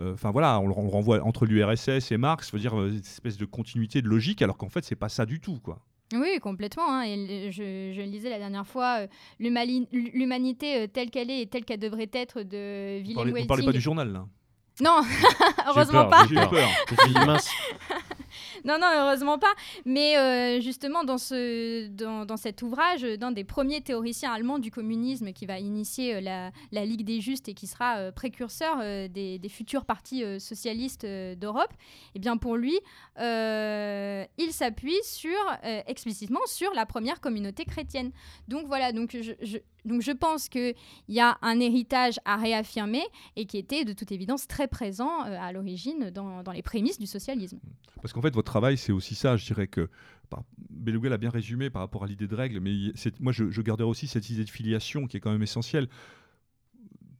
[0.00, 4.02] Enfin voilà, on le renvoie entre l'URSS et Marx, veut dire une espèce de continuité
[4.02, 5.80] de logique, alors qu'en fait c'est pas ça du tout, quoi.
[6.12, 6.88] Oui, complètement.
[6.88, 9.06] Hein, et je, je, lisais la dernière fois
[9.38, 13.72] l'humanité telle qu'elle est et telle qu'elle devrait être de Willem Vous ne parlez pas
[13.72, 14.26] du journal, là
[14.80, 15.02] Non,
[15.68, 16.26] heureusement pas.
[16.28, 16.68] J'ai eu peur.
[18.64, 19.52] non, non, heureusement pas.
[19.84, 24.70] Mais euh, justement, dans, ce, dans, dans, cet ouvrage, d'un des premiers théoriciens allemands du
[24.70, 28.78] communisme qui va initier euh, la, la, Ligue des Justes et qui sera euh, précurseur
[29.08, 31.72] des, futurs partis socialistes d'Europe,
[32.14, 32.78] eh bien pour lui,
[33.18, 35.36] il s'appuie sur,
[35.86, 38.12] explicitement sur la première communauté chrétienne.
[38.48, 40.74] Donc voilà, donc je, donc je pense qu'il
[41.08, 43.02] y a un héritage à réaffirmer
[43.36, 47.58] et qui était de toute évidence très présent à l'origine dans, les prémices du socialisme.
[48.02, 49.36] Parce qu'en fait, votre travail, c'est aussi ça.
[49.36, 49.88] Je dirais que
[50.70, 52.72] Beluga l'a bien résumé par rapport à l'idée de règle, mais
[53.20, 55.88] moi, je, je garderai aussi cette idée de filiation qui est quand même essentielle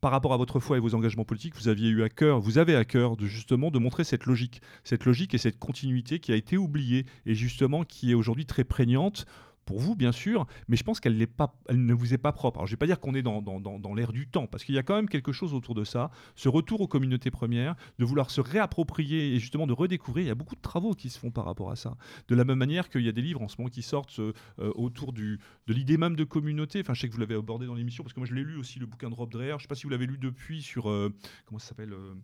[0.00, 2.58] par rapport à votre foi et vos engagements politiques, vous aviez eu à cœur, vous
[2.58, 6.32] avez à cœur de justement de montrer cette logique, cette logique et cette continuité qui
[6.32, 9.26] a été oubliée et justement qui est aujourd'hui très prégnante
[9.70, 12.58] pour vous, bien sûr, mais je pense qu'elle pas, elle ne vous est pas propre.
[12.58, 14.64] Alors, je ne vais pas dire qu'on est dans, dans, dans, l'air du temps, parce
[14.64, 17.76] qu'il y a quand même quelque chose autour de ça, ce retour aux communautés premières,
[18.00, 20.24] de vouloir se réapproprier et justement de redécouvrir.
[20.24, 21.96] Il y a beaucoup de travaux qui se font par rapport à ça.
[22.26, 24.32] De la même manière qu'il y a des livres en ce moment qui sortent euh,
[24.58, 25.38] autour du,
[25.68, 26.80] de l'idée même de communauté.
[26.80, 28.56] Enfin, je sais que vous l'avez abordé dans l'émission, parce que moi, je l'ai lu
[28.56, 29.50] aussi, le bouquin de Rob Dreher.
[29.50, 30.90] Je ne sais pas si vous l'avez lu depuis sur...
[30.90, 31.14] Euh,
[31.46, 32.14] comment ça s'appelle euh,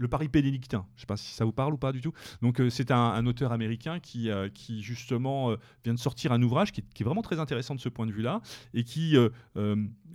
[0.00, 0.86] le Paris bénédictin.
[0.94, 2.12] Je ne sais pas si ça vous parle ou pas du tout.
[2.40, 6.42] Donc euh, c'est un, auteur américain qui, euh, qui justement euh, vient de sortir un
[6.42, 8.40] ouvrage qui, est vraiment très intéressant de ce point de vue-là
[8.72, 9.16] et qui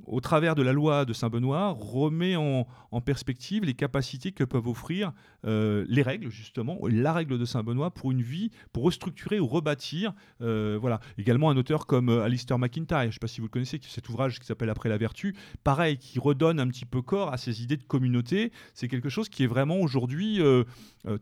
[0.08, 2.66] au travers de la loi de Saint-Benoît, remet en,
[3.06, 5.12] perspective les capacités que peuvent offrir
[5.46, 10.14] euh, les règles, justement, la règle de Saint-Benoît pour une vie, pour restructurer ou rebâtir.
[10.42, 11.02] Euh, voilà.
[11.18, 13.80] Également un auteur comme euh, Alistair McIntyre, je ne sais pas si vous le connaissez,
[13.84, 17.38] cet ouvrage qui s'appelle Après la vertu, pareil, qui redonne un petit peu corps à
[17.38, 18.52] ces idées de communauté.
[18.74, 20.42] C'est quelque chose qui est vraiment aujourd'hui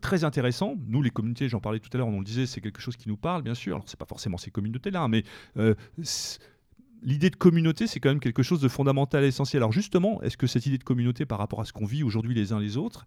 [0.00, 0.76] très intéressant.
[0.86, 3.08] Nous, les communautés, j'en parlais tout à l'heure, on le disait, c'est quelque chose qui
[3.08, 3.74] nous parle, bien sûr.
[3.74, 5.24] Alors, c'est pas forcément ces communautés-là, mais
[7.02, 9.62] l'idée de communauté, c'est quand même quelque chose de fondamental et essentiel.
[9.62, 12.34] Alors justement, est-ce que cette idée de communauté par rapport à ce qu'on vit aujourd'hui
[12.34, 13.06] les uns les autres,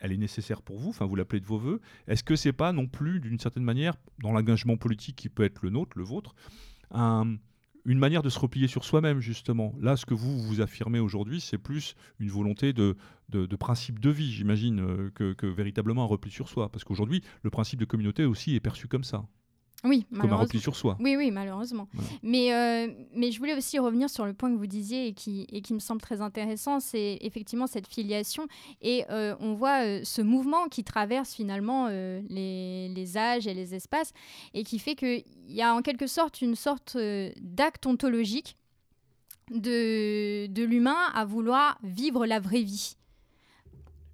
[0.00, 0.90] elle est nécessaire pour vous?
[0.90, 1.80] Enfin, vous l'appelez de vos voeux.
[2.08, 5.62] Est-ce que c'est pas non plus, d'une certaine manière, dans l'engagement politique qui peut être
[5.62, 6.34] le nôtre, le vôtre,
[7.86, 9.74] une manière de se replier sur soi-même, justement?
[9.80, 12.96] Là, ce que vous vous affirmez aujourd'hui, c'est plus une volonté de,
[13.28, 16.70] de, principe de vie, j'imagine, euh, que, véritablement un repli sur soi.
[16.70, 19.24] Parce qu'aujourd'hui, le principe de communauté aussi est perçu comme ça.
[19.84, 20.96] Oui, comme un repli sur soi.
[21.00, 21.88] Oui, oui, malheureusement.
[22.22, 25.46] Mais, euh, mais je voulais aussi revenir sur le point que vous disiez et qui,
[25.52, 28.48] et qui me semble très intéressant, c'est effectivement cette filiation.
[28.80, 33.74] Et euh, on voit euh, ce mouvement qui traverse finalement les, les, âges et les
[33.74, 34.12] espaces
[34.54, 36.96] et qui fait qu'il y a en quelque sorte une sorte
[37.40, 38.56] d'acte ontologique
[39.50, 42.96] de, de l'humain à vouloir vivre la vraie vie.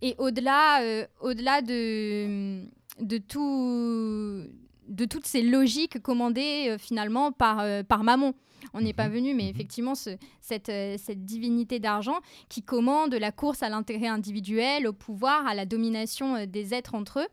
[0.02, 2.64] Et au-delà au-delà de,
[3.00, 4.44] de tout
[4.92, 8.34] de toutes ces logiques commandées euh, finalement par, euh, par Mammon.
[8.74, 9.14] On n'est pas mhm.
[9.14, 9.50] venu, mais mhm.
[9.50, 15.46] effectivement, cette, euh, cette divinité d'argent qui commande la course à l'intérêt individuel, au pouvoir,
[15.46, 17.28] à la domination des êtres entre eux.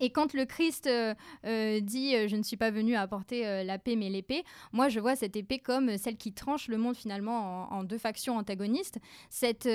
[0.00, 1.14] Et quand le Christ euh,
[1.46, 5.00] euh, dit Je ne suis pas venu apporter euh, la paix mais l'épée, moi je
[5.00, 8.98] vois cette épée comme celle qui tranche le monde finalement en, deux factions antagonistes.
[9.30, 9.68] Cette,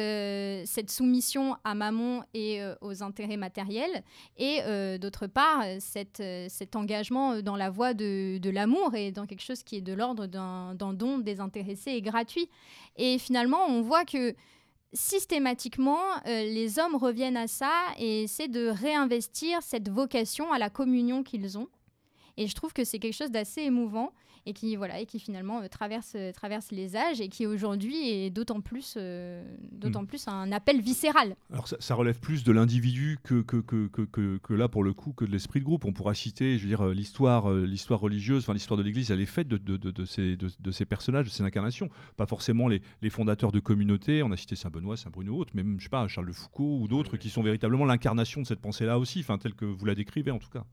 [0.67, 4.03] cette soumission à Mammon et aux intérêts matériels,
[4.37, 4.59] et
[4.99, 9.63] d'autre part cette, cet engagement dans la voie de, de l'amour et dans quelque chose
[9.63, 12.49] qui est de l'ordre d'un don désintéressé et gratuit.
[12.97, 14.35] Et finalement, on voit que
[14.93, 20.69] systématiquement, euh, les hommes reviennent à ça et essaient de réinvestir cette vocation à la
[20.69, 21.67] communion qu'ils ont.
[22.37, 24.11] Et je trouve que c'est quelque chose d'assez émouvant
[24.45, 28.09] et qui voilà et qui finalement euh, traverse euh, traverse les âges et qui aujourd'hui
[28.09, 30.07] est d'autant plus euh, d'autant mm.
[30.07, 31.35] plus un appel viscéral.
[31.51, 35.13] Alors ça, relève plus de l'individu que que, que, que, que, là pour le coup
[35.13, 35.85] que de l'esprit de groupe.
[35.85, 39.25] On pourra citer, je veux dire, l'histoire l'histoire religieuse, enfin l'histoire de l'Église, elle est
[39.25, 41.89] faite de, de, de, ces, de, ces personnages, de ces incarnations.
[42.17, 44.23] Pas forcément les, les fondateurs de communautés.
[44.23, 46.33] On a cité Saint Benoît, Saint Bruno, autres, mais même je sais pas Charles de
[46.33, 49.85] Foucault ou d'autres qui sont véritablement l'incarnation de cette pensée-là aussi, enfin telle que vous
[49.85, 50.65] la décrivez en tout cas.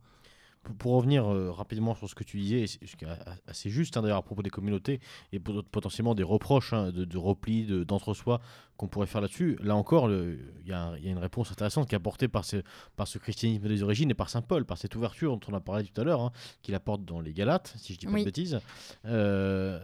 [0.78, 3.08] Pour, revenir euh, rapidement sur ce que tu disais, ce qui est
[3.46, 5.00] assez juste hein, d'ailleurs à propos des communautés
[5.32, 8.40] et pot- potentiellement des reproches hein, de, de repli, de- d'entre-soi
[8.76, 11.96] qu'on pourrait faire là-dessus, là encore, il y, a y une réponse intéressante qui est
[11.96, 12.58] apportée par ce,
[12.96, 15.60] par ce christianisme des origines et par saint Paul, par cette ouverture dont on a
[15.60, 16.32] parlé tout à l'heure, hein,
[16.62, 18.20] qu'il apporte dans les Galates, si je dis pas Oui.
[18.20, 18.60] de bêtises.
[19.06, 19.80] Euh,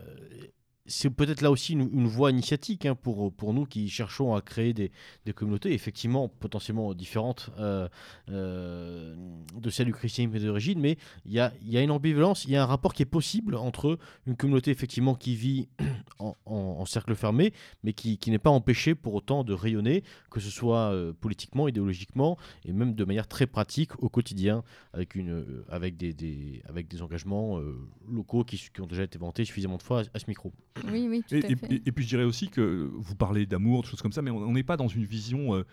[0.89, 4.91] c'est peut-être là aussi une, voie initiatique hein, pour, nous qui cherchons à créer des,
[5.35, 7.89] communautés effectivement potentiellement différentes euh,
[8.31, 9.15] euh,
[9.55, 11.53] de celles du christianisme d'origine, mais il y a,
[11.83, 15.35] une ambivalence, il y a un rapport qui est possible entre une communauté effectivement qui
[15.35, 15.69] vit
[16.19, 17.53] en, cercle fermé,
[17.83, 22.39] mais qui, n'est pas empêchée pour autant de rayonner, que ce soit euh, politiquement, idéologiquement,
[22.65, 26.63] et même de manière très pratique au quotidien, avec, des,
[27.03, 27.61] engagements
[28.09, 30.53] locaux qui, ont déjà été vantés suffisamment de fois à ce micro.
[30.91, 31.73] Oui, oui, tout Et, à et- fait.
[31.75, 34.31] et- et puis je dirais aussi que vous parlez d'amour, de choses comme ça, mais
[34.31, 35.65] on n'est pas dans une vision euh,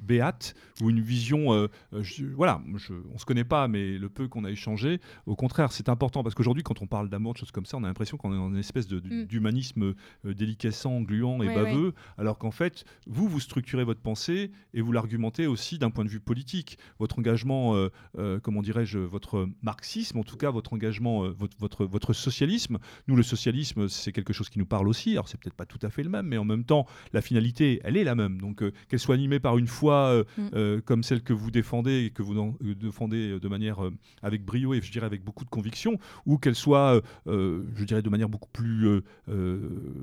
[0.00, 1.52] béate ou une vision.
[1.52, 5.00] euh, euh, je- voilà, je- on se connaît pas, mais le peu qu'on a échangé,
[5.26, 7.84] au contraire, c'est important parce qu'aujourd'hui, quand on parle d'amour, de choses comme ça, on
[7.84, 9.24] a l'impression qu'on est dans une espèce Mm.
[9.26, 9.94] d'humanisme
[10.24, 14.92] euh, déliquescent, gluant et baveux, alors qu'en fait, vous, vous structurez votre pensée et vous
[14.92, 16.78] l'argumentez aussi d'un point de vue politique.
[16.98, 17.88] Votre engagement, euh,
[18.18, 22.78] euh, comment dirais-je, votre marxisme, en tout cas, votre engagement, euh, votre, votre, votre socialisme.
[23.08, 25.12] Nous, le socialisme, c'est quelque chose qui nous parle aussi.
[25.12, 27.80] Alors, c'est peut-être pas tout à fait le même, mais en même temps, la finalité,
[27.84, 28.40] elle est la même.
[28.40, 30.48] Donc, euh, qu'elle soit animée par une foi euh, Mm.
[30.54, 33.78] euh, comme celle que vous défendez et que vous en- euh, défendez de manière
[34.22, 38.10] avec brio et je dirais avec beaucoup de conviction, ou qu'elle soit, je dirais, de
[38.10, 39.00] manière beaucoup plus,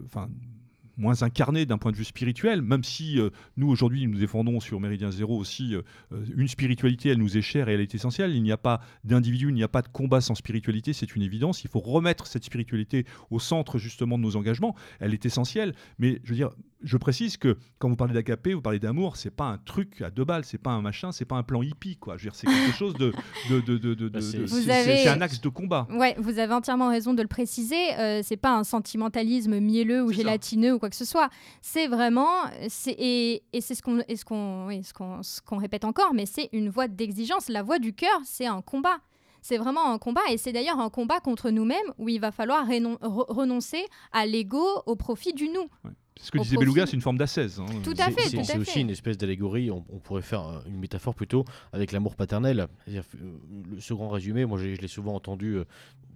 [0.05, 0.29] enfin
[0.99, 4.79] moins incarnée d'un point de vue spirituel, même si euh, nous aujourd'hui nous défendons sur
[4.79, 5.83] Méridien Zéro aussi euh,
[6.35, 8.33] une spiritualité, elle nous est chère et elle est essentielle.
[8.35, 11.21] Il n'y a pas d'individu, il n'y a pas de combat sans spiritualité, c'est une
[11.21, 11.63] évidence.
[11.63, 14.75] Il faut remettre cette spiritualité au centre justement de nos engagements.
[14.99, 16.49] Elle est essentielle, mais je veux dire,
[16.83, 20.09] je précise que quand vous parlez d'agapé, vous parlez d'amour, c'est pas un truc à
[20.11, 22.17] deux balles, c'est pas un machin, c'est pas un plan hippie quoi.
[22.17, 23.13] Je veux dire, c'est quelque chose de,
[23.49, 25.87] de, de, Bah, c'est- avez- un axe de combat.
[25.89, 27.93] Ouais, vous avez entièrement raison de le préciser.
[27.97, 30.17] Euh, c'est pas un sentimentalisme mielleux ou ça.
[30.17, 31.29] gélatineux ou quoi que ce soit.
[31.61, 32.29] C'est vraiment,
[32.87, 34.93] et, et c'est ce qu'on, ce qu'on, oui, ce
[35.41, 37.49] qu'on, répète encore, mais c'est une voie d'exigence.
[37.49, 38.97] La voie du cœur, c'est un combat.
[39.41, 42.67] C'est vraiment un combat et c'est d'ailleurs un combat contre nous-mêmes où il va falloir
[43.01, 45.67] renoncer à l'ego au profit du nous.
[46.19, 47.59] Ce que disait Beluga, c'est une forme d'ascèse.
[47.59, 47.65] hein.
[47.83, 48.59] Tout à C'est- fait, c'est- tout à C'est fait.
[48.59, 52.67] aussi une espèce d'allégorie, on, on pourrait faire euh, une métaphore plutôt avec l'amour paternel.
[52.85, 53.31] C'est-à-dire, euh,
[53.79, 55.65] ce grand résumé, moi je l'ai souvent entendu euh,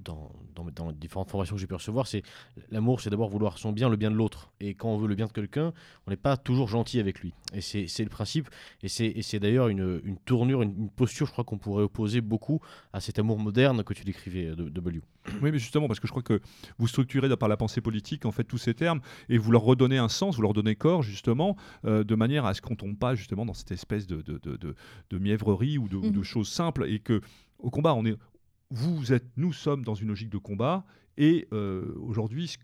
[0.03, 2.23] dans, dans, dans les différentes formations que j'ai pu recevoir, c'est
[2.69, 4.51] l'amour, c'est d'abord vouloir son bien, le bien de l'autre.
[4.59, 5.73] Et quand on veut le bien de quelqu'un,
[6.07, 7.33] on n'est pas toujours gentil avec lui.
[7.53, 8.49] Et c'est le principe.
[8.83, 12.59] Et c'est d'ailleurs une, une tournure, une, une posture, je crois qu'on pourrait opposer beaucoup
[12.93, 15.01] à cet amour moderne que tu décrivais euh, de, de W.
[15.41, 16.41] Oui, mais justement, parce que je crois que
[16.79, 19.99] vous structurez par la pensée politique en fait tous ces termes et vous leur redonnez
[19.99, 21.55] un sens, vous leur donnez corps justement,
[21.85, 24.57] euh, de manière à ce qu'on tombe pas justement dans cette espèce de, de, de,
[24.57, 24.75] de-
[25.11, 26.23] de mièvrerie ou de, ou de Mhm.
[26.23, 27.21] choses simples et que
[27.59, 28.15] au combat, on est,
[28.71, 30.85] vous êtes, nous sommes dans une logique de combat
[31.17, 32.47] et euh, aujourd'hui.
[32.47, 32.57] ce-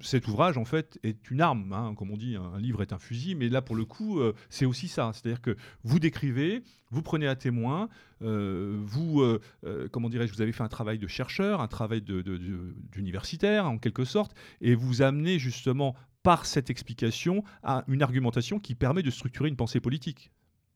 [0.00, 1.72] cet ouvrage, en fait, est une arme.
[1.72, 1.94] hein.
[1.96, 4.64] Comme on dit, un livre est un fusil, mais là, pour le coup, euh, c'est
[4.64, 5.10] aussi ça.
[5.12, 6.62] C'est-à-dire que vous décrivez,
[6.92, 7.88] vous prenez à témoin,
[8.22, 9.40] euh, vous, euh,
[9.90, 13.66] comment dirais-je, vous avez fait un travail de chercheur, un travail de- de- de- d'universitaire,
[13.68, 19.02] en quelque sorte, et vous amenez justement, par cette explication, à une argumentation qui permet
[19.02, 20.30] de structurer une pensée politique.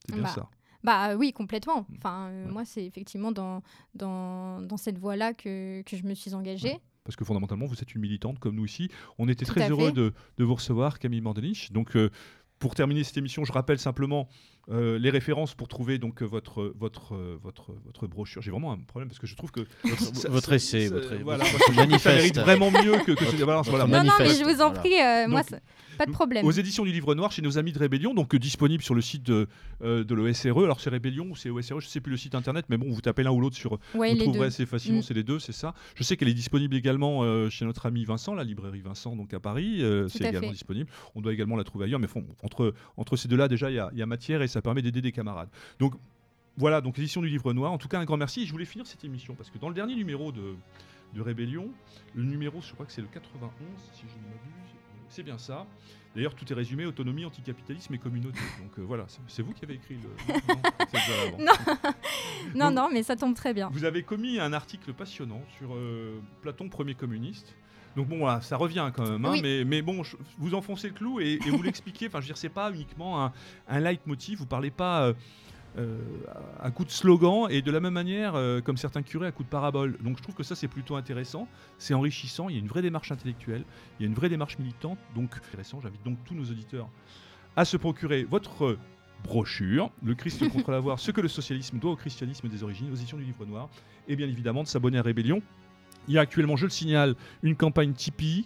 [0.07, 0.51] C'est bien Bah, ça.
[0.85, 1.87] Bah oui, complètement.
[1.97, 2.53] Enfin, euh, Ouais.
[2.53, 3.63] moi, c'est effectivement dans,
[3.95, 6.79] dans, dans cette voie-là que, que je me suis engagée.
[7.05, 8.89] Parce que fondamentalement, vous êtes une militante comme nous ici.
[9.19, 11.73] On était Tout très heureux de, de vous recevoir, Camille Mordenich.
[11.73, 12.11] Donc, euh,
[12.63, 14.29] pour terminer cette émission, je rappelle simplement
[14.71, 18.41] euh, les références pour trouver donc euh, votre, votre, euh, votre, votre brochure.
[18.41, 19.63] J'ai vraiment un problème parce que je trouve que
[20.15, 23.37] ça- votre ça- essai, ça- votre, voilà, votre ça mérite vraiment mieux que, que Votre-
[23.45, 23.87] voilà, votre voilà.
[23.87, 24.79] Non, non, mais je vous en voilà.
[24.79, 25.61] prie, euh, moi, Donc,
[25.99, 26.47] pas de problème.
[26.47, 29.01] Aux éditions du Livre Noir chez nos amis de Rébellion, donc euh, disponible sur le
[29.03, 29.49] site de,
[29.83, 30.57] euh, de l'OSRE.
[30.63, 33.01] Alors c'est Rébellion ou c'est OSRE, je sais plus le site internet, mais bon, vous
[33.01, 33.73] tapez l'un ou l'autre sur.
[33.97, 34.45] Ouais, vous les trouverez deux.
[34.47, 35.03] assez facilement, Mm.
[35.03, 35.75] c'est les deux, c'est ça.
[35.97, 39.35] Je sais qu'elle est disponible également euh, chez notre ami Vincent, la librairie Vincent, donc
[39.35, 39.83] à Paris.
[39.83, 40.53] euh, c'est également fait.
[40.53, 40.89] disponible.
[41.17, 43.79] On doit également la trouver ailleurs, mais bon, entre, entre ces deux-là, déjà, il y
[43.79, 45.49] a, il y a matière et ça permet d'aider des camarades.
[45.79, 45.95] Donc
[46.59, 47.73] voilà, donc l'édition du Livre Noir.
[47.73, 48.43] En tout cas, un grand merci.
[48.43, 50.55] Et je voulais finir cette émission parce que dans le dernier numéro de,
[51.15, 51.71] de Rébellion,
[52.15, 53.51] le numéro, je crois que c'est le 91,
[53.95, 54.75] si je ne m'abuse,
[55.09, 55.67] c'est bien ça.
[56.15, 58.39] D'ailleurs, tout est résumé autonomie, anticapitalisme et communauté.
[58.61, 60.11] Donc euh, voilà, c'est- vous qui avez écrit le.
[62.55, 63.71] Non, non, mais ça tombe très bien.
[63.73, 67.55] Vous avez commis un article passionnant sur euh, Platon, premier communiste.
[67.97, 69.41] Donc bon, voilà, ça revient quand même, hein, Oui.
[69.43, 72.07] mais, mais bon, je- vous enfoncez le clou et, et vous l'expliquez.
[72.07, 73.33] Enfin, je veux dire, c'est pas uniquement un,
[73.69, 74.39] un leitmotiv.
[74.39, 75.13] Vous parlez pas euh,
[75.79, 75.99] euh,
[76.61, 79.43] à coup de slogan et de la même manière, euh, comme certains curés, à coup
[79.43, 79.99] de parabole.
[80.03, 81.49] Donc je trouve que ça, c'est plutôt intéressant.
[81.79, 82.49] C'est enrichissant.
[82.49, 83.65] Il y a une vraie démarche intellectuelle.
[83.99, 84.99] Il y a une vraie démarche militante.
[85.15, 85.81] Donc intéressant.
[85.83, 86.89] J'invite donc tous nos auditeurs
[87.57, 88.79] à se procurer votre
[89.25, 92.97] brochure, Le Christ contre l'avoir, ce que le socialisme doit au christianisme des origines, aux
[92.97, 93.69] éditions du Livre Noir,
[94.09, 95.41] et bien évidemment de s'abonner à Rébellion.
[96.09, 98.45] Il y a actuellement, je le signale, une campagne Tipeee.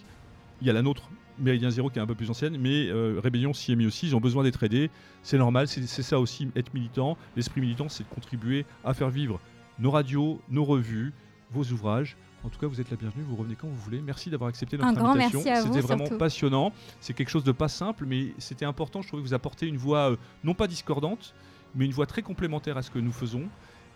[0.61, 1.09] Il y a la nôtre,
[1.39, 4.07] Méridien Zéro, qui est un peu plus ancienne, mais euh, Rébellion s'y est mis aussi.
[4.07, 4.89] Ils ont besoin d'être aidés.
[5.23, 7.17] C'est normal, c'est ça aussi, être militant.
[7.35, 9.39] L'esprit militant, c'est de contribuer à faire vivre
[9.79, 11.13] nos radios, nos revues,
[11.51, 12.17] vos ouvrages.
[12.43, 14.01] En tout cas, vous êtes la bienvenue, vous revenez quand vous voulez.
[14.01, 15.41] Merci d'avoir accepté notre Un grand invitation.
[15.41, 16.17] C'était vraiment surtout.
[16.17, 16.71] passionnant.
[17.01, 19.01] C'est quelque chose de pas simple, mais c'était important.
[19.01, 21.33] Je trouvais que vous apportez une voix euh, non pas discordante,
[21.75, 23.43] mais une voix très complémentaire à ce que nous faisons.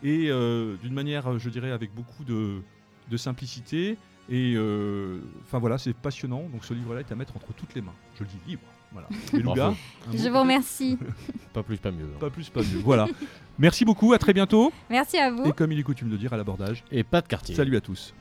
[0.03, 2.61] Et euh, d'une manière, je dirais, avec beaucoup de,
[3.11, 3.97] de simplicité.
[4.29, 6.43] Et euh, enfin voilà, c'est passionnant.
[6.51, 7.93] Donc ce livre-là est à mettre entre toutes les mains.
[8.17, 8.61] Je le dis libre.
[8.93, 9.07] Voilà.
[10.13, 10.97] Je vous remercie.
[11.53, 12.05] Pas plus, pas mieux.
[12.05, 12.17] hein.
[12.19, 12.79] Pas plus, pas mieux.
[12.83, 13.07] Voilà.
[13.59, 14.71] Merci beaucoup, à très bientôt.
[14.89, 15.45] Merci à vous.
[15.45, 17.55] Et comme il est coutume de dire à l'abordage, Et pas de quartier.
[17.55, 18.13] salut à tous.